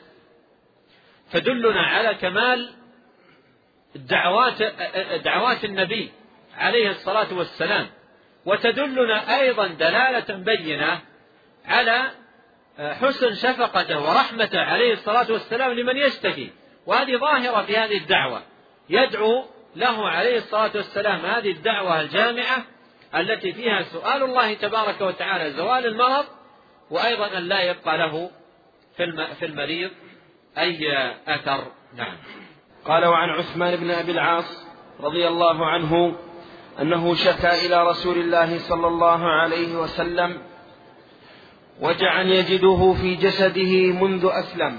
[1.31, 2.73] تدلنا على كمال
[3.95, 4.63] دعوات
[5.23, 6.11] دعوات النبي
[6.57, 7.87] عليه الصلاة والسلام.
[8.45, 11.01] وتدلنا أيضا دلالة بينة
[11.65, 12.11] على
[12.79, 16.51] حسن شفقته ورحمته عليه الصلاة والسلام لمن يشتكي.
[16.85, 18.41] وهذه ظاهرة في هذه الدعوة.
[18.89, 19.45] يدعو
[19.75, 22.65] له عليه الصلاة والسلام هذه الدعوة الجامعة
[23.15, 26.25] التي فيها سؤال الله تبارك وتعالى زوال المرض
[26.89, 28.31] وأيضا أن لا يبقى له
[29.39, 29.91] في المريض.
[30.57, 30.77] أي
[31.27, 31.63] أثر؟
[31.95, 32.15] نعم.
[32.85, 34.65] قال وعن عثمان بن أبي العاص
[35.03, 36.15] رضي الله عنه
[36.81, 40.41] أنه شكا إلى رسول الله صلى الله عليه وسلم
[41.81, 44.77] وجعا يجده في جسده منذ أسلم.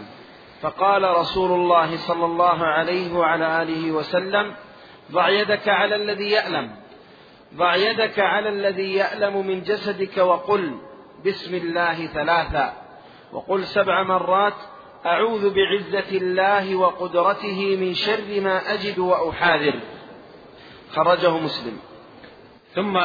[0.61, 4.55] فقال رسول الله صلى الله عليه وعلى آله وسلم
[5.13, 6.71] ضع يدك على الذي يألم.
[7.55, 10.79] ضع يدك على الذي يألم من جسدك وقل
[11.27, 12.73] بسم الله ثلاثا.
[13.33, 14.55] وقل سبع مرات
[15.09, 19.75] أعوذ بعزة الله وقدرته من شر ما أجد وأحاذر.
[20.93, 21.79] خرجه مسلم.
[22.75, 22.97] ثم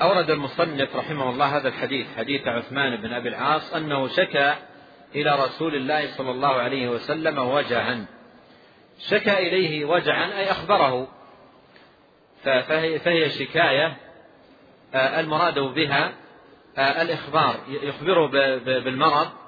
[0.00, 4.54] أورد المصنف رحمه الله هذا الحديث حديث عثمان بن أبي العاص أنه شكى
[5.14, 8.06] إلى رسول الله صلى الله عليه وسلم وجعا.
[8.98, 11.08] شكى إليه وجعا أي أخبره.
[12.44, 13.96] فهي, فهي شكاية
[14.94, 16.14] آه، المراد بها
[16.78, 18.26] آه، الإخبار يخبره
[18.80, 19.41] بالمرض.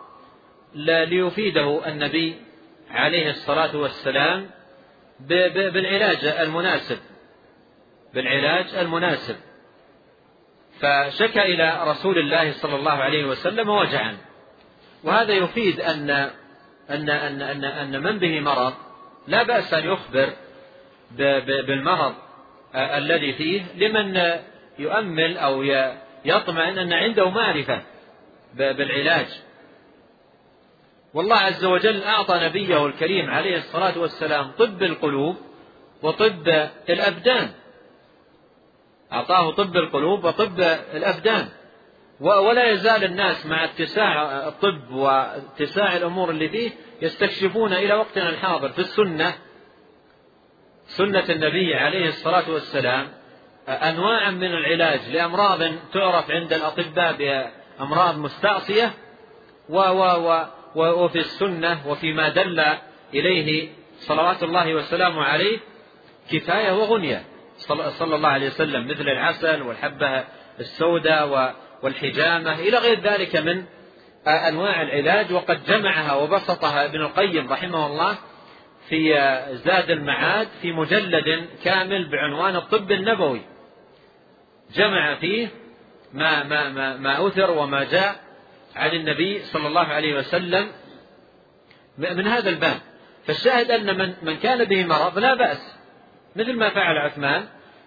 [0.74, 2.34] ليفيده النبي
[2.90, 4.50] عليه الصلاة والسلام
[5.20, 6.98] بالعلاج المناسب
[8.14, 9.36] بالعلاج المناسب.
[10.80, 14.16] فشكى إلى رسول الله صلى الله عليه وسلم وجعا.
[15.04, 16.10] وهذا يفيد أن
[16.90, 18.74] أن أن أن, أن من به مرض
[19.26, 20.32] لا بأس أن يخبر
[21.66, 22.14] بالمرض
[22.74, 24.22] الذي فيه لمن
[24.78, 25.62] يؤمل أو
[26.24, 27.82] يطمئن أن عنده معرفة
[28.54, 29.26] بالعلاج.
[31.14, 35.36] والله عز وجل أعطى نبيه الكريم عليه الصلاة والسلام طب القلوب
[36.02, 37.50] وطب الأبدان.
[39.12, 40.60] أعطاه طب القلوب وطب
[40.94, 41.48] الأبدان.
[42.20, 46.70] ولا يزال الناس مع اتساع الطب واتساع الأمور اللي فيه
[47.02, 49.34] يستكشفون إلى وقتنا الحاضر في السنة.
[50.86, 53.08] سنة النبي عليه الصلاة والسلام
[53.68, 55.60] أنواعا من العلاج لأمراض
[55.92, 57.12] تعرف عند الأطباء
[57.78, 58.92] بأمراض مستعصية.
[59.68, 60.44] و و و
[60.74, 62.64] وفي السنة وفيما دل
[63.14, 63.68] إليه
[63.98, 65.58] صلوات الله وسلامه عليه
[66.30, 67.22] كفاية وغنية.
[67.98, 70.24] صلى الله عليه وسلم مثل العسل والحبة
[70.60, 73.64] السوداء والحجامة إلى غير ذلك من
[74.26, 75.32] أنواع العلاج.
[75.32, 78.16] وقد جمعها وبسطها ابن القيم رحمه الله
[78.88, 79.14] في
[79.64, 83.42] زاد المعاد في مجلد كامل بعنوان الطب النبوي.
[84.74, 85.48] جمع فيه
[86.12, 88.23] ما ما ما, ما أثر وما جاء
[88.76, 90.72] عن النبي صلى الله عليه وسلم
[91.98, 92.80] من هذا الباب.
[93.26, 95.76] فالشاهد أن من من كان به مرض لا بأس.
[96.36, 97.44] مثل ما فعل عثمان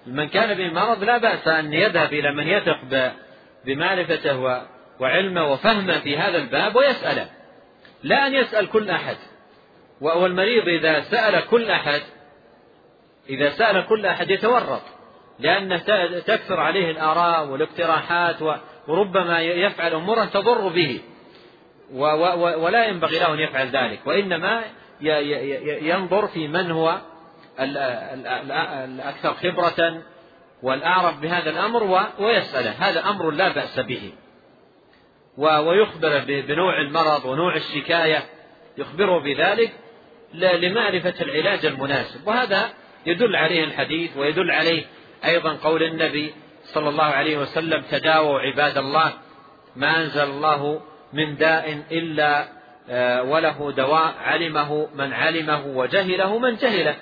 [0.08, 2.78] من كان به مرض لا بأس أن يذهب إلى من يثق
[3.66, 4.64] بمعرفته
[5.00, 7.30] وعلمه وفهمه في هذا الباب ويسأله.
[8.04, 9.18] لا أن يسأل كل أحد.
[10.02, 12.02] والمريض إذا سأل كل أحد
[13.30, 14.82] إذا سأل كل أحد يتورط.
[15.40, 15.84] لأن
[16.26, 18.42] تكثر عليه الآراء والاقتراحات
[18.88, 21.02] وربما يفعل أمورا تضر به.
[22.58, 24.00] ولا ينبغي له أن يفعل ذلك.
[24.06, 24.64] وإنما
[25.82, 27.02] ينظر في من هو
[27.60, 30.02] الأكثر خبرة
[30.64, 32.72] والأعرف بهذا الأمر ويسأله.
[32.72, 34.12] هذا أمر لا بأس به.
[35.38, 38.24] ويخبر بنوع المرض ونوع الشكاية.
[38.78, 39.72] يخبره بذلك
[40.34, 42.28] لمعرفة العلاج المناسب.
[42.28, 42.70] وهذا
[43.06, 44.86] يدل عليه الحديث ويدل عليه
[45.26, 46.34] أيضا قول النبي
[46.74, 49.14] صلى الله عليه وسلم تداووا عباد الله.
[49.76, 50.82] ما أنزل الله
[51.14, 52.48] من داء إلا
[52.90, 56.96] آه، وله دواء علمه من علمه وجهله من جهله.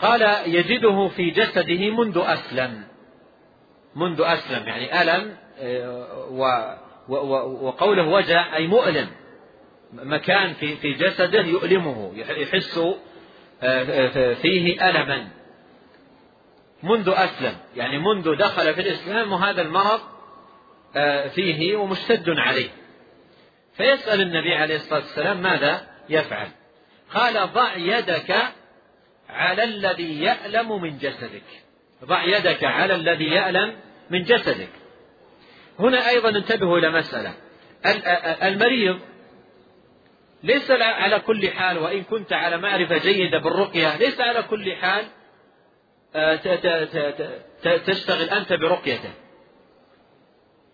[0.00, 2.82] قال يجده في جسده منذ أسلم.
[3.96, 6.28] منذ أسلم يعني ألم آه،
[7.62, 9.08] وقوله وجع أي مؤلم.
[9.92, 12.80] مكان في في جسده يؤلمه يحس
[14.42, 15.28] فيه ألما.
[16.86, 17.56] منذ أسلم.
[17.76, 20.00] يعني منذ دخل في الإسلام وهذا المرض
[21.34, 22.68] فيه ومشتد عليه.
[23.76, 26.48] فيسأل النبي عليه الصلاة والسلام ماذا يفعل؟
[27.14, 28.36] قال ضع يدك
[29.28, 31.42] على الذي يألم من جسدك.
[32.04, 33.76] ضع يدك على الذي يألم
[34.10, 34.70] من جسدك.
[35.78, 37.34] هنا أيضا انتبهوا إلى مسألة.
[38.42, 39.00] المريض
[40.42, 45.10] ليس على كل حال وإن كنت على معرفة جيدة بالرقية ليس على كل حال آه،
[47.62, 49.10] تشتغل أنت برقيته.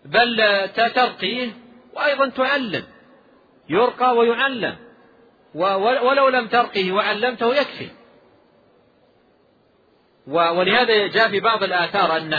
[0.05, 0.37] بل
[0.75, 1.49] ترقيه
[1.93, 2.83] وأيضا تعلم.
[3.69, 4.75] يرقى ويعلم.
[5.53, 7.89] ولو لم ترقه وعلمته يكفي.
[10.27, 12.33] ولهذا جاء في بعض الآثار أن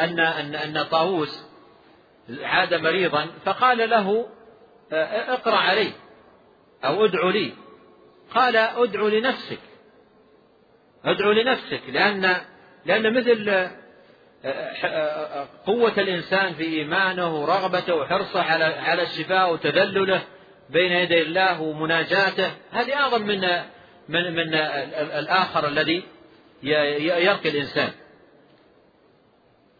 [0.00, 1.44] أن أن أن طاووس
[2.42, 4.28] عاد مريضا فقال له
[4.92, 5.92] اقرأ علي
[6.84, 7.52] أو ادعو لي.
[8.34, 9.58] قال ادعو لنفسك.
[11.04, 12.36] أدعو لنفسك لأن
[12.86, 13.68] لأن مثل
[15.66, 20.22] قوة الإنسان في إيمانه ورغبته وحرصه على على الشفاء وتذلله
[20.70, 23.40] بين يدي الله ومناجاته هذه أعظم من
[24.08, 24.54] من من
[25.18, 26.02] الآخر الذي
[26.62, 27.90] يرقي الإنسان.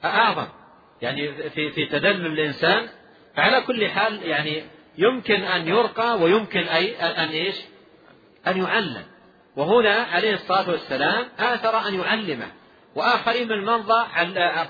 [0.04, 0.48] أعظم.
[1.02, 2.88] يعني في في تذلل الإنسان
[3.36, 4.62] على كل حال يعني
[4.98, 7.56] يمكن أن يرقى ويمكن أي أن إيش؟
[8.46, 9.04] أن يعلم.
[9.56, 12.52] وهنا عليه الصلاة والسلام آثر أن يعلمه
[12.94, 14.06] وآخرين من المرضى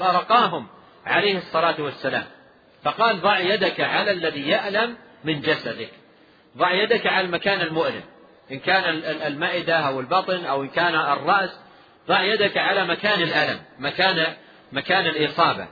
[0.00, 0.66] رقاهم
[1.06, 2.24] عليه الصلاة والسلام.
[2.82, 5.90] فقال ضع يدك على الذي يألم من جسدك
[6.56, 8.02] ضع يدك على المكان المؤلم
[8.50, 11.60] إن كان المعدة أو البطن أو إن كان الرأس
[12.08, 14.34] ضع يدك على مكان الألم مكان
[14.72, 15.68] مكان الإصابة.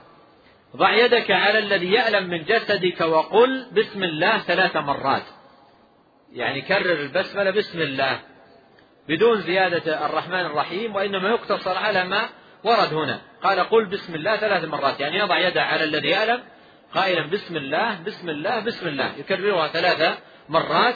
[0.75, 5.23] ضع يدك على الذي يألم من جسدك وقل بسم الله ثلاث مرات.
[6.33, 8.19] يعني كرر البسملة بسم الله.
[9.09, 12.29] بدون زيادة الرحمن الرحيم وإنما يقتصر على ما
[12.63, 13.21] ورد هنا.
[13.43, 16.43] قال قل بسم الله ثلاث مرات يعني يضع يده على الذي يألم
[16.93, 20.19] قائلا بسم الله بسم الله بسم الله يكررها ثلاث
[20.49, 20.95] مرات.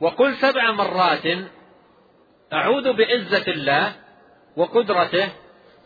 [0.00, 1.26] وقل سبع مرات
[2.52, 3.92] أعوذ بعزة الله
[4.56, 5.28] وقدرته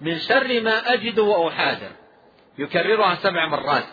[0.01, 1.91] من شر ما أجد وأحاذر.
[2.59, 3.85] يكررها سبع مرات.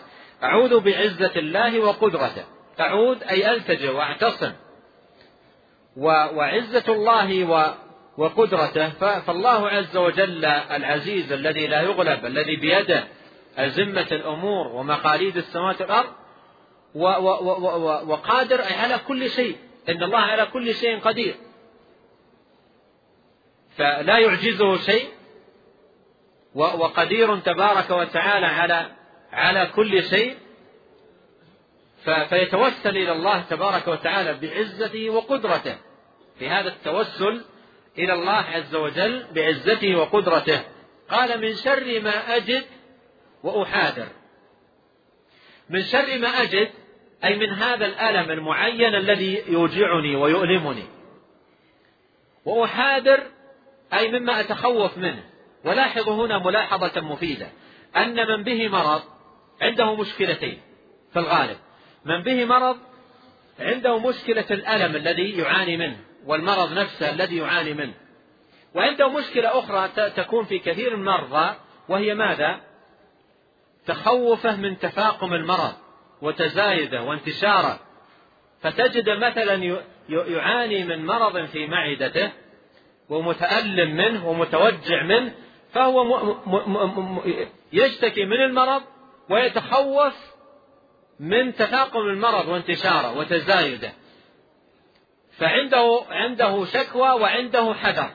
[0.42, 2.44] أعوذ بعزة الله وقدرته.
[2.80, 4.52] أعوذ أي ألتجئ وأعتصم.
[5.96, 7.46] وعزة الله
[8.18, 8.88] وقدرته
[9.20, 13.04] فالله عز وجل العزيز الذي لا يغلب الذي بيده
[13.56, 16.12] أزمة الأمور ومقاليد السماوات والأرض
[18.08, 19.56] وقادر على كل شيء
[19.88, 21.34] إن الله على كل شيء قدير.
[23.76, 25.08] فلا يعجزه شيء
[26.54, 28.86] وقدير تبارك وتعالى على
[29.32, 30.36] على كل شيء.
[32.04, 35.76] فيتوسل إلى الله تبارك وتعالى بعزته وقدرته.
[36.38, 37.44] في هذا التوسل
[37.98, 40.62] إلى الله عز وجل بعزته وقدرته.
[41.10, 42.64] قال من شر ما أجد
[43.42, 44.06] وأحاذر.
[45.70, 46.70] من شر ما أجد
[47.24, 50.84] أي من هذا الألم المعين الذي يوجعني ويؤلمني.
[52.44, 53.22] وأحاذر
[53.94, 55.24] أي مما أتخوف منه.
[55.64, 57.48] ولاحظوا هنا ملاحظة مفيدة.
[57.96, 59.02] أن من به مرض
[59.60, 60.60] عنده مشكلتين
[61.12, 61.56] في الغالب.
[62.04, 62.76] من به مرض
[63.60, 65.96] عنده مشكلة الألم الذي يعاني منه
[66.26, 67.94] والمرض نفسه الذي يعاني منه
[68.74, 71.54] وعنده مشكلة أخرى تكون في كثير المرضى
[71.88, 72.60] وهي ماذا؟
[73.86, 75.72] تخوفه من تفاقم المرض
[76.22, 77.80] وتزايده وانتشاره
[78.60, 82.30] فتجد مثلا يعاني من مرض في معدته
[83.08, 85.32] ومتألم منه ومتوجع منه
[85.72, 86.34] فهو
[87.72, 88.82] يشتكي من المرض
[89.30, 90.31] ويتخوف
[91.22, 93.92] من تفاقم المرض وانتشاره وتزايده.
[95.38, 98.10] فعنده عنده شكوى وعنده حذر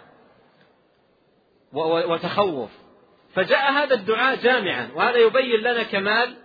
[1.74, 2.70] وتخوف.
[3.34, 6.36] فجاء هذا الدعاء جامعا وهذا يبين لنا كمال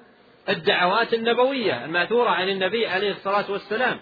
[0.48, 4.01] الدعوات النبوية المأثورة عن النبي عليه الصلاة والسلام.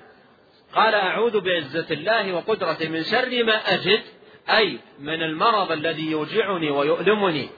[0.75, 4.03] قال أعوذ بعزة الله وقدرته من شر ما أجد
[4.51, 7.49] أي من المرض الذي يوجعني ويؤلمني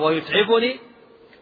[0.00, 0.78] ويتعبني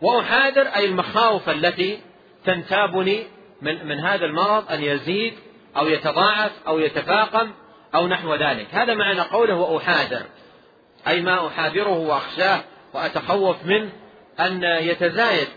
[0.03, 2.01] وأحاذر أي المخاوف التي
[2.45, 3.27] تنتابني
[3.63, 5.35] من من هذا المرض أن يزيد
[5.77, 7.51] أو يتضاعف أو يتفاقم
[7.95, 8.67] أو نحو ذلك.
[8.75, 10.23] هذا معنى قوله وأحاذر
[11.09, 12.61] أي ما أحاذره وأخشاه
[12.95, 13.91] وأتخوف منه
[14.41, 15.49] أن يتزايد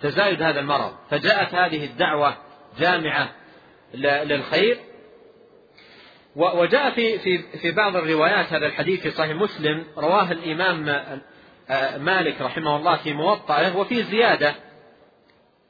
[0.00, 0.92] تزايد هذا المرض.
[1.10, 2.36] فجاءت هذه الدعوة
[2.78, 3.28] جامعة
[3.94, 4.78] للخير.
[6.36, 10.88] وجاء في في في بعض الروايات هذا الحديث في صحيح مسلم رواه الإمام
[11.70, 14.54] آه، مالك رحمه الله في موطئه وفي زيادة.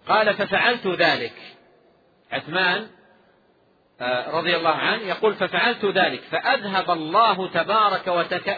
[0.08, 1.32] قال ففعلت ذلك.
[2.32, 2.86] عثمان
[4.00, 8.08] آه، رضي الله عنه يقول ففعلت ذلك فأذهب الله تبارك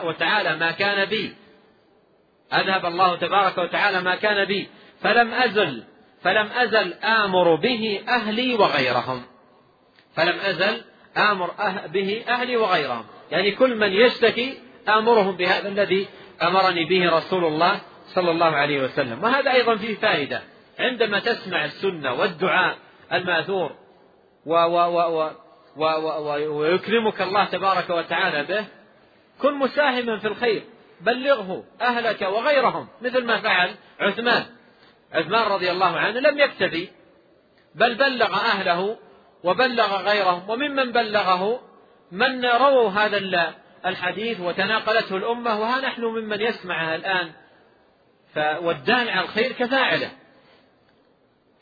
[0.05, 1.35] وتعالى ما كان بي.
[2.53, 4.69] أذهب الله تبارك وتعالى ما كان بي.
[5.03, 5.85] فلم أزل
[6.23, 9.23] فلم أزل آمر به أهلي وغيرهم.
[10.15, 10.83] فلم أزل
[11.17, 13.05] آمر أه به أهلي وغيرهم.
[13.31, 14.59] يعني كل من يشتكي
[14.89, 16.09] آمرهم بهذا الذي
[16.43, 17.81] أمرني به رسول الله
[18.15, 19.25] صلى الله عليه وسلم.
[19.25, 20.43] وهذا أيضا فيه فائدة.
[20.81, 22.77] عندما تسمع السنة والدعاء
[23.13, 23.73] الماثور
[24.47, 25.31] و و و
[25.77, 28.65] و و ويكرمك الله تبارك وتعالى به
[29.43, 30.63] كن مساهما في الخير
[31.01, 34.45] بلغه أهلك وغيرهم مثل ما فعل عثمان.
[35.13, 36.89] عثمان رضي الله عنه لم يكتفي
[37.75, 38.97] بل بلغ أهله
[39.45, 41.61] وبلغ غيرهم وممن بلغه
[42.13, 43.55] من رووا هذا
[43.87, 47.33] الحديث وتناقلته الأمة وها نحن ممن يسمعها الآن
[48.37, 50.11] والدال على الخير كفاعله.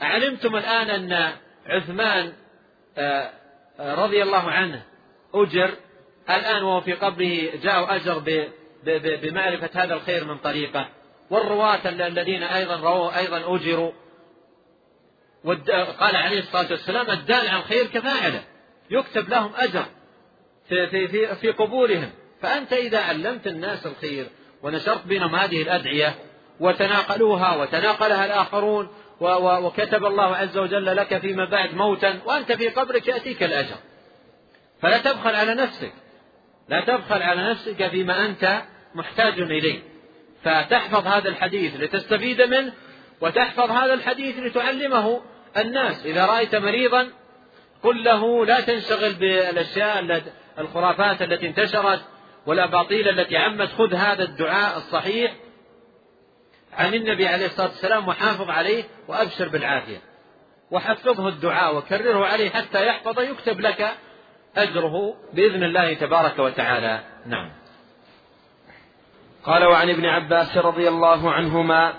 [0.02, 1.32] أعلمتم الآن أن
[1.66, 2.32] عثمان
[2.98, 3.30] آه،
[3.80, 4.82] آه، رضي الله عنه
[5.34, 5.70] أجر.
[6.30, 8.46] الآن وهو في قبره جاء أجر
[9.22, 10.88] بمعرفة هذا الخير من طريقه.
[11.30, 13.92] والرواة الذين أيضا رووا أيضا أجروا.
[16.00, 18.44] قال عليه الصلاة والسلام الدال على الخير كفاعله.
[18.90, 19.84] يكتب لهم أجر
[20.68, 22.10] في, في, في, في قبورهم.
[22.42, 24.26] فأنت إذا علمت الناس الخير
[24.62, 26.14] ونشرت بينهم هذه الأدعية
[26.60, 28.88] وتناقلوها وتناقلها الآخرون
[29.20, 33.76] وكتب الله عز وجل لك فيما بعد موتا وأنت في قبرك يأتيك الأجر.
[34.82, 35.92] فلا تبخل على نفسك.
[36.68, 38.62] لا تبخل على نفسك فيما أنت
[38.94, 39.80] محتاج إليه.
[40.44, 42.72] فتحفظ هذا الحديث لتستفيد منه
[43.20, 45.20] وتحفظ هذا الحديث لتعلمه
[45.56, 46.06] الناس.
[46.06, 47.08] إذا رأيت مريضا
[47.82, 50.22] قل له لا تنشغل بالأشياء
[50.58, 52.00] الخرافات التي انتشرت
[52.46, 55.34] والأباطيل التي عمت خذ هذا الدعاء الصحيح.
[56.76, 59.98] عن النبي عليه الصلاة والسلام وحافظ عليه وأبشر بالعافية.
[60.70, 63.94] وحفظه الدعاء وكرره عليه حتى يحفظ يكتب لك
[64.56, 67.00] أجره بإذن الله تبارك وتعالى.
[67.26, 67.50] نعم.
[69.44, 71.92] قال وعن ابن عباس رضي الله عنهما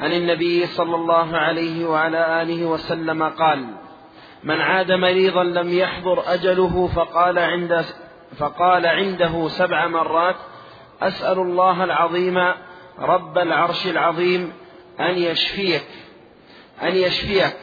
[0.00, 3.66] عن النبي صلى الله عليه وعلى آله وسلم قال
[4.44, 7.84] من عاد مريضا لم يحضر أجله فقال عند
[8.38, 10.36] فقال عنده سبع مرات
[11.02, 12.52] أسأل الله العظيم
[12.98, 14.52] رب العرش العظيم
[15.00, 15.84] أن يشفيك
[16.82, 17.56] أن يشفيك.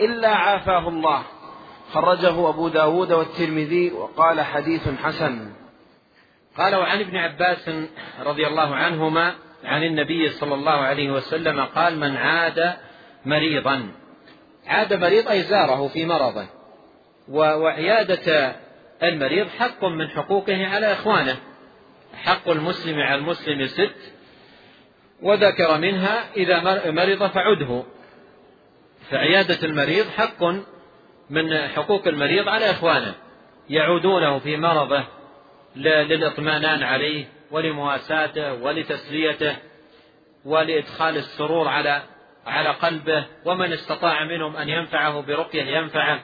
[0.00, 1.22] إلا عافاه الله.
[1.92, 5.52] خرجه أبو داود والترمذي وقال حديث حسن.
[6.56, 7.70] قال وعن ابن عباس
[8.24, 9.34] رضي الله عنهما
[9.64, 12.74] عن النبي صلى الله عليه وسلم قال من عاد
[13.24, 13.88] مريضا.
[14.66, 16.46] عاد مريض أي زاره في مرضه.
[17.28, 18.56] وعيادة
[19.02, 21.36] المريض حق من حقوقه على إخوانه.
[22.14, 24.13] حق المسلم على المسلم ست
[25.22, 26.60] وذكر منها إذا
[26.90, 27.84] مرض فعده.
[29.10, 30.44] فعيادة المريض حق
[31.30, 33.14] من حقوق المريض على إخوانه.
[33.70, 35.04] يعودونه في مرضه
[35.76, 39.56] للإطمئنان عليه ولمواساته ولتسليته
[40.44, 42.02] ولإدخال السرور على
[42.46, 46.20] على قلبه ومن استطاع منهم أن ينفعه برقية ينفعه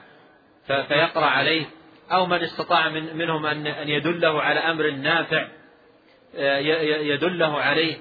[0.67, 1.65] فيقرأ عليه
[2.11, 5.47] أو من استطاع من منهم أن يدله على أمر نافع
[7.01, 7.97] يدله عليه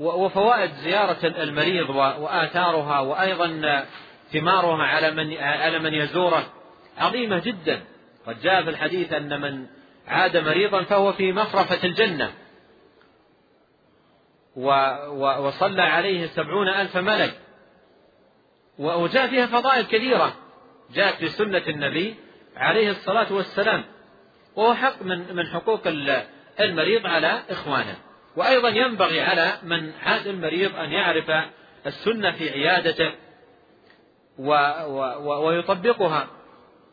[0.00, 3.86] وفوائد زيارة المريض وآثارها وأيضا
[4.32, 6.44] ثمارها على من على من يزوره
[6.98, 7.80] عظيمة جدا.
[8.26, 9.66] قد جاء في الحديث أن من
[10.08, 12.32] عاد مريضا فهو في مخرفة الجنة.
[15.16, 17.34] وصلى عليه سبعون ألف ملك.
[18.78, 20.34] وجاء فيها فضائل كثيرة.
[20.94, 22.14] جاءت في سنة النبي
[22.56, 23.84] عليه الصلاة والسلام.
[24.56, 25.80] وهو حق من من حقوق
[26.60, 27.96] المريض على إخوانه.
[28.36, 31.30] وأيضا ينبغي على من عاد المريض أن يعرف
[31.86, 33.12] السنة في عيادته
[34.38, 34.50] و
[35.18, 36.26] و ويطبقها.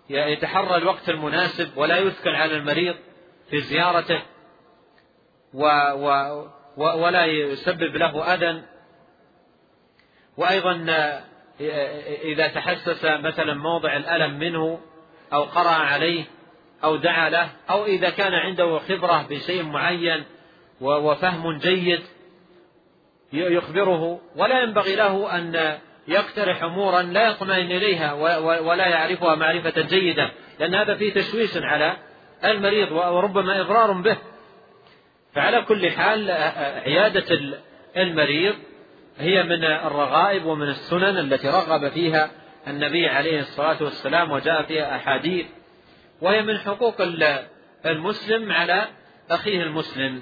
[0.09, 2.95] يتحرى الوقت المناسب ولا يثقل على المريض
[3.49, 4.21] في زيارته
[5.53, 5.65] و
[5.97, 6.43] و
[6.77, 8.61] ولا يسبب له أذى.
[10.37, 10.85] وأيضا
[12.23, 14.79] إذا تحسس مثلا موضع الألم منه
[15.33, 16.23] أو قرأ عليه
[16.83, 20.25] أو دعا له أو إذا كان عنده خبرة بشيء معين
[20.81, 22.01] وفهم جيد
[23.33, 24.21] يخبره.
[24.35, 25.77] ولا ينبغي له أن
[26.07, 28.13] يقترح أمورا لا يطمئن إليها
[28.59, 31.97] ولا يعرفها معرفة جيدة لأن هذا فيه تشويش على
[32.45, 34.17] المريض وربما إضرار به.
[35.33, 36.31] فعلى كل حال
[36.85, 37.39] عيادة
[37.97, 38.55] المريض
[39.17, 42.31] هي من الرغائب ومن السنن التي رغب فيها
[42.67, 45.45] النبي عليه الصلاة والسلام وجاء فيها أحاديث.
[46.21, 46.95] وهي من حقوق
[47.85, 48.87] المسلم على
[49.29, 50.21] أخيه المسلم.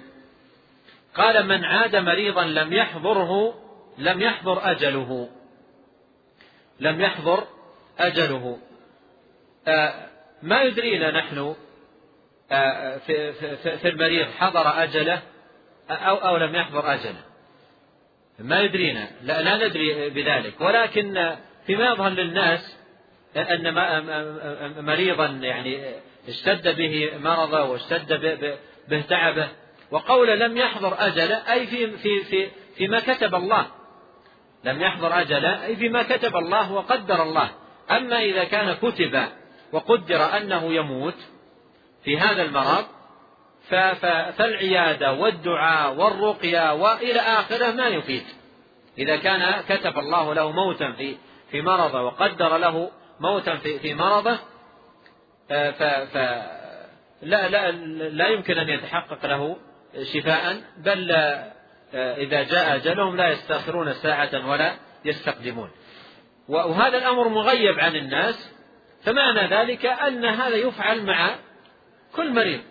[1.18, 3.53] قال من عاد مريضا لم يحضره
[3.98, 5.30] لم يحضر أجله.
[6.80, 7.44] لم يحضر
[7.99, 8.60] أجله.
[9.68, 10.07] آه،
[10.44, 11.56] ما يدرينا نحن
[12.52, 15.22] آه، في, المريض حضر أجله
[15.89, 17.22] أو, أو لم يحضر أجله.
[18.39, 20.61] ما يدرينا لا, لا ندري بذلك.
[20.61, 21.35] ولكن
[21.65, 22.77] فيما يظهر للناس
[23.35, 23.73] أن
[24.85, 25.95] مريضا يعني
[26.27, 28.57] اشتد به مرضه واشتد
[28.88, 29.48] به تعبه
[29.91, 33.65] وقوله لم يحضر أجله أي في في في فيما كتب الله.
[34.64, 37.49] لم يحضر أجله أي فيما كتب الله وقدر الله.
[37.91, 39.23] أما إذا كان كتب
[39.72, 41.18] وقدر أنه يموت
[42.03, 42.85] في هذا المرض
[44.38, 48.23] فالعيادة والدعاء والرقية وإلى آخره ما يفيد.
[48.97, 51.18] إذا كان كتب الله له موتا في
[51.51, 54.39] في مرضه وقدر له موتا في في مرضه
[55.49, 56.18] ف
[57.22, 57.72] لا لا
[58.09, 59.57] لا يمكن أن يتحقق له
[60.03, 61.11] شفاء بل
[61.93, 64.75] إذا جاء أجلهم لا يستأخرون ساعة ولا
[65.05, 65.69] يستقدمون.
[66.47, 68.53] وهذا الأمر مغيب عن الناس
[69.03, 71.35] فمعنى ذلك أن هذا يفعل مع
[72.15, 72.61] كل مريض.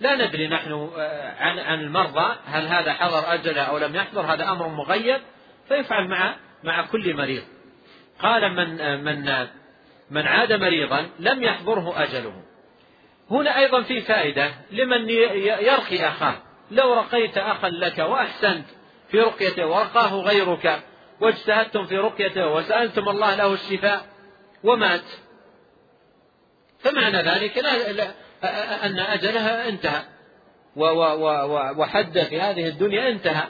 [0.00, 4.68] لا ندري نحن آه، عن المرضى هل هذا حضر أجله أو لم يحضر هذا أمر
[4.68, 5.20] مغيب
[5.68, 7.42] فيفعل مع مع كل مريض.
[8.18, 9.48] قال من آه، من آه،
[10.10, 12.42] من عاد مريضا لم يحضره أجله.
[13.30, 16.34] هنا أيضا في فائدة لمن يرقي أخاه.
[16.70, 18.66] لو رقيت أخا لك وأحسنت
[19.08, 20.82] في رقيته ورقاه غيرك
[21.20, 24.06] واجتهدتم في رقيته وسألتم الله له الشفاء
[24.64, 25.04] ومات.
[26.78, 28.10] فمعنى ذلك لا, لا
[28.86, 30.02] أن أجلها انتهى.
[31.76, 33.44] وحد في هذه الدنيا انتهى.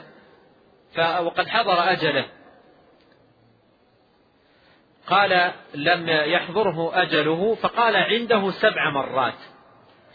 [0.97, 2.25] وقد حضر أجله.
[5.07, 9.37] قال لم يحضره أجله فقال عنده سبع مرات.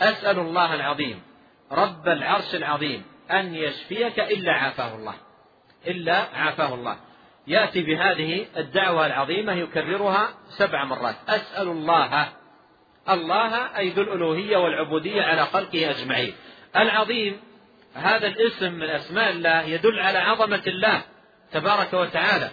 [0.01, 1.23] أسأل الله العظيم
[1.73, 5.15] رب العرش العظيم أن يشفيك إلا عافاه الله.
[5.87, 6.97] إلا عافاه الله.
[7.47, 11.17] يأتي بهذه الدعوة العظيمة يكررها سبع مرات.
[11.29, 12.29] أسأل الله
[13.11, 16.35] الله أي ذو الألوهية والعبودية على خلقه أجمعين.
[16.77, 17.41] العظيم
[17.95, 21.03] هذا الاسم من أسماء الله يدل على عظمة الله
[21.53, 22.51] تبارك وتعالى.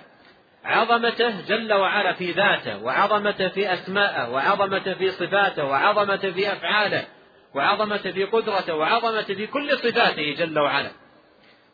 [0.65, 7.05] عظمته جل وعلا في ذاته وعظمته في أسمائه وعظمته في صفاته وعظمته في أفعاله.
[7.55, 10.91] وعظمته في قدرته وعظمته في كل صفاته جل وعلا.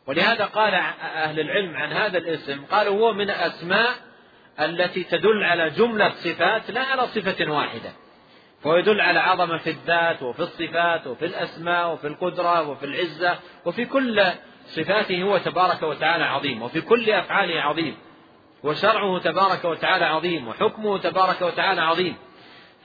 [0.06, 3.90] ولهذا قال أهل العلم عن هذا الاسم قالوا هو من الأسماء
[4.60, 7.92] التي تدل على جملة صفات لا على صفة واحدة.
[8.62, 13.84] فهو يدل على عظمة في الذات وفي الصفات وفي الأسماء وفي القدرة وفي العزة وفي
[13.84, 14.24] كل
[14.66, 17.96] صفاته هو تبارك وتعالى عظيم وفي كل أفعاله عظيم.
[18.62, 22.16] وشرعه تبارك وتعالى عظيم وحكمه تبارك وتعالى عظيم.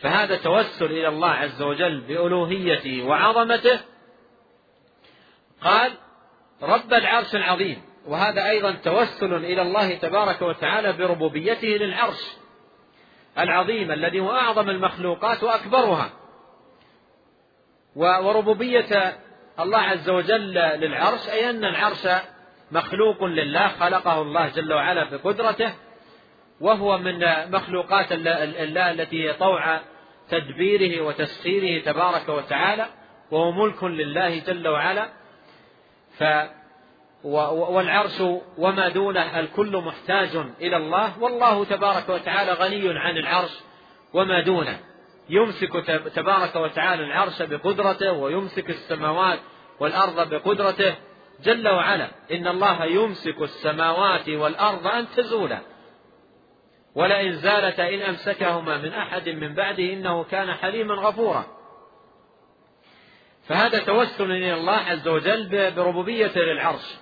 [0.01, 3.79] فهذا توسل إلى الله عز وجل بألوهيته وعظمته.
[5.61, 5.91] قال
[6.61, 7.81] رب العرش العظيم.
[8.07, 12.35] وهذا أيضا توسل إلى الله تبارك وتعالى بربوبيته للعرش
[13.39, 16.09] العظيم الذي هو أعظم المخلوقات وأكبرها.
[17.95, 19.17] وربوبية
[19.59, 22.07] الله عز وجل للعرش أي أن العرش
[22.71, 25.73] مخلوق لله خلقه الله جل وعلا بقدرته
[26.61, 27.19] وهو من
[27.51, 29.79] مخلوقات الله التي هي طوع
[30.29, 32.85] تدبيره وتسخيره تبارك وتعالى
[33.31, 35.09] وهو ملك لله جل وعلا.
[36.19, 36.23] ف
[37.23, 38.21] والعرش
[38.57, 43.59] وما دونه الكل محتاج إلى الله والله تبارك وتعالى غني عن العرش
[44.13, 44.79] وما دونه.
[45.29, 49.39] يمسك تبارك وتعالى العرش بقدرته ويمسك السماوات
[49.79, 50.95] والأرض بقدرته
[51.43, 52.07] جل وعلا.
[52.31, 55.59] إن الله يمسك السماوات والأرض أن تزولا.
[56.95, 61.45] ولئن زالتا إن أمسكهما من أحد من بعده إنه كان حليما غفورا.
[63.47, 66.95] فهذا توسل إلى الله عز وجل بربوبيته للعرش.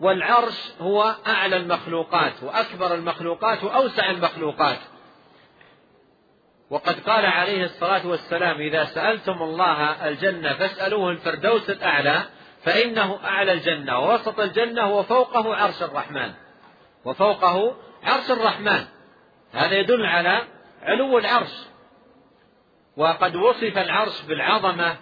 [0.00, 4.78] والعرش هو أعلى المخلوقات وأكبر المخلوقات وأوسع المخلوقات.
[6.70, 12.22] وقد قال عليه الصلاة والسلام إذا سألتم الله الجنة فاسألوه الفردوس الأعلى
[12.62, 16.32] فإنه أعلى الجنة ووسط الجنة وفوقه عرش الرحمن.
[17.04, 18.86] وفوقه عرش الرحمن.
[19.52, 20.42] هذا يدل على
[20.82, 21.66] علو العرش.
[22.96, 24.96] وقد وصف العرش بالعظمة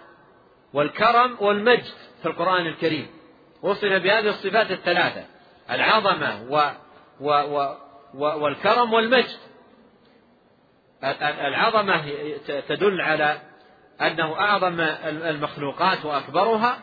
[0.73, 3.07] والكرم والمجد في القرآن الكريم.
[3.61, 5.25] وصف بهذه الصفات الثلاثة
[5.71, 6.71] العظمة و
[7.19, 7.75] و و
[8.13, 9.37] و والكرم والمجد.
[11.23, 12.03] العظمة
[12.67, 13.41] تدل على
[14.01, 16.79] أنه أعظم المخلوقات وأكبرها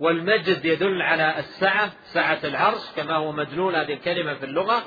[0.00, 4.82] والمجد يدل على السعة سعة العرش كما هو مدلول هذه الكلمة في اللغة.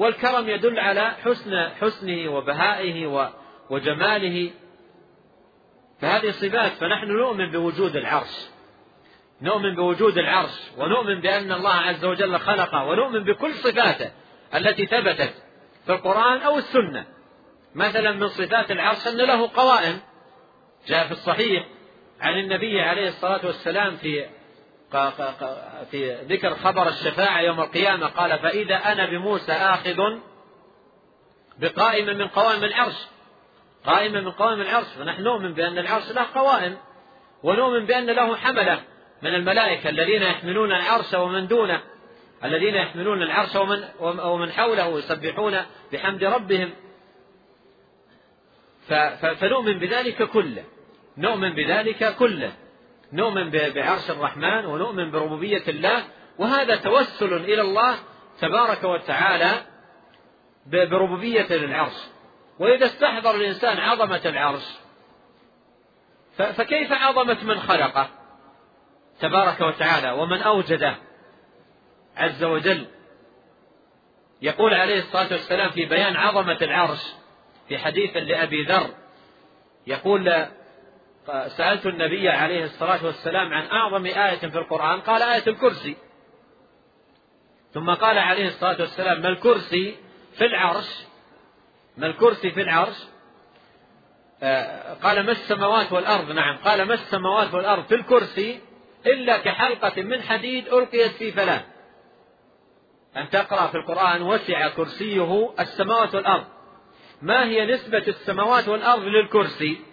[0.00, 3.30] والكرم يدل على حسن حسنه وبهائه
[3.70, 4.50] وجماله.
[6.00, 8.48] فهذه صفات فنحن نؤمن بوجود العرش.
[9.42, 14.10] نؤمن بوجود العرش ونؤمن بأن الله عز وجل خلقه ونؤمن بكل صفاته
[14.54, 15.34] التي ثبتت
[15.86, 17.06] في القرآن أو السنة.
[17.74, 20.00] مثلا من صفات العرش أن له قوائم.
[20.86, 21.66] جاء في الصحيح
[22.20, 24.26] عن النبي عليه الصلاة والسلام في
[25.90, 29.96] في ذكر خبر الشفاعة يوم القيامة قال فإذا أنا بموسى آخذ
[31.58, 33.06] بقائمة من قوائم العرش
[33.84, 36.76] قائمة من قوائم العرش فنحن نؤمن بأن العرش له قوائم
[37.42, 38.82] ونؤمن بأن له حملة
[39.22, 41.80] من الملائكة الذين يحملون العرش ومن دونه
[42.44, 45.56] الذين يحملون العرش ومن ومن حوله يسبحون
[45.92, 46.70] بحمد ربهم.
[49.40, 50.64] فنؤمن بذلك كله
[51.18, 52.52] نؤمن بذلك كله.
[53.12, 56.04] نؤمن بعرش الرحمن ونؤمن بربوبية الله
[56.38, 57.96] وهذا توسل إلى الله
[58.40, 59.62] تبارك وتعالى
[60.66, 61.96] بربوبية للعرش
[62.58, 64.64] وإذا استحضر الإنسان عظمة العرش
[66.36, 68.08] فكيف عظمة من خلقه؟
[69.20, 70.96] تبارك وتعالى ومن أوجده
[72.16, 72.86] عز وجل.
[74.42, 77.12] يقول عليه الصلاة والسلام في بيان عظمة العرش
[77.68, 78.90] في حديث لأبي ذر
[79.86, 80.46] يقول
[81.56, 85.96] سألت النبي عليه الصلاة والسلام عن أعظم آية في القرآن قال آية الكرسي.
[87.74, 89.96] ثم قال عليه الصلاة والسلام ما الكرسي
[90.38, 91.04] في العرش؟
[91.96, 92.96] ما الكرسي في العرش؟
[94.42, 96.56] آه، قال ما السماوات والأرض؟ نعم.
[96.56, 98.60] قال ما السماوات والأرض في الكرسي
[99.06, 101.64] إلا كحلقة من حديد ألقيت في فلاة
[103.16, 106.44] أن تقرأ في القرآن وسع كرسيه السماوات والأرض.
[107.22, 109.89] ما هي نسبة السماوات والأرض للكرسي؟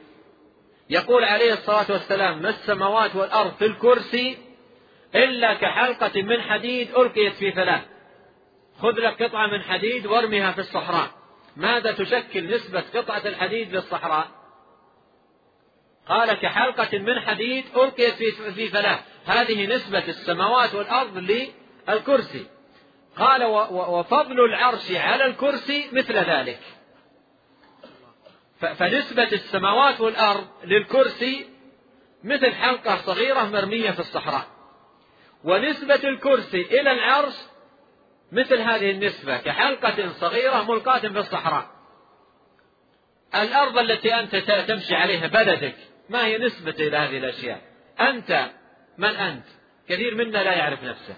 [0.89, 4.37] يقول عليه الصلاة والسلام ما السماوات والأرض في الكرسي
[5.15, 7.81] إلا كحلقة من حديد ألقيت في فلاة
[8.79, 11.11] خذ لك قطعة من حديد وارمها في الصحراء.
[11.55, 14.27] ماذا تشكل نسبة قطعة الحديد للصحراء؟
[16.07, 22.45] قال كحلقة من حديد ألقيت في في فلاة هذه نسبة السماوات والأرض للكرسي.
[23.17, 26.59] قال وفضل العرش على الكرسي مثل ذلك.
[28.59, 31.49] فنسبة السماوات والأرض للكرسي
[32.23, 34.47] مثل حلقة صغيرة مرمية في الصحراء.
[35.43, 37.35] ونسبة الكرسي إلى العرش
[38.31, 41.67] مثل هذه النسبة كحلقة صغيرة ملقاة في الصحراء.
[43.35, 44.35] الأرض التي أنت
[44.67, 45.75] تمشي عليها بلدك
[46.09, 47.61] ما هي نسبة إلى هذه الأشياء؟
[47.99, 48.49] أنت
[48.97, 49.45] من أنت؟
[49.89, 51.15] كثير منا لا يعرف نفسه.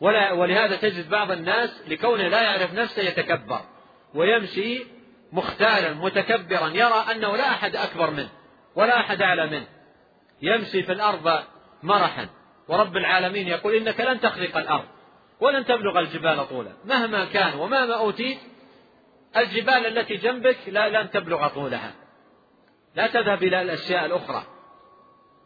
[0.00, 3.60] ولا ولهذا تجد بعض الناس لكونه لا يعرف نفسه يتكبر
[4.14, 4.84] ويمشي
[5.32, 8.30] مختالا متكبرا يرى أنه لا أحد أكبر منه
[8.74, 9.66] ولا أحد أعلى منه.
[10.42, 11.42] يمشي في الأرض
[11.82, 12.28] مرحا.
[12.68, 14.84] ورب العالمين يقول إنك لن تخرق الأرض
[15.40, 16.72] ولن تبلغ الجبال طولا.
[16.84, 18.38] مهما كان ومهما أوتيت
[19.36, 21.92] الجبال التي جنبك لا لن تبلغ طولها.
[22.94, 24.42] لا تذهب إلى الأشياء الأخرى.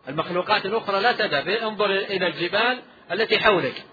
[0.08, 1.48] المخلوقات الأخرى لا تذهب.
[1.48, 2.78] انظر إلى الجبال
[3.12, 3.84] التي حولك.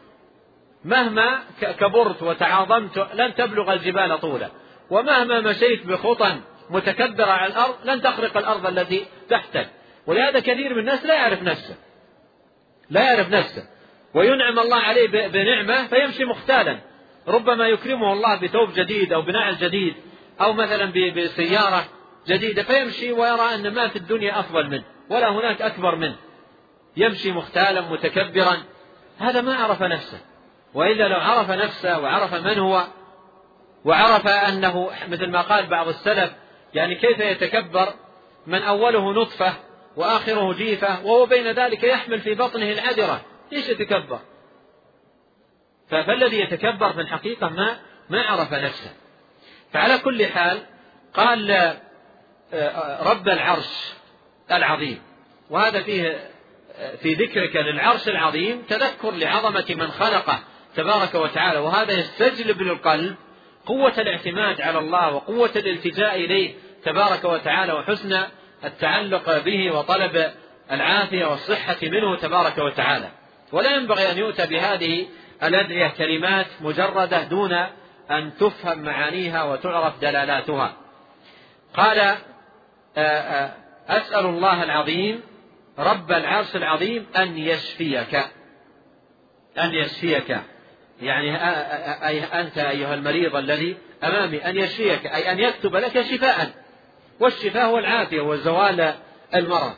[0.85, 4.49] مهما كبرت وتعاظمت لن تبلغ الجبال طولا.
[4.93, 6.35] ومهما مشيت بخطى
[6.69, 9.69] متكبرة على الأرض لن تخرق الأرض التي تحتك.
[10.07, 11.75] ولهذا كثير من الناس لا يعرف نفسه.
[12.89, 13.63] لا يعرف نفسه.
[14.13, 16.79] وينعم الله عليه بنعمة فيمشي مختالا.
[17.27, 19.95] ربما يكرمه الله بثوب جديد أو بنعل جديد
[20.41, 21.85] أو مثلا بسيارة
[22.27, 26.15] جديدة فيمشي ويرى أن ما في الدنيا أفضل منه ولا هناك أكبر منه.
[26.97, 28.57] يمشي مختالا متكبرا.
[29.19, 30.21] هذا ما عرف نفسه.
[30.73, 32.83] وإلا لو عرف نفسه وعرف من هو
[33.85, 36.31] وعرف أنه مثل ما قال بعض السلف
[36.73, 37.93] يعني كيف يتكبر
[38.47, 39.53] من أوله نطفة
[39.95, 44.19] وآخره جيفة وهو بين ذلك يحمل في بطنه العذرة ليش يتكبر؟
[45.89, 47.79] فالذي يتكبر في الحقيقة ما
[48.09, 48.91] ما عرف نفسه.
[49.73, 50.59] فعلى كل حال
[51.13, 51.51] قال
[52.53, 53.93] آه، رب العرش
[54.51, 55.01] العظيم.
[55.49, 56.29] وهذا فيه
[57.01, 60.39] في ذكرك للعرش العظيم تذكر لعظمة من خلقه
[60.75, 61.59] تبارك وتعالى.
[61.59, 63.15] وهذا يستجلب للقلب
[63.65, 66.53] قوة الاعتماد على الله وقوة الالتجاء إليه
[66.83, 68.23] تبارك وتعالى وحسن
[68.63, 70.31] التعلق به وطلب
[70.71, 73.09] العافية والصحة منه تبارك وتعالى.
[73.51, 75.07] ولا ينبغي أن يؤتى بهذه
[75.43, 77.53] الأدعية كلمات مجردة دون
[78.11, 80.73] أن تفهم معانيها وتعرف دلالاتها.
[81.73, 82.17] قال آه،
[82.97, 83.51] آه،
[83.89, 85.21] أسأل الله العظيم
[85.79, 88.15] رب العرش العظيم أن يشفيك.
[89.57, 90.37] أن يشفيك.
[91.01, 91.35] يعني
[92.07, 96.51] أي أنت أيها المريض الذي أمامي أن يشفيك أي أن يكتب لك شفاء.
[97.19, 98.93] والشفاء هو العافية وزوال
[99.35, 99.73] المرض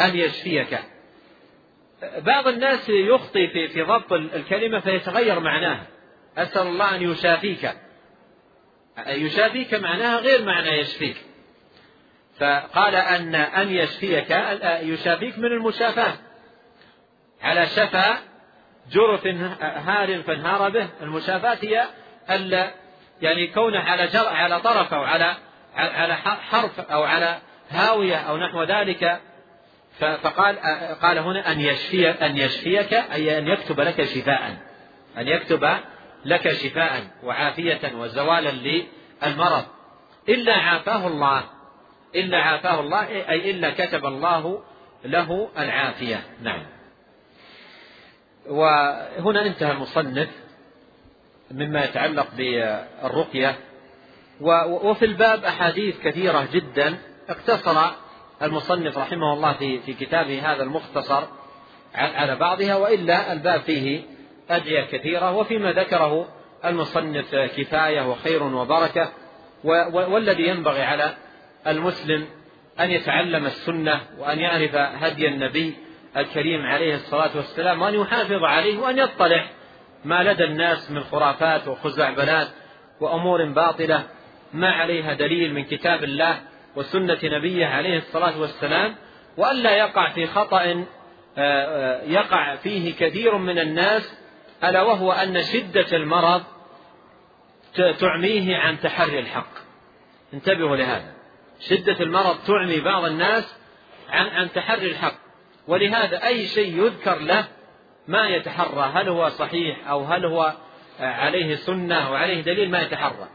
[0.00, 0.78] أن يشفيك.
[2.18, 5.86] بعض الناس يخطي في في ضبط الكلمة فيتغير معناها.
[6.38, 7.70] أسأل الله أن يشافيك.
[9.06, 11.16] يشافيك معناها غير معنى يشفيك.
[12.38, 14.30] فقال أن أن يشفيك
[14.82, 16.14] يشافيك من المشافاة.
[17.42, 18.18] على شفا
[18.90, 19.26] جرف
[19.62, 20.88] هار فانهار به.
[21.02, 21.84] المشافاة هي
[23.22, 25.36] يعني كونه على جر على طرف أو على
[25.76, 27.38] على حرف أو على
[27.70, 29.20] هاوية أو نحو ذلك.
[29.98, 30.58] فقال
[31.02, 34.56] قال هنا أن يشفي أن يشفيك أي أن يكتب لك شفاء.
[35.18, 35.68] أن يكتب
[36.24, 39.64] لك شفاء وعافية وزوالا للمرض.
[40.28, 41.44] إلا عافاه الله.
[42.14, 44.62] إلا عافاه الله أي إلا كتب الله
[45.04, 46.22] له العافية.
[46.42, 46.75] نعم.
[48.48, 50.28] وهنا انتهى المصنف
[51.50, 53.58] مما يتعلق بالرقية.
[54.40, 56.98] وفي الباب أحاديث كثيرة جدا.
[57.28, 57.80] اقتصر
[58.42, 61.22] المصنف رحمه الله في في كتابه هذا المختصر
[61.94, 64.02] على بعضها وإلا الباب فيه
[64.50, 65.36] أدعية كثيرة.
[65.36, 66.28] وفيما ذكره
[66.64, 69.12] المصنف كفاية وخير وبركة.
[69.64, 71.16] والذي ينبغي على
[71.66, 72.26] المسلم
[72.80, 75.74] أن يتعلم السنة وأن يعرف هدي النبي
[76.16, 79.46] الكريم عليه الصلاة والسلام وأن يحافظ عليه وأن يطلع
[80.04, 82.48] ما لدى الناس من خرافات وخزعبلات
[83.00, 84.02] وأمور باطلة
[84.52, 86.40] ما عليها دليل من كتاب الله
[86.76, 88.94] وسنة نبيه عليه الصلاة والسلام
[89.36, 90.84] وألا يقع في خطأ آه،
[91.38, 94.18] آه، يقع فيه كثير من الناس
[94.64, 96.42] ألا وهو أن شدة المرض
[97.74, 99.50] تعميه عن تحري الحق.
[100.34, 101.14] انتبهوا لهذا.
[101.60, 103.58] شدة المرض تعمي بعض الناس
[104.10, 105.25] عن عن تحري الحق.
[105.68, 107.44] ولهذا أي شيء يذكر له
[108.08, 110.52] ما يتحرى هل هو صحيح أو هل هو
[111.00, 113.28] عليه سنة وعليه دليل ما يتحرى.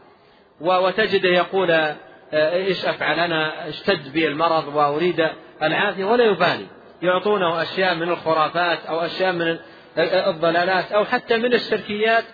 [0.60, 1.94] وتجده يقول
[2.32, 5.28] إيش أفعل أنا؟ اشتد بي المرض وأريد
[5.62, 6.66] العافية ولا يبالي.
[7.02, 9.58] يعطونه أشياء من الخرافات أو أشياء من
[9.98, 12.24] الضلالات أو حتى من الشركيات.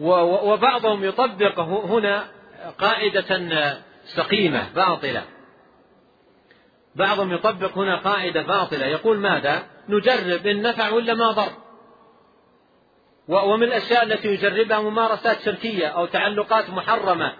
[0.00, 2.24] وبعضهم يطبق هنا
[2.78, 5.22] قاعدة سقيمة باطلة.
[6.96, 8.86] بعضهم يطبق هنا قاعدة باطلة.
[8.86, 11.52] يقول ماذا؟ نجرب إن نفع ولا ما ضر.
[13.28, 17.32] ومن الأشياء التي يجربها ممارسات شركية أو تعلقات محرمة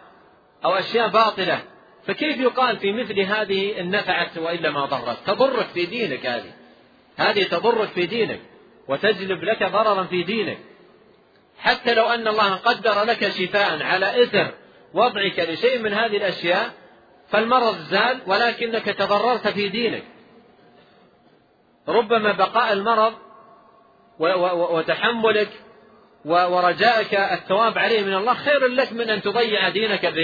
[0.65, 1.63] أو أشياء باطلة.
[2.07, 6.53] فكيف يقال في مثل هذه إن نفعت وإلا ما ضرت؟ تضرك في دينك هذه.
[7.17, 8.41] هذه تضرك في دينك
[8.89, 10.59] وتجلب لك ضررا في دينك.
[11.59, 14.55] حتى لو أن الله قدر لك شفاء على إثر
[14.95, 16.71] وضعك لشيء من هذه الأشياء
[17.29, 20.03] فالمرض زال ولكنك تضررت في دينك.
[21.89, 23.15] ربما بقاء المرض
[24.71, 25.49] وتحملك
[26.25, 30.15] ورجائك الثواب عليه من الله خير لك من أن تضيع دينك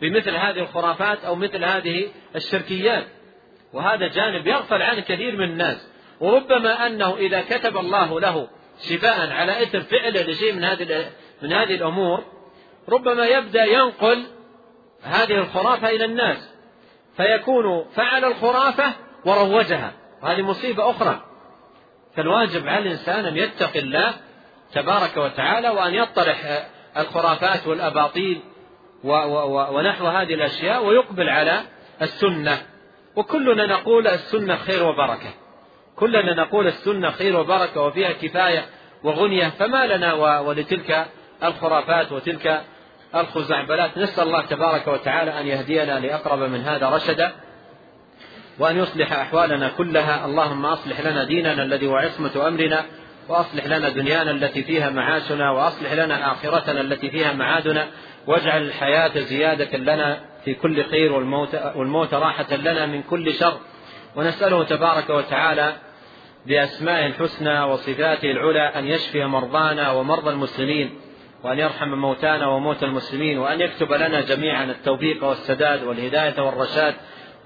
[0.00, 3.06] بمثل هذه الخرافات أو مثل هذه الشركيات.
[3.72, 5.88] وهذا جانب يغفل عنه كثير من الناس.
[6.20, 8.48] وربما أنه إذا كتب الله له
[8.88, 11.06] شفاء على إثر فعله لشيء من هذه
[11.42, 12.24] من هذه الأمور
[12.88, 14.24] ربما يبدأ ينقل
[15.04, 16.54] هذه الخرافة إلى الناس.
[17.16, 18.92] فيكون فعل الخرافة
[19.26, 19.92] وروجها.
[20.22, 21.20] وهذه مصيبة أخرى.
[22.16, 24.14] فالواجب على الإنسان أن يتقي الله
[24.72, 26.66] تبارك وتعالى وأن يطرح
[26.96, 28.40] الخرافات والأباطيل
[29.04, 31.60] ونحو هذه الأشياء ويقبل على
[32.02, 32.58] السنة.
[33.16, 35.34] وكلنا نقول السنة خير وبركة.
[35.96, 38.64] كلنا نقول السنة خير وبركة وفيها كفاية
[39.04, 39.48] وغنية.
[39.48, 41.06] فما لنا ولتلك
[41.44, 42.64] الخرافات وتلك
[43.16, 47.32] الخزعبلات نسأل الله تبارك وتعالى أن يهدينا لأقرب من هذا رشدا
[48.58, 50.26] وأن يصلح أحوالنا كلها.
[50.26, 52.84] اللهم أصلح لنا ديننا الذي هو عصمة أمرنا
[53.28, 57.86] وأصلح لنا دنيانا التي فيها معاشنا وأصلح لنا آخرتنا التي فيها معادنا
[58.26, 63.56] واجعل الحياة زيادة لنا في كل خير والموت, والموت راحة لنا من كل شر.
[64.16, 65.72] ونسأله تبارك وتعالى
[66.46, 71.00] بأسمائه الحسنى وصفاته العلى أن يشفي مرضانا ومرضى المسلمين.
[71.44, 76.94] وأن يرحم موتانا وموتى المسلمين وأن يكتب لنا جميعا التوفيق والسداد والهداية والرشاد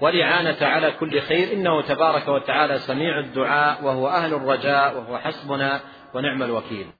[0.01, 1.53] والإعانة على كل خير.
[1.53, 5.81] إنه تبارك وتعالى سميع الدعاء وهو أهل الرجاء وهو حسبنا
[6.13, 6.98] ونعم الوكيل.